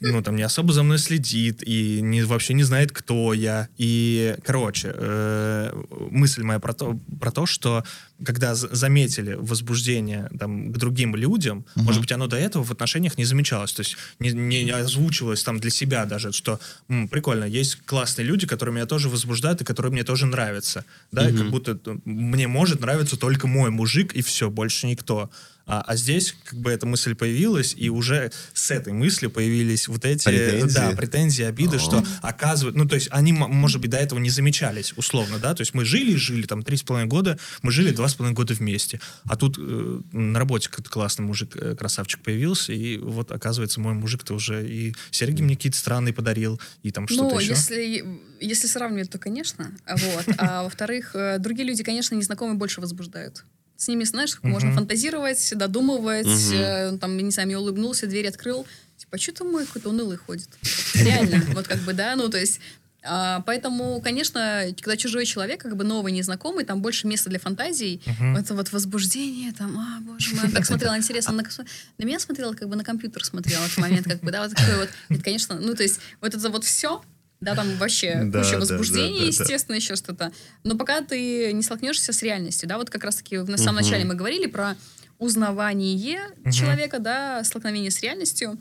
[0.01, 3.69] ну, там, не особо за мной следит, и не, вообще не знает, кто я.
[3.77, 7.85] И, короче, э, мысль моя про то, про то, что
[8.25, 11.85] когда заметили возбуждение там, к другим людям, угу.
[11.85, 15.61] может быть, оно до этого в отношениях не замечалось, то есть не, не озвучивалось там
[15.61, 16.59] для себя даже, что
[16.89, 21.23] м, прикольно, есть классные люди, которые меня тоже возбуждают и которые мне тоже нравятся, да,
[21.23, 21.31] угу.
[21.31, 25.31] и как будто мне может нравиться только мой мужик и все, больше никто.
[25.69, 30.07] А, а здесь как бы эта мысль появилась, и уже с этой мыслью появились вот
[30.07, 31.79] эти претензии, да, претензии обиды, О.
[31.79, 35.61] что оказывают, ну то есть они, может быть, до этого не замечались условно, да, то
[35.61, 38.55] есть мы жили, жили там три с половиной года, мы жили два с половиной года
[38.55, 43.79] вместе, а тут э, на работе какой-то классный мужик, э, красавчик появился, и вот оказывается
[43.79, 47.51] мой мужик-то уже и серьги мне какие-то странные подарил, и там что-то ну, еще.
[47.51, 53.45] если если сравнивать, то конечно, вот, а во-вторых, э, другие люди, конечно, незнакомые больше возбуждают
[53.79, 54.49] с ними, знаешь, uh-huh.
[54.49, 56.95] можно фантазировать, додумывать, uh-huh.
[56.95, 60.17] э, там, не знаю, мне улыбнулся, дверь открыл, типа, а что там мой какой-то унылый
[60.17, 60.49] ходит?
[60.95, 62.59] Реально, вот как бы, да, ну, то есть,
[63.05, 68.03] а, поэтому, конечно, когда чужой человек, как бы новый, незнакомый, там больше места для фантазий,
[68.05, 68.41] uh-huh.
[68.41, 72.69] это вот возбуждение, там, а, боже мой, так смотрела интересно, на, на меня смотрела, как
[72.69, 75.55] бы на компьютер смотрела в этот момент, как бы, да, вот такой вот, это, конечно,
[75.55, 77.01] ну, то есть, вот это вот все,
[77.41, 79.77] да, там вообще да, куча возбуждения, да, да, естественно, да.
[79.77, 80.33] еще что-то.
[80.65, 83.85] Но пока ты не столкнешься с реальностью, да, вот как раз-таки в самом угу.
[83.85, 84.77] начале мы говорили про
[85.19, 86.51] узнавание угу.
[86.51, 88.59] человека, да, столкновение с реальностью.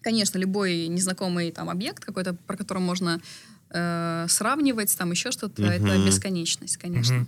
[0.00, 3.20] Конечно, любой незнакомый там объект какой-то, про который можно
[3.70, 5.70] э, сравнивать, там еще что-то, угу.
[5.70, 7.18] это бесконечность, конечно.
[7.18, 7.26] Угу.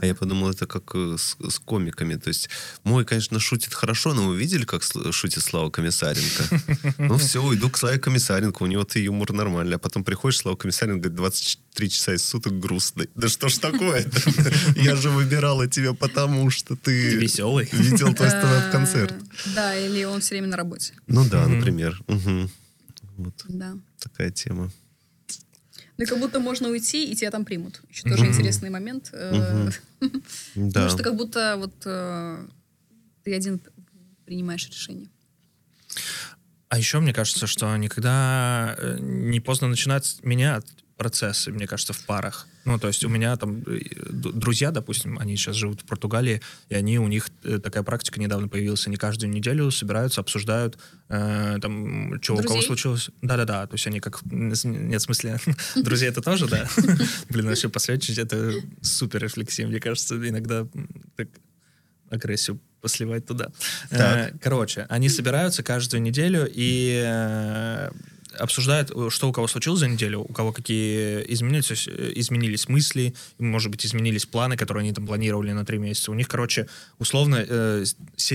[0.00, 2.14] А я подумал, это как э, с, с комиками.
[2.14, 2.48] То есть
[2.84, 6.94] мой, конечно, шутит хорошо, но вы видели, как шутит Слава Комиссаренко?
[6.98, 9.76] Ну все, иду к Славе Комиссаренко, у него-то юмор нормальный.
[9.76, 13.10] А потом приходишь, Слава Комиссаренко говорит, 24 часа из суток грустный.
[13.14, 14.20] Да что ж такое-то?
[14.76, 17.16] Я же выбирала тебя потому, что ты...
[17.16, 17.68] Веселый.
[17.72, 19.12] Видел твой стендап-концерт.
[19.12, 20.94] Э, да, или он все время на работе.
[21.06, 22.00] Ну да, например.
[23.16, 23.44] Вот.
[23.48, 23.76] Да.
[24.00, 24.70] Такая тема.
[25.96, 27.80] Ну, как будто можно уйти, и тебя там примут.
[27.88, 29.10] Еще тоже интересный момент.
[29.12, 29.70] Э.
[30.54, 32.46] Потому что как будто вот э,
[33.22, 33.60] ты один
[34.24, 35.08] принимаешь решение.
[36.68, 40.66] А еще мне кажется, что никогда э, не поздно начинать менять
[40.96, 42.46] процессы, мне кажется, в парах.
[42.64, 43.80] Ну, то есть у меня там э,
[44.10, 48.48] друзья, допустим, они сейчас живут в Португалии, и они, у них э, такая практика недавно
[48.48, 52.66] появилась, они каждую неделю собираются, обсуждают, э, там, что у кого Друзей?
[52.66, 53.10] случилось.
[53.22, 54.20] Да-да-да, то есть они как...
[54.24, 55.38] Нет, в смысле,
[55.76, 56.68] друзья это тоже, да?
[57.28, 60.66] Блин, вообще посвятить это супер рефлексия, мне кажется, иногда
[61.16, 61.28] так
[62.10, 63.50] агрессию посливать туда.
[63.90, 64.34] Так.
[64.34, 67.90] Э, Короче, они собираются каждую неделю и
[68.38, 73.14] обсуждают, э, что у кого случилось за неделю, у кого какие изменились, э, изменились мысли,
[73.38, 76.10] может быть, изменились планы, которые они там планировали на три месяца.
[76.10, 77.84] У них, короче, условно э,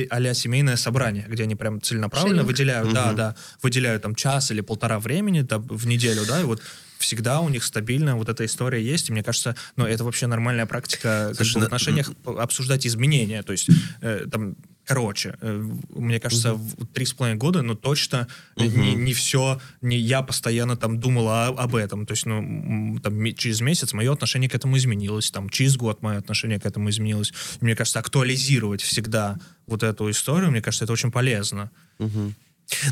[0.09, 2.47] а-ля семейное собрание, где они прям целенаправленно Шеринг.
[2.47, 6.61] выделяют, да, да, выделяют там час или полтора времени там, в неделю, да, и вот
[6.99, 10.65] всегда у них стабильно вот эта история есть, и мне кажется, ну, это вообще нормальная
[10.65, 13.69] практика Слушай, в отношениях обсуждать изменения, то есть
[14.01, 14.55] э, там
[14.89, 16.59] Короче, э, мне кажется,
[16.93, 21.45] три с половиной года, ну, точно э, не, не все, не я постоянно там думала
[21.49, 22.07] о- об этом.
[22.07, 26.17] То есть, ну, там, через месяц мое отношение к этому изменилось, там, через год мое
[26.17, 27.31] отношение к этому изменилось.
[27.61, 29.37] И мне кажется, актуализировать всегда
[29.67, 31.69] вот эту историю, мне кажется, это очень полезно.
[31.99, 32.33] Мгм.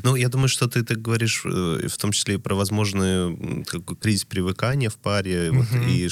[0.04, 3.96] Ну, я думаю, что ты так говоришь, э, в том числе и про возможный такой
[3.96, 6.08] кризис привыкания в паре, вот, и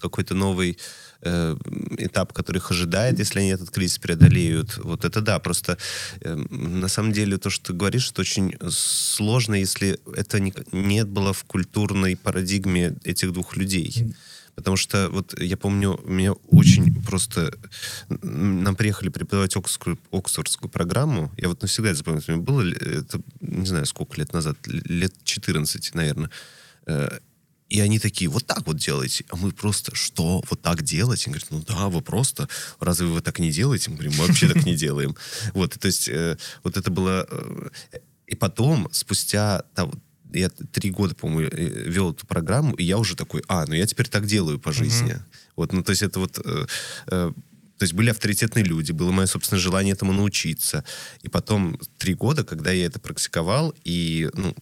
[0.00, 0.78] какой-то новый
[1.22, 1.56] э,
[1.98, 4.78] этап, который их ожидает, если они этот кризис преодолеют.
[4.78, 5.78] Вот это да, просто
[6.20, 11.04] э, на самом деле то, что ты говоришь, это очень сложно, если это не, не
[11.04, 14.14] было в культурной парадигме этих двух людей.
[14.54, 17.50] Потому что вот я помню, меня очень просто...
[18.08, 21.32] Нам приехали преподавать оксфордскую, оксфордскую программу.
[21.38, 22.22] Я вот навсегда это запомнил.
[22.28, 26.30] Мне было, это, не знаю, сколько лет назад, лет 14, наверное.
[27.70, 29.24] И они такие, вот так вот делайте.
[29.30, 31.26] А мы просто, что, вот так делать?
[31.26, 32.48] Они говорят, ну да, вы просто,
[32.80, 33.90] разве вы так не делаете?
[33.90, 35.16] Мы говорим, мы вообще так не делаем.
[35.54, 37.26] Вот, то есть э, вот это было...
[37.30, 37.68] э,
[38.26, 39.62] И потом, спустя
[40.32, 43.86] я три года, по-моему, э, вел эту программу, и я уже такой, а, ну я
[43.86, 45.16] теперь так делаю по жизни.
[45.56, 46.38] Вот, ну то есть это вот...
[46.44, 46.66] э,
[47.06, 47.32] э,
[47.78, 50.84] то есть были авторитетные люди, было мое собственное желание этому научиться.
[51.22, 54.54] И потом три года, когда я это практиковал, и ну,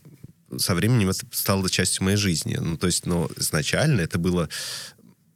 [0.57, 2.57] со временем это стало частью моей жизни.
[2.61, 4.49] Ну, то есть, но изначально это было...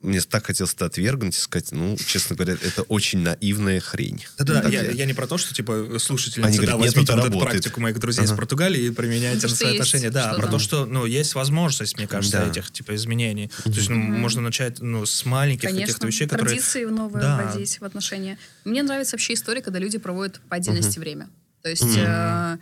[0.00, 4.24] Мне так хотелось это отвергнуть и сказать, ну, честно говоря, это очень наивная хрень.
[4.36, 6.86] Да-да, Так я, я- я не про то, что, типа, слушательница, Они да, говорят, нет,
[6.88, 8.38] возьмите это вот эту практику моих друзей из Ага.
[8.38, 10.10] Португалии и применяйте Ну, на свои отношения.
[10.10, 12.48] Да, про то, что, ну, есть возможность, мне кажется, Да.
[12.50, 13.48] этих, типа, изменений.
[13.62, 16.48] То есть, ну, можно начать, ну, с маленьких каких-то Конечно, вещей, которые...
[16.56, 17.36] традиции новые Да.
[17.40, 18.38] вводить в отношения.
[18.64, 21.28] Мне нравится вообще история, когда люди проводят по отдельности время.
[21.62, 22.58] То есть, э,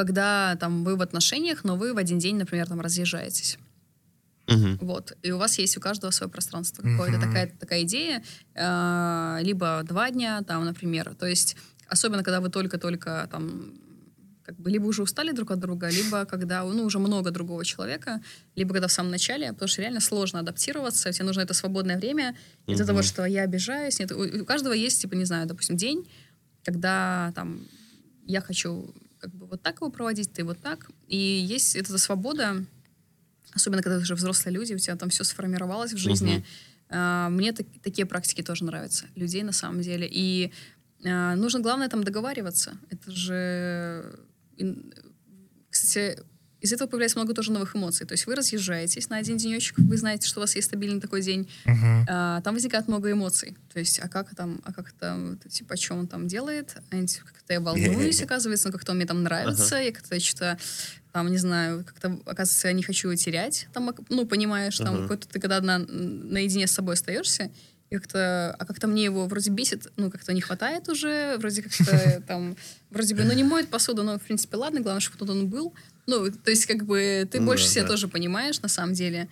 [0.00, 3.58] когда там вы в отношениях, но вы в один день, например, там разъезжаетесь.
[4.48, 4.78] Мгм.
[4.80, 5.12] Вот.
[5.22, 7.20] И у вас есть у каждого свое пространство какое-то.
[7.20, 8.22] Такая, такая идея.
[8.54, 11.14] э, либо два дня, там, например.
[11.14, 11.56] То есть,
[11.86, 13.74] особенно, когда вы только-только там
[14.42, 18.20] как бы либо уже устали друг от друга, либо когда ну, уже много другого человека,
[18.56, 22.34] либо когда в самом начале, потому что реально сложно адаптироваться, тебе нужно это свободное время,
[22.66, 24.00] из-за того, что я обижаюсь.
[24.00, 26.08] Нет, у, у каждого есть, типа, не знаю, допустим, день,
[26.64, 27.60] когда там
[28.26, 30.90] я хочу как бы вот так его проводить, ты вот так.
[31.06, 32.64] И есть эта свобода,
[33.52, 36.44] особенно когда ты уже взрослые люди, у тебя там все сформировалось в жизни.
[36.88, 40.08] А, Мне так- такие практики тоже нравятся, людей на самом деле.
[40.10, 40.52] И
[41.04, 42.76] а, нужно, главное, там договариваться.
[42.90, 44.18] Это же...
[45.70, 46.18] Кстати,
[46.60, 48.06] из этого появляется много тоже новых эмоций.
[48.06, 51.22] То есть вы разъезжаетесь на один денечек, вы знаете, что у вас есть стабильный такой
[51.22, 52.06] день, Мгм.
[52.08, 53.56] а, там возникает много эмоций.
[53.72, 56.76] То есть, а как там, а как там, типа, что он там делает?
[56.90, 60.58] А как-то я волнуюсь, оказывается, ну, как-то он мне там нравится, я как-то что-то
[61.12, 65.02] там, не знаю, как-то, оказывается, я не хочу его терять, там, ну, понимаешь, там, Ага.
[65.02, 67.50] какой-то ты когда одна, наедине с собой остаешься,
[67.90, 72.22] и как-то, а как-то мне его вроде бесит, ну, как-то не хватает уже, вроде как-то
[72.28, 72.56] там,
[72.90, 75.74] вроде бы, ну, не моет посуду, но, в принципе, ладно, главное, чтобы тут он был.
[76.06, 77.88] Ну, то есть, как бы, ты Ну больше да, себя да.
[77.88, 79.28] тоже понимаешь, на самом деле.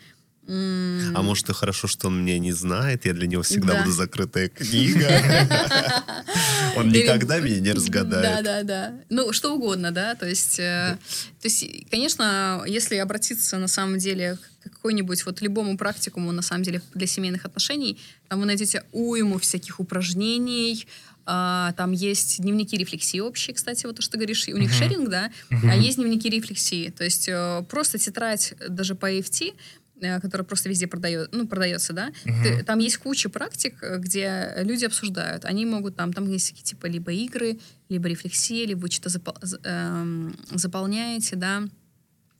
[0.51, 3.81] А может, и хорошо, что он меня не знает, я для него всегда Да.
[3.81, 5.07] буду закрытая книга.
[6.77, 8.45] Он никогда меня не Да, разгадает.
[8.45, 8.95] да, да.
[9.11, 10.15] Ну, что угодно, да.
[10.15, 10.97] То есть, э,
[11.40, 16.62] то есть, конечно, если обратиться на самом деле к какой-нибудь вот любому практикуму, на самом
[16.62, 20.86] деле, для семейных отношений, там вы найдете уйму всяких упражнений,
[21.30, 24.78] а, там есть дневники рефлексии общие, кстати, вот то, что ты говоришь, у них Мгм.
[24.78, 25.70] шеринг, да, Мгм.
[25.70, 26.88] а есть дневники рефлексии.
[26.90, 29.52] То есть э, просто тетрадь даже по EFT,
[30.00, 32.42] э, которая просто везде продает, ну, продается, да, Мгм.
[32.42, 35.44] ты- там есть куча практик, э, где люди обсуждают.
[35.44, 37.59] Они могут там, там есть такие типа либо игры,
[37.90, 41.62] либо рефлексии, либо вы что-то запол- эм, заполняете, да,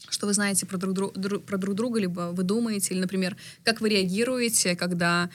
[0.09, 3.37] что вы знаете про друг, дру- дру- про друг друга, либо вы думаете, или, например,
[3.65, 5.29] как вы реагируете, когда,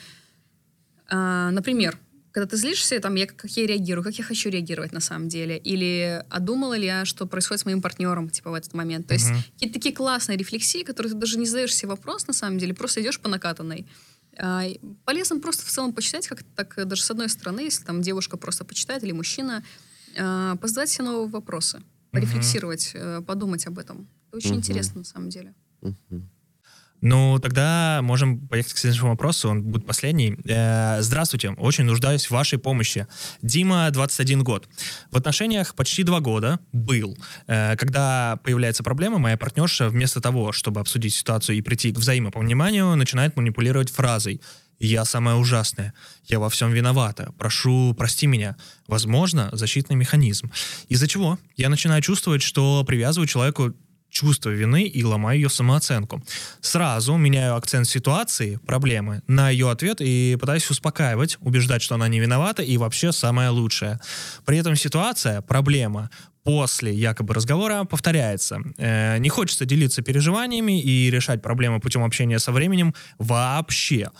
[1.08, 1.98] а, например,
[2.34, 5.56] когда ты злишься, там, я, как я реагирую, как я хочу реагировать на самом деле,
[5.56, 9.06] или а думала ли я, что происходит с моим партнером, типа, в этот момент.
[9.06, 12.58] То есть какие-то такие классные рефлексии, которые ты даже не задаешь себе вопрос, на самом
[12.58, 13.86] деле, просто идешь по накатанной.
[14.36, 14.64] А,
[15.04, 18.64] Полезно просто в целом почитать, как так даже с одной стороны, если там девушка просто
[18.64, 19.62] почитает или мужчина,
[20.18, 24.08] а, позадать себе новые вопросы, порефлексировать, э, подумать об этом.
[24.28, 25.54] Это очень интересно на самом деле.
[27.04, 30.38] Ну, тогда можем поехать к следующему вопросу, он будет последний.
[30.46, 33.06] Э, Здравствуйте, очень нуждаюсь в вашей помощи.
[33.42, 34.66] Дима, 21 год.
[35.10, 37.18] В отношениях почти два года был.
[37.46, 42.96] Э, Когда появляется проблема, моя партнерша вместо того, чтобы обсудить ситуацию и прийти к взаимопониманию,
[42.96, 44.40] начинает манипулировать фразой
[44.78, 45.92] «Я самая ужасная»,
[46.24, 48.56] «Я во всем виновата», «Прошу, прости меня».
[48.86, 50.50] Возможно, защитный механизм.
[50.88, 53.74] Из-за чего я начинаю чувствовать, что привязываю человеку
[54.14, 56.22] чувство вины и ломаю ее самооценку.
[56.60, 62.20] Сразу меняю акцент ситуации, проблемы, на ее ответ и пытаюсь успокаивать, убеждать, что она не
[62.20, 64.00] виновата и вообще самая лучшая.
[64.46, 66.10] При этом ситуация, проблема,
[66.44, 68.60] после якобы разговора повторяется.
[68.78, 74.10] Э, не хочется делиться переживаниями и решать проблемы путем общения со временем вообще.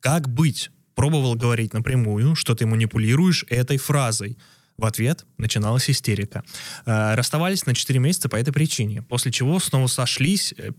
[0.00, 0.70] Как быть?
[0.94, 4.36] Пробовал говорить напрямую, что ты манипулируешь этой фразой.
[4.78, 6.44] В ответ начиналась истерика.
[6.86, 10.70] Э, расставались на 4 месяца по этой причине, после чего снова сошлись э,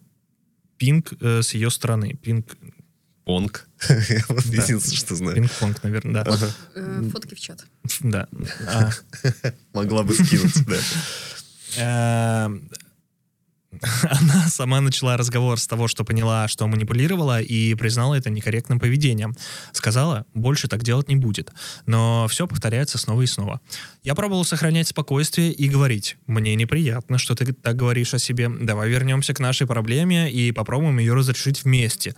[0.78, 2.14] пинг э, с ее стороны.
[2.14, 2.58] Пинг,
[3.26, 3.68] Понг.
[4.30, 5.36] Вот единственное, что знаю.
[5.36, 6.38] пинг-понг, наверное, да.
[7.12, 7.66] Фотки в чат.
[8.00, 8.28] Да.
[8.68, 8.90] А,
[9.74, 10.66] Могла бы скинуть,
[11.78, 12.50] да.
[14.04, 19.36] Она сама начала разговор с того, что поняла, что манипулировала, и признала это некорректным поведением.
[19.74, 21.52] Сказала, больше так делать не будет.
[21.86, 23.62] Но все повторяется снова и снова.
[24.04, 28.90] Я пробовал сохранять спокойствие и говорить, мне неприятно, что ты так говоришь о себе, давай
[28.90, 32.16] вернемся к нашей проблеме и попробуем ее разрешить вместе.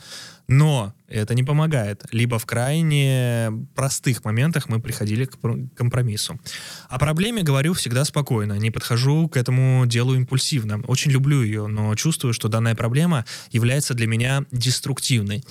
[0.52, 2.04] Но это не помогает.
[2.12, 6.42] Либо в крайне простых моментах мы приходили к пр- компромиссу.
[6.90, 10.84] О проблеме говорю всегда спокойно, не подхожу к этому делу импульсивно.
[10.88, 15.42] Очень люблю ее, но чувствую, что данная проблема является для меня деструктивной.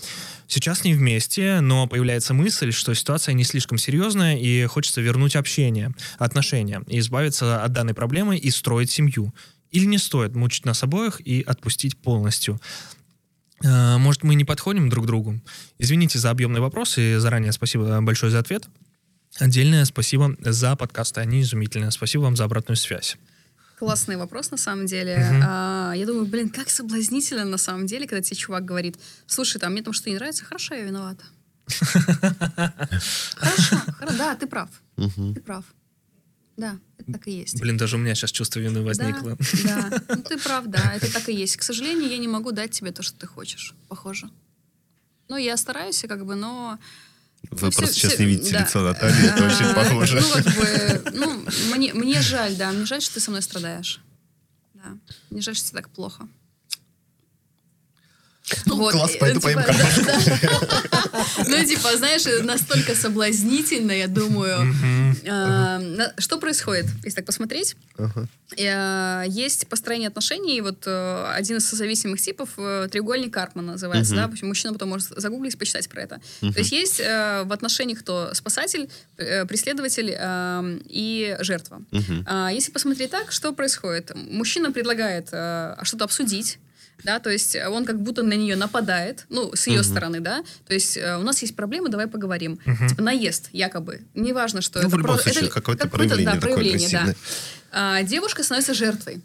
[0.47, 5.95] Сейчас не вместе, но появляется мысль, что ситуация не слишком серьезная и хочется вернуть общение,
[6.19, 9.33] отношения, и избавиться от данной проблемы и строить семью.
[9.71, 12.61] Или не стоит мучить нас обоих и отпустить полностью.
[13.63, 15.41] Э, Может, мы не подходим друг к другу?
[15.79, 18.69] Извините за объемный вопрос и заранее спасибо большое за ответ.
[19.39, 21.91] Отдельное спасибо за подкасты, они изумительные.
[21.91, 23.17] Спасибо вам за обратную связь.
[23.79, 25.17] Классный вопрос, на самом деле.
[25.17, 25.43] Мгм.
[25.47, 29.73] А, я думаю, блин, как соблазнительно, на самом деле, когда тебе чувак говорит, слушай, там,
[29.73, 31.25] мне там что-то не нравится, хорошо, я виновата.
[33.37, 35.65] Хорошо, хоро- да, ты прав, ты прав.
[36.57, 36.77] Да,
[37.13, 37.61] так и есть.
[37.61, 39.37] Блин, даже у меня сейчас чувство вины возникло.
[39.65, 40.03] Да, да.
[40.17, 41.57] Ну, ты прав, да, это так и есть.
[41.57, 44.29] К сожалению, я не могу дать тебе то, что ты хочешь, похоже.
[45.29, 46.79] Ну, я стараюсь, как бы, но...
[47.45, 48.61] Вы Ну, просто всё- сейчас всё- не видите да.
[48.63, 50.21] лицо Натальи, это очень похоже.
[50.21, 54.01] Ну, как бы, ну, мне, мне жаль, да, мне жаль, что ты со мной страдаешь.
[54.75, 54.99] Да,
[55.31, 56.29] мне жаль, что тебе так плохо.
[58.67, 59.65] Вот, класс, э, пойду типа, поем
[60.07, 61.15] да.
[61.47, 64.75] Ну, типа, знаешь, настолько соблазнительно, я думаю.
[65.29, 65.81] А,
[66.19, 67.77] Что происходит, если так посмотреть?
[68.57, 72.51] Э, Есть построение отношений, вот э, один из созависимых типов,
[72.91, 76.21] треугольник Карпмана называется, да, мужчина потом может загуглить, почитать про это.
[76.41, 80.17] То есть есть в отношениях кто спасатель, преследователь
[80.89, 81.83] и жертва.
[82.27, 84.13] А Если посмотреть так, что происходит?
[84.15, 86.59] Мужчина предлагает э, что-то обсудить,
[87.05, 89.85] да, то есть он как будто на нее нападает, ну, с ее Мгм.
[89.91, 92.59] стороны, да, то есть э, у нас есть проблемы, давай поговорим.
[92.65, 92.89] Мгм.
[92.89, 94.03] Типа наезд, якобы.
[94.15, 97.15] Неважно, что Ну, это в любом случае, это какое-то какое-то, проявление да, проявление, да.
[97.73, 99.21] А, девушка становится жертвой.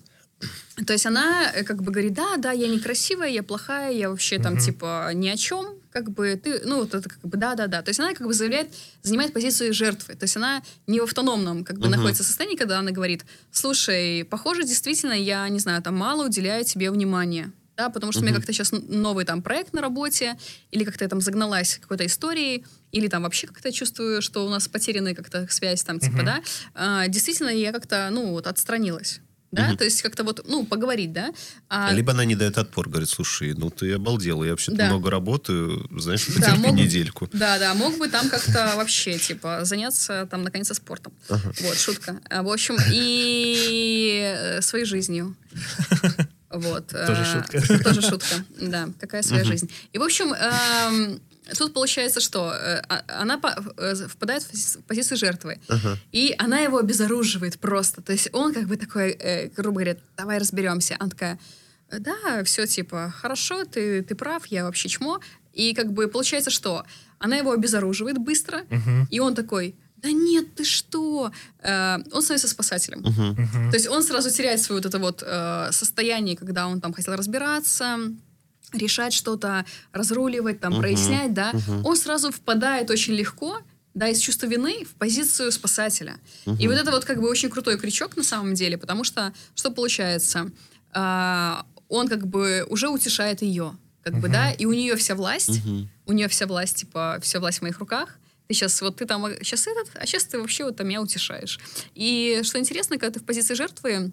[0.85, 4.39] То есть она э, как бы говорит, да, да, я некрасивая, я плохая, я вообще
[4.39, 4.61] там Мгм.
[4.61, 7.81] типа ни о чем, как бы ты, ну вот это как бы да, да, да.
[7.81, 8.68] То есть она как бы заявляет,
[9.02, 10.15] занимает позицию жертвы.
[10.15, 11.91] То есть она не в автономном как бы Мгм.
[11.95, 13.23] находится состоянии, когда она говорит,
[13.53, 17.52] слушай, похоже, действительно я не знаю, там мало уделяю тебе внимания.
[17.77, 20.38] Да, потому что у меня как-то сейчас новый там проект на работе,
[20.72, 24.68] или как-то я там загналась какой-то историей, или там вообще как-то чувствую, что у нас
[24.68, 26.41] потерянная как-то связь там, типа, да,
[26.73, 29.19] а, действительно я как-то, ну, вот отстранилась.
[29.52, 29.77] Да, Мгм.
[29.77, 31.31] то есть как-то вот, ну, поговорить, да.
[31.69, 34.88] А, Либо она не дает отпор, говорит, слушай, ну ты обалдела, я вообще-то Да.
[34.88, 37.30] много работаю, знаешь, Да, потерпи мог- недельку.
[37.31, 41.14] Да, да, мог бы там как-то вообще, типа, заняться там, наконец-то, спортом.
[41.30, 41.53] Ага.
[41.61, 42.19] Вот, шутка.
[42.30, 45.35] А, В общем, и э, своей жизнью.
[46.60, 46.88] Вот.
[46.88, 47.84] Тоже э, шутка.
[47.84, 48.90] Тоже шутка, да.
[48.99, 49.69] Какая своя жизнь.
[49.94, 51.22] И, в общем, эм,
[51.57, 53.40] тут получается, что э, а- она
[53.77, 55.60] э, впадает в пози- в позицию жертвы.
[55.68, 55.98] Ага.
[56.11, 58.02] И она его обезоруживает просто.
[58.02, 60.95] То есть он как бы такой, грубо говоря, давай разберемся.
[60.99, 61.40] Она такая,
[61.91, 65.19] «Э, да, все типа, хорошо, ты, ты прав, я вообще чмо.
[65.53, 66.84] И как бы получается, что
[67.19, 69.07] она его обезоруживает быстро, Мгм.
[69.10, 71.31] и он такой, да нет, ты что?
[71.63, 72.99] Э, он становится спасателем.
[72.99, 73.30] Мгм.
[73.31, 73.72] Мгм.
[73.72, 77.15] То есть он сразу теряет свое вот это вот э, состояние, когда он там хотел
[77.15, 77.97] разбираться,
[78.73, 80.81] решать что-то, разруливать, там, Мгм.
[80.81, 81.51] прояснять, да.
[81.53, 81.85] Мгм.
[81.85, 83.59] Он сразу впадает очень легко,
[83.93, 86.17] да, из чувства вины в позицию спасателя.
[86.45, 86.67] И Мгм.
[86.67, 90.51] вот это вот как бы очень крутой крючок на самом деле, потому что что получается?
[90.93, 94.31] А, он как бы уже утешает ее, как бы, Мгм.
[94.31, 95.89] да, и у нее вся власть, Мгм.
[96.05, 98.17] у нее вся власть, типа, вся власть в моих руках.
[98.47, 101.59] Ты сейчас, вот ты там, сейчас этот, а сейчас ты вообще вот там меня утешаешь.
[101.95, 104.11] И что интересно, когда ты в позиции жертвы,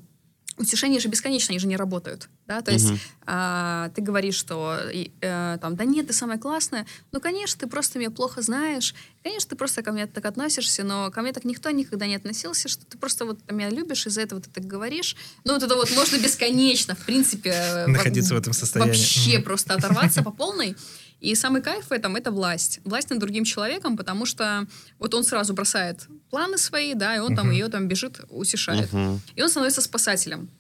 [0.58, 2.88] утешения же бесконечно, они же не работают, да, то есть
[3.24, 7.66] а, ты говоришь, что и, э, там, да нет, ты самая классная, ну, конечно, ты
[7.66, 11.44] просто меня плохо знаешь, конечно, ты просто ко мне так относишься, но ко мне так
[11.44, 15.16] никто никогда не относился, что ты просто вот меня любишь, из-за этого ты так говоришь.
[15.44, 17.50] Ну, вот это вот можно бесконечно, в принципе.
[17.50, 18.90] э, Находиться в этом состоянии.
[18.92, 20.76] Вообще просто оторваться по полной.
[21.22, 22.80] И самый кайф в этом— это власть.
[22.84, 24.66] Власть над другим человеком, потому что
[24.98, 27.52] вот он сразу бросает планы свои, да, и он там Мгм.
[27.54, 28.92] ее там бежит, утешает.
[28.92, 29.20] Мгм.
[29.36, 30.50] И он становится спасателем.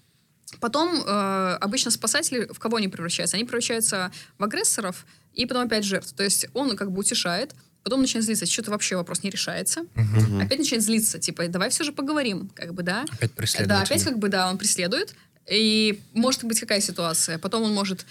[0.60, 3.36] Потом э, обычно спасатели в кого они превращаются?
[3.36, 6.12] Они превращаются в агрессоров и потом опять жертв.
[6.12, 9.80] То есть он как бы утешает, потом начинает злиться, что-то вообще вопрос не решается.
[9.96, 10.42] Мгм.
[10.42, 13.04] Опять начинает злиться, типа, давай все же поговорим, как бы, да.
[13.10, 15.16] Опять преследует Да, опять как бы, да, он преследует.
[15.50, 17.38] И может быть какая ситуация?
[17.38, 18.06] Потом он может...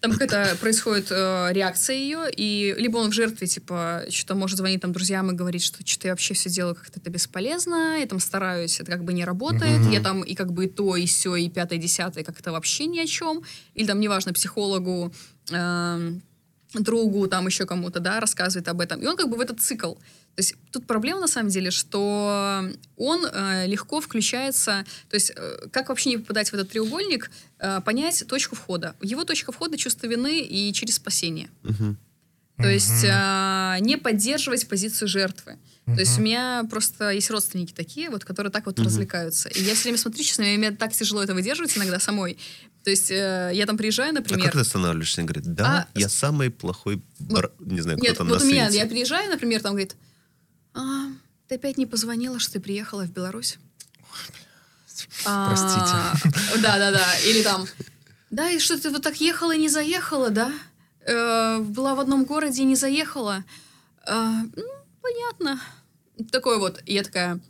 [0.00, 4.80] Там какая-то происходит э, реакция ее, и либо он в жертве, типа, что-то может звонить
[4.80, 8.20] там друзьям и говорить, что что-то я вообще все делаю как-то это бесполезно, я там
[8.20, 9.90] стараюсь, это как бы не работает, Мгм.
[9.90, 13.00] я там и как бы и то, и все, и пятое, десятое, как-то вообще ни
[13.00, 13.42] о чем.
[13.74, 15.12] Или там, неважно, психологу,
[15.50, 16.22] эм,
[16.74, 19.00] другу, там еще кому-то, да, рассказывает об этом.
[19.00, 19.94] И он как бы в этот цикл.
[20.38, 22.62] То есть тут проблема на самом деле, что
[22.96, 27.28] он э, легко включается, то есть э, как вообще не попадать в этот треугольник,
[27.58, 28.94] э, понять точку входа.
[29.02, 31.48] Его точка входа чувство вины и через спасение.
[32.56, 35.58] То есть а, не поддерживать позицию жертвы.
[35.86, 38.86] То есть у меня просто есть родственники такие, вот, которые так вот Мгм.
[38.86, 39.48] развлекаются.
[39.48, 42.38] И я все время смотрю, честно, мне так тяжело это выдерживать иногда самой.
[42.84, 44.44] То есть э, я там приезжаю, А например...
[44.44, 45.20] как ты останавливаешься?
[45.20, 48.44] Он говорит, да, А, я самый плохой, бар- не знаю, кто Нет, там вот на
[48.44, 48.84] у меня, свете.
[48.84, 49.96] я приезжаю, например, там говорит,
[50.78, 51.06] «А,
[51.48, 53.58] ты опять не позвонила, что ты приехала в Беларусь?
[55.24, 56.32] Простите.
[56.62, 57.18] Да, да, да.
[57.24, 57.66] Или там,
[58.30, 60.52] да, и что ты вот так ехала и не заехала, да?
[61.06, 63.44] Э, была в одном городе и не заехала.
[64.06, 64.64] «А, ну,
[65.02, 65.60] понятно.
[66.30, 66.82] Такое вот.
[66.86, 67.40] Я такая,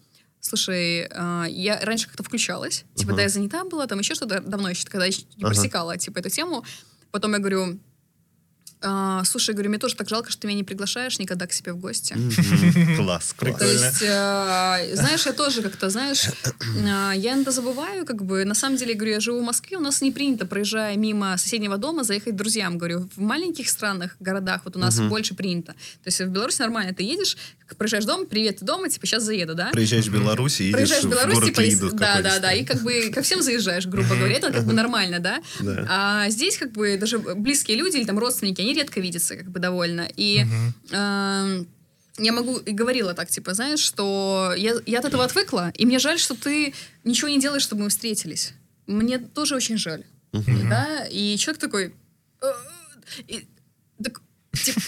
[0.41, 2.85] слушай, а, я раньше как-то включалась.
[2.95, 6.19] Типа, да, я занята была, там еще что-то давно еще, когда еще не просекала, типа,
[6.19, 6.65] эту тему.
[7.11, 7.79] Потом я говорю,
[8.81, 11.73] «А, слушай, говорю, мне тоже так жалко, что ты меня не приглашаешь никогда к себе
[11.73, 12.15] в гости.
[12.97, 13.59] Класс, класс.
[13.59, 18.55] То есть, э, знаешь, я тоже как-то, знаешь, э, я иногда забываю, как бы, на
[18.55, 22.05] самом деле, говорю, я живу в Москве, у нас не принято, проезжая мимо соседнего дома,
[22.05, 25.73] заехать к друзьям, говорю, в маленьких странах, городах, вот у нас больше принято.
[25.73, 27.37] То есть в Беларуси нормально, ты едешь,
[27.77, 29.71] проезжаешь дом, привет, ты дома, типа, сейчас заеду, да?
[29.73, 33.23] Приезжаешь в Беларусь и едешь в город типа, да, да, да, и как бы ко
[33.23, 35.41] всем заезжаешь, грубо говоря, это как бы нормально, да?
[35.61, 35.87] Да.
[35.89, 39.61] А здесь как бы даже близкие люди или там родственники, они редко видятся как бы
[39.61, 40.09] довольно.
[40.17, 40.75] И Мгм.
[40.91, 41.69] эм,
[42.19, 45.99] я могу и говорила так, типа, знаешь, что я, я от этого отвыкла, и мне
[45.99, 46.75] жаль, что ты
[47.05, 48.53] ничего не делаешь, чтобы мы встретились.
[48.87, 50.05] Мне тоже очень жаль.
[50.33, 50.69] Мгм.
[50.69, 51.07] Да?
[51.11, 51.95] И человек такой...
[52.43, 52.53] «Э,
[53.27, 53.47] и
[54.03, 54.21] так,
[54.53, 54.81] типа,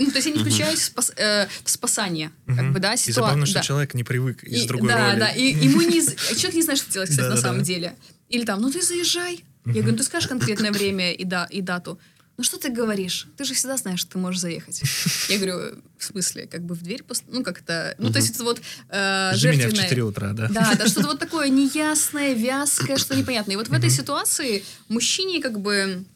[0.00, 2.72] ну, то есть я не включаюсь в, спас- э, в спасание, как Мгм.
[2.72, 3.62] бы, да, И ситуа- забавно, что да.
[3.62, 5.20] человек не привык из И- другой да, роли.
[5.20, 6.00] Да, и ему не...
[6.36, 7.48] Человек не знает, что делать, кстати, на Да-да-да.
[7.48, 7.94] самом деле.
[8.28, 9.44] Или там, ну ты заезжай.
[9.66, 11.98] Я говорю, ну ты скажешь конкретное время и, да, и дату.
[12.40, 13.28] Ну что ты говоришь?
[13.36, 14.80] Ты же всегда знаешь, что ты можешь заехать.
[15.28, 18.34] Я говорю, в смысле, как бы в дверь, пос- ну как это, ну то есть
[18.34, 19.84] это вот э, Жди меня в жертвенное.
[19.84, 20.48] 4 утра, да?
[20.48, 23.52] Да, да, что-то вот такое неясное, вязкое, что непонятное.
[23.52, 26.06] И вот в этой ситуации мужчине как бы,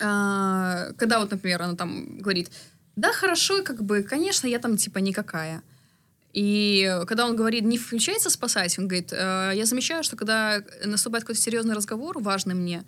[0.00, 2.50] а, когда вот, например, она там говорит,
[2.96, 5.62] да, хорошо, как бы, конечно, я там типа никакая.
[6.32, 11.24] И когда он говорит, не включается спасать, он говорит, «Э, я замечаю, что когда наступает
[11.24, 12.84] какой-то серьезный разговор, важный мне,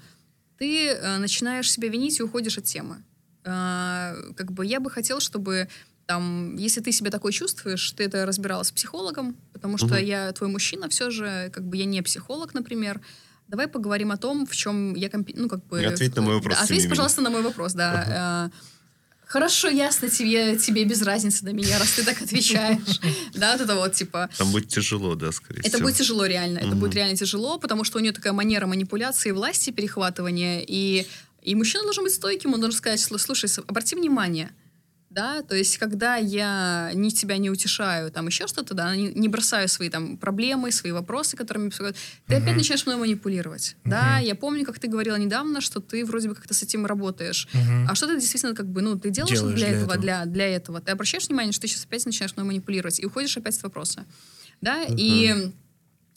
[0.59, 3.03] ты э, начинаешь себя винить и уходишь от темы.
[3.45, 5.69] Э, как бы я бы хотел, чтобы
[6.07, 10.05] там, если ты себя такой чувствуешь, ты это разбиралась с психологом, потому что Мгм.
[10.05, 13.01] я твой мужчина все же, как бы я не психолог, например.
[13.49, 15.85] Давай поговорим о том, в чем я компи- ну как бы.
[15.85, 18.51] Ответь на мой вопрос, Да, ответь, пожалуйста, на мой вопрос, да.
[18.53, 18.57] Э,
[19.35, 23.01] Хорошо, ясно, тебе, тебе без разницы на меня, раз ты так отвечаешь.
[23.35, 25.83] Да, вот это вот, типа, Там будет тяжело, да, скорее это всего.
[25.83, 26.59] будет тяжело реально.
[26.59, 30.65] Это будет реально тяжело, потому что у нее такая манера манипуляции, власти, перехватывания.
[30.65, 31.09] И,
[31.43, 34.53] и мужчина должен быть стойким, он должен сказать, «Слу- слушай, обрати внимание.
[35.15, 39.29] Да, то есть, когда я ни тебя не утешаю, там еще что-то, да, не, не
[39.29, 41.97] бросаю свои там проблемы, свои вопросы, которыми беспокоят,
[42.27, 43.77] ты опять начинаешь мной манипулировать.
[43.85, 47.47] Да, я помню, как ты говорила недавно, что ты вроде бы как-то с этим работаешь.
[47.53, 47.87] Мгм.
[47.89, 50.03] А что ты действительно как бы, ну, ты делаешь, Делаешь для, для этого, этого.
[50.03, 50.81] Для, для этого?
[50.81, 54.05] Ты обращаешь внимание, что ты сейчас опять начинаешь мной манипулировать и уходишь опять с вопроса.
[54.61, 55.53] Да, и...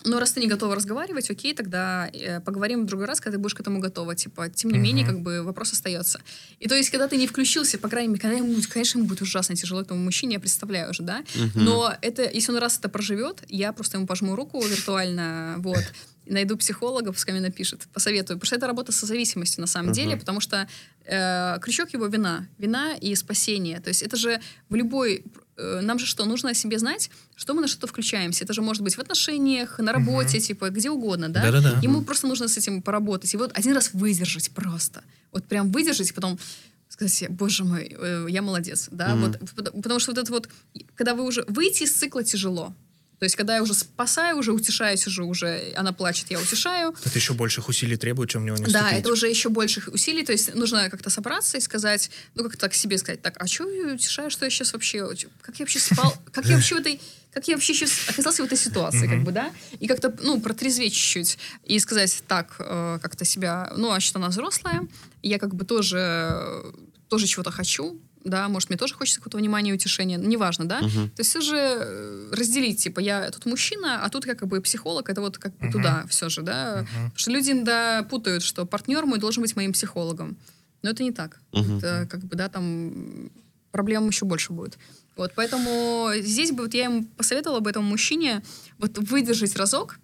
[0.07, 3.41] Ну, раз ты не готова разговаривать, окей, тогда э, поговорим в другой раз, когда ты
[3.41, 4.15] будешь к этому готова.
[4.15, 5.13] Типа, тем не менее, Мгм.
[5.15, 6.19] как бы вопрос остается.
[6.59, 9.21] И то есть, когда ты не включился, по крайней мере, когда ему, конечно, ему будет
[9.21, 11.23] ужасно тяжело этому мужчине, я представляю уже, да.
[11.35, 11.65] Мгм.
[11.65, 15.83] Но это, если он раз это проживет, я просто ему пожму руку виртуально, вот,
[16.25, 18.37] найду психолога, пускай мне напишет, посоветую.
[18.37, 19.93] Потому что это работа со зависимостью на самом Мгм.
[19.95, 20.67] деле, потому что
[21.05, 22.47] э, крючок его вина.
[22.57, 23.79] Вина и спасение.
[23.79, 24.39] То есть это же
[24.69, 25.23] в любой...
[25.57, 28.43] э, нам же что, нужно о себе знать, что мы на что-то включаемся.
[28.45, 31.41] Это же может быть в отношениях, на работе, типа, где угодно, да?
[31.43, 31.79] Да-да-да.
[31.81, 33.33] Ему просто нужно с этим поработать.
[33.33, 35.03] И вот один раз выдержать просто.
[35.31, 36.39] Вот прям выдержать, и потом
[36.89, 39.21] сказать себе, боже мой, э, я молодец, да, Мгм.
[39.31, 40.49] вот, пот- потому что вот это вот,
[40.95, 42.73] когда вы уже, выйти из цикла тяжело,
[43.19, 47.17] то есть, когда я уже спасаю, уже утешаю, сижу, уже она плачет, я утешаю, Это
[47.17, 50.31] еще больших усилий требует, чем в него не да, это уже еще больших усилий, то
[50.31, 53.93] есть нужно как-то собраться и сказать, ну как так себе сказать, так, а что я
[53.93, 55.07] утешаю, что я сейчас вообще,
[55.41, 57.01] как я вообще спал, как я вообще в этой,
[57.33, 60.93] как я вообще сейчас оказался в этой ситуации, как бы, да, и как-то, ну, протрезветь
[60.93, 64.87] чуть-чуть и сказать, так, э, как-то себя, ну, а что она взрослая,
[65.23, 66.71] я как бы тоже, э,
[67.09, 71.09] тоже чего-то хочу, да, может, мне тоже хочется какого-то внимания и утешения, неважно, да, Мгм.
[71.09, 75.09] то есть все же э, разделить, типа, я тут мужчина, а тут как бы психолог,
[75.09, 75.71] это вот как бы Мгм.
[75.71, 76.85] туда все же, да, Мгм.
[76.87, 80.37] Потому что люди иногда путают, что партнер мой должен быть моим психологом.
[80.83, 81.39] Но это не так.
[81.53, 81.77] Мгм.
[81.77, 83.31] Это как бы, да, там
[83.71, 84.77] проблем еще больше будет.
[85.15, 88.43] Вот, поэтому здесь бы вот я ему посоветовала бы этому мужчине
[88.77, 89.97] вот выдержать разок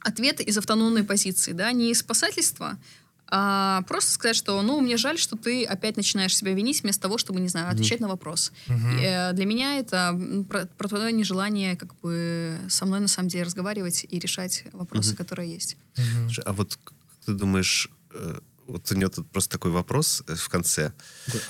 [0.00, 2.78] ответ из автономной позиции, да, не из спасательства,
[3.30, 7.16] а просто сказать, что, ну, мне жаль, что ты опять начинаешь себя винить вместо того,
[7.18, 8.52] чтобы, не знаю, отвечать на вопрос.
[8.66, 8.98] Мгм.
[8.98, 13.44] Э, Для меня это про, про твое нежелание как бы со мной на самом деле
[13.44, 15.16] разговаривать и решать вопросы, Мгм.
[15.18, 15.76] которые есть.
[15.94, 16.94] Слушай, А вот как
[17.26, 20.92] ты думаешь, э, вот у него тут просто такой вопрос э, в конце.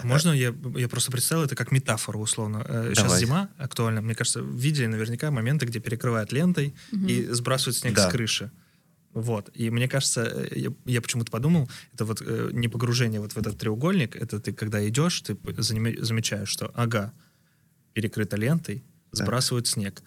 [0.01, 2.65] А Можно я, я просто представил это как метафору условно?
[2.66, 3.20] Э, Сейчас Давай.
[3.20, 4.01] зима актуальна.
[4.01, 8.09] Мне кажется, видели наверняка моменты, где перекрывают лентой и сбрасывают снег Да.
[8.09, 8.51] с крыши.
[9.12, 9.51] Вот.
[9.55, 13.39] И мне кажется, э, я, я почему-то подумал, это вот э, не погружение вот в
[13.39, 17.12] этот треугольник, это ты когда идешь, ты заними- замечаешь, что ага,
[17.93, 20.03] перекрыто лентой, сбрасывают снег.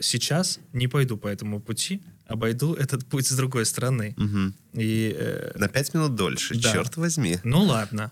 [0.00, 4.14] Сейчас не пойду по этому пути, обойду этот путь с другой стороны.
[4.16, 4.54] Мгм.
[4.74, 6.72] И э, На пять минут дольше, Да.
[6.72, 7.38] черт возьми.
[7.44, 8.10] ну ладно.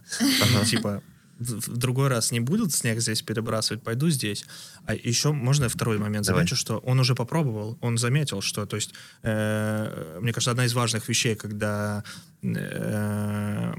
[0.66, 1.02] Типа,
[1.38, 4.44] в другой раз не будут снег здесь перебрасывать, пойду здесь.
[4.84, 6.40] А еще можно я второй момент Давай.
[6.40, 8.92] замечу, что он уже попробовал, он заметил, что, то есть,
[9.22, 12.02] э, мне кажется, одна из важных вещей, когда
[12.42, 13.74] э,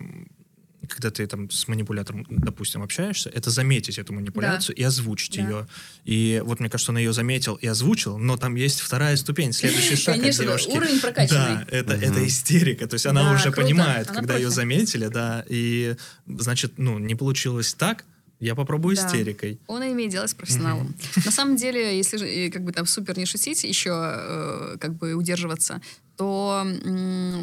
[0.90, 5.42] когда ты там с манипулятором, допустим, общаешься, это заметить эту манипуляцию и озвучить Да.
[5.42, 5.68] ее.
[6.06, 9.96] И вот мне кажется, он ее заметил и озвучил, но там есть вторая ступень, следующий
[9.96, 10.70] шаг от Конечно, да, девушки.
[10.78, 11.66] уровень прокачанный.
[11.66, 12.04] Да, это, Мгм.
[12.04, 12.88] это истерика.
[12.88, 13.62] То есть она Да, уже круто.
[13.62, 14.56] понимает, Она когда ее профи.
[14.56, 15.96] заметили, да, и
[16.28, 18.06] значит, ну, не получилось так,
[18.40, 19.06] я попробую Да.
[19.06, 19.60] истерикой.
[19.68, 20.96] Он имеет дело с профессионалом.
[21.26, 24.96] На самом деле, если же, э, как бы там супер не шутить, еще э, как
[24.96, 25.82] бы удерживаться,
[26.20, 26.66] то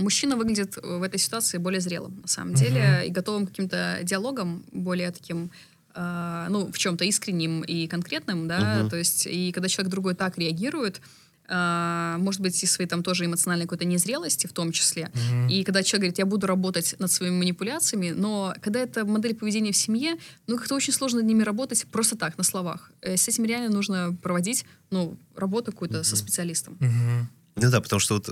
[0.03, 4.65] мужчина выглядит в этой ситуации более зрелым, на самом деле, и готовым к каким-то диалогам
[4.73, 5.51] более таким
[5.94, 8.90] э, ну, в чем-то искренним и конкретным, да, Мгм.
[8.90, 11.01] то есть, и когда человек другой так реагирует,
[11.48, 15.48] э, может быть, из своей там тоже эмоциональной какой-то незрелости в том числе, Мгм.
[15.48, 19.73] и когда человек говорит, я буду работать над своими манипуляциями, но когда это модель поведения
[19.73, 20.16] в семье,
[20.47, 22.90] ну, как-то очень сложно над ними работать просто так, на словах.
[23.01, 26.77] Э, С этим реально нужно проводить, ну, работу какую-то со специалистом.
[26.81, 27.28] Мгм.
[27.57, 28.28] Ну да, потому что вот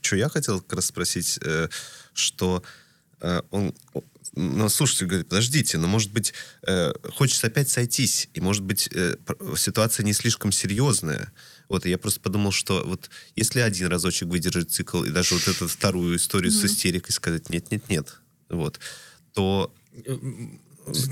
[0.00, 1.68] что я хотел как раз спросить, э,
[2.12, 2.62] что
[3.20, 4.02] э, он, о,
[4.34, 6.34] ну, слушайте, говорит, подождите, но может быть
[6.66, 9.16] э, хочется опять сойтись, и может быть э,
[9.56, 11.32] ситуация не слишком серьезная.
[11.70, 15.48] Вот, и я просто подумал, что вот если один разочек выдержать цикл, и даже вот
[15.48, 18.20] эту вторую историю с истерикой сказать нет-нет-нет,
[18.50, 18.78] вот,
[19.32, 19.74] то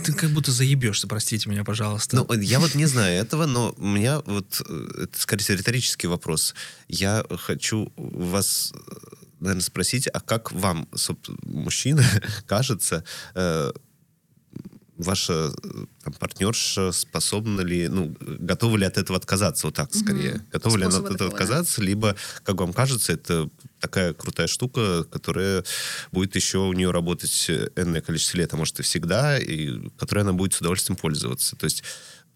[0.04, 2.16] Ты как будто заебешься, простите меня, пожалуйста.
[2.16, 6.54] Ну, я вот не знаю этого, но у меня вот, э, это, скорее риторический вопрос.
[6.88, 10.88] Я хочу вас э, наверное, спросить, а как вам,
[11.42, 12.04] мужчина,
[12.46, 13.72] кажется, э,
[14.96, 20.34] ваша э, там, партнерша способна ли, ну, готова ли от этого отказаться, вот так скорее.
[20.34, 20.42] Угу.
[20.52, 23.48] Готова ли она от этого отказаться, либо, как вам кажется, это
[23.80, 25.64] такая крутая штука, которая
[26.12, 30.32] будет еще у нее работать энное количество лет, а может и всегда, и которой она
[30.32, 31.56] будет с удовольствием пользоваться.
[31.56, 31.82] То есть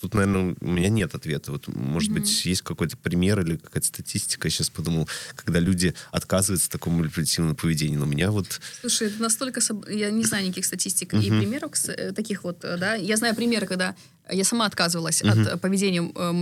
[0.00, 1.52] Тут, наверное, у меня нет ответа.
[1.52, 2.14] Вот, может mm-hmm.
[2.14, 4.46] быть, есть какой-то пример или какая-то статистика.
[4.46, 7.98] Я сейчас подумал, когда люди отказываются от такого манипулятивного поведения.
[7.98, 8.60] Но у меня вот...
[8.80, 9.60] Слушай, это настолько...
[9.88, 11.22] Я не знаю никаких статистик mm-hmm.
[11.22, 12.94] и примеров э, таких вот, э, да.
[12.94, 13.96] Я знаю примеры, когда
[14.30, 15.48] я сама отказывалась mm-hmm.
[15.48, 16.32] от поведения э,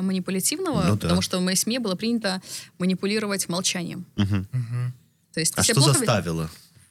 [0.00, 1.22] манипулятивного, ну, потому да.
[1.22, 2.40] что в моей семье было принято
[2.78, 4.06] манипулировать молчанием.
[4.16, 4.46] Mm-hmm.
[4.52, 4.90] Mm-hmm.
[5.34, 6.50] То есть, а что заставило?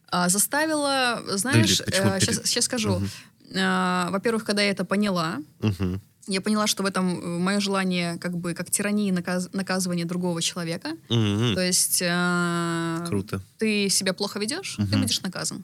[0.10, 2.94] А, заставила, знаешь, да, сейчас, сейчас скажу.
[2.94, 3.06] Угу.
[3.56, 6.00] А, во-первых, когда я это поняла, угу.
[6.28, 10.42] я поняла, что в этом э, мое желание как бы как тирании наказ наказывания другого
[10.42, 10.90] человека.
[11.10, 11.56] Угу.
[11.56, 13.42] То есть э, Круто.
[13.58, 14.88] ты себя плохо ведешь, угу.
[14.88, 15.64] ты будешь наказан.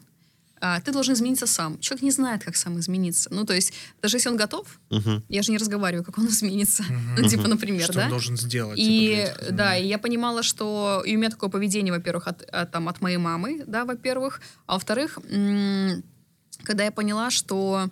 [0.64, 1.76] А, ты должен измениться сам.
[1.80, 3.28] Человек не знает, как сам измениться.
[3.32, 6.84] Ну, то есть, даже если он готов, uh я же не разговариваю, как он изменится.
[6.84, 8.04] uh Ну, типа, например, что да?
[8.04, 8.78] он должен сделать.
[8.78, 12.70] И, типа, да, и я понимала, что и у меня такое поведение, во-первых, от, от,
[12.70, 15.18] там, от моей мамы, да, во-первых, а во-вторых,
[16.64, 17.88] когда я поняла, что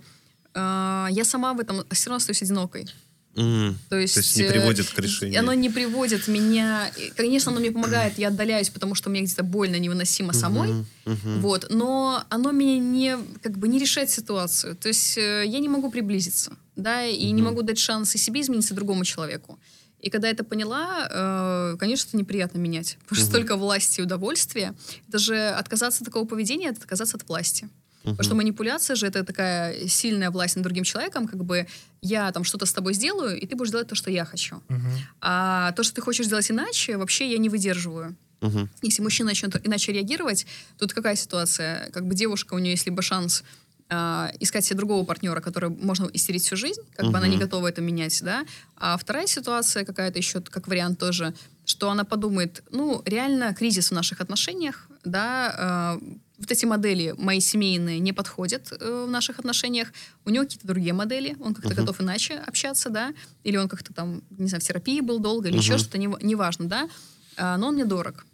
[0.54, 2.86] э, я сама в этом все равно остаюсь одинокой.
[3.34, 3.74] Mm.
[3.88, 5.38] То, есть, То есть не приводит к решению.
[5.38, 6.90] Оно не приводит меня.
[7.16, 10.70] Конечно, оно мне помогает, я отдаляюсь, потому что мне где-то больно, невыносимо самой.
[10.70, 11.40] Uh-huh, uh-huh.
[11.40, 14.74] Вот, но оно меня не как бы не решает ситуацию.
[14.74, 17.30] То есть э, я не могу приблизиться, да, и uh-huh.
[17.30, 19.60] не могу дать шанс и себе измениться, другому человеку.
[20.00, 24.74] И когда это поняла, э, конечно, это неприятно менять, потому что столько власти и удовольствия.
[25.08, 27.68] Даже отказаться от такого поведения, это отказаться от власти.
[28.02, 28.12] Угу.
[28.12, 31.66] Потому что манипуляция же это такая сильная власть над другим человеком, как бы
[32.00, 34.56] я там что-то с тобой сделаю, и ты будешь делать то, что я хочу.
[34.56, 34.88] Угу.
[35.20, 38.16] А то, что ты хочешь сделать иначе, вообще я не выдерживаю.
[38.40, 38.68] Угу.
[38.82, 40.46] Если мужчина начнет иначе реагировать,
[40.78, 41.90] тут какая ситуация?
[41.90, 43.44] Как бы девушка, у нее есть либо шанс
[43.92, 47.36] Uh, искать себе другого партнера, который можно истерить всю жизнь, как uh бы она не
[47.36, 48.46] готова это менять, да.
[48.76, 53.94] А вторая ситуация какая-то еще, как вариант тоже, что она подумает, ну, реально кризис в
[53.94, 59.92] наших отношениях, да, uh, вот эти модели мои семейные не подходят э, в наших отношениях.
[60.24, 61.76] У него какие-то другие модели, он как-то uh-huh.
[61.76, 63.12] готов иначе общаться, да,
[63.44, 65.60] или он как-то там, не знаю, в терапии был долго, или uh-huh.
[65.60, 66.88] еще что-то, неважно, не, да,
[67.36, 68.24] а, но он мне дорог.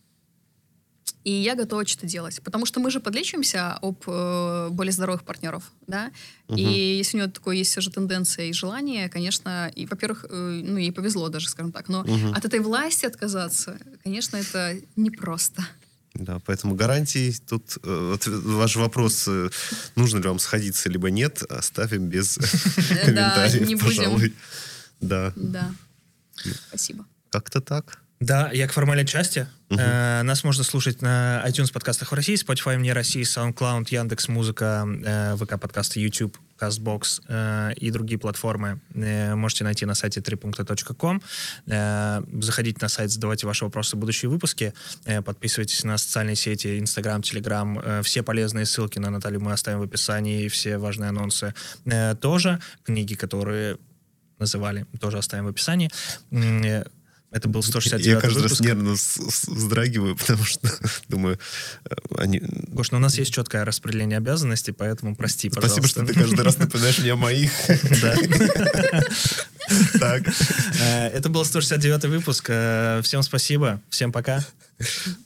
[1.24, 2.40] И я готова что-то делать.
[2.44, 6.12] Потому что мы же подлечиваемся об э, более здоровых партнеров, да.
[6.46, 6.56] Uh-huh.
[6.56, 10.76] И если у него такое есть уже тенденция и желание, конечно, и, во-первых, э, ну,
[10.76, 12.32] ей повезло даже, скажем так, но uh-huh.
[12.32, 15.66] от этой власти отказаться, конечно, это непросто.
[16.18, 19.50] Да, поэтому гарантий тут э, вот, ваш вопрос, э,
[19.96, 22.36] нужно ли вам сходиться, либо нет, оставим без
[23.04, 24.34] комментариев, пожалуй.
[25.00, 25.32] Да.
[25.36, 25.74] Да.
[26.68, 27.04] Спасибо.
[27.30, 27.98] Как-то так.
[28.20, 29.46] Да, як формальной части.
[29.68, 29.76] Uh-huh.
[29.78, 34.88] Э, нас можно слушать на iTunes подкастах в России, Spotify мне России, SoundCloud, Яндекс Музыка,
[35.04, 38.80] э, ВК подкасты, YouTube, CastBox э, и другие платформы.
[38.94, 41.22] Э, можете найти на сайте трипункта.ком.
[41.66, 44.72] Э, заходите на сайт, задавайте ваши вопросы в будущие выпуски.
[45.04, 47.82] Э, подписывайтесь на социальные сети, Instagram, Telegram.
[47.84, 51.52] Э, все полезные ссылки на Наталью мы оставим в описании, и все важные анонсы
[51.84, 52.60] э, тоже.
[52.82, 53.76] Книги, которые
[54.38, 55.90] называли, тоже оставим в описании.
[57.32, 58.60] Это был 169 Я каждый выпуск.
[58.60, 60.68] раз нервно вздрагиваю, потому что
[61.08, 61.38] думаю,
[61.84, 62.40] э, они...
[62.40, 65.88] Гош, ну у нас есть четкое распределение обязанностей, поэтому прости, Спасибо, пожалуйста.
[65.88, 67.50] Спасибо, что ты каждый раз напоминаешь мне о моих.
[68.00, 68.14] Да.
[69.98, 70.22] Так.
[70.80, 72.46] Э, это был 169 выпуск.
[72.48, 73.82] Э, всем спасибо.
[73.90, 74.44] Всем пока.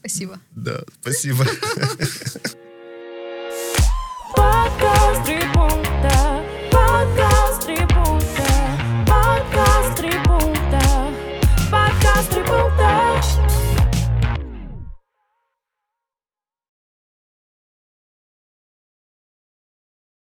[0.01, 0.40] Спасибо.
[0.52, 1.47] Да, спасибо.
[4.35, 5.28] Подкаст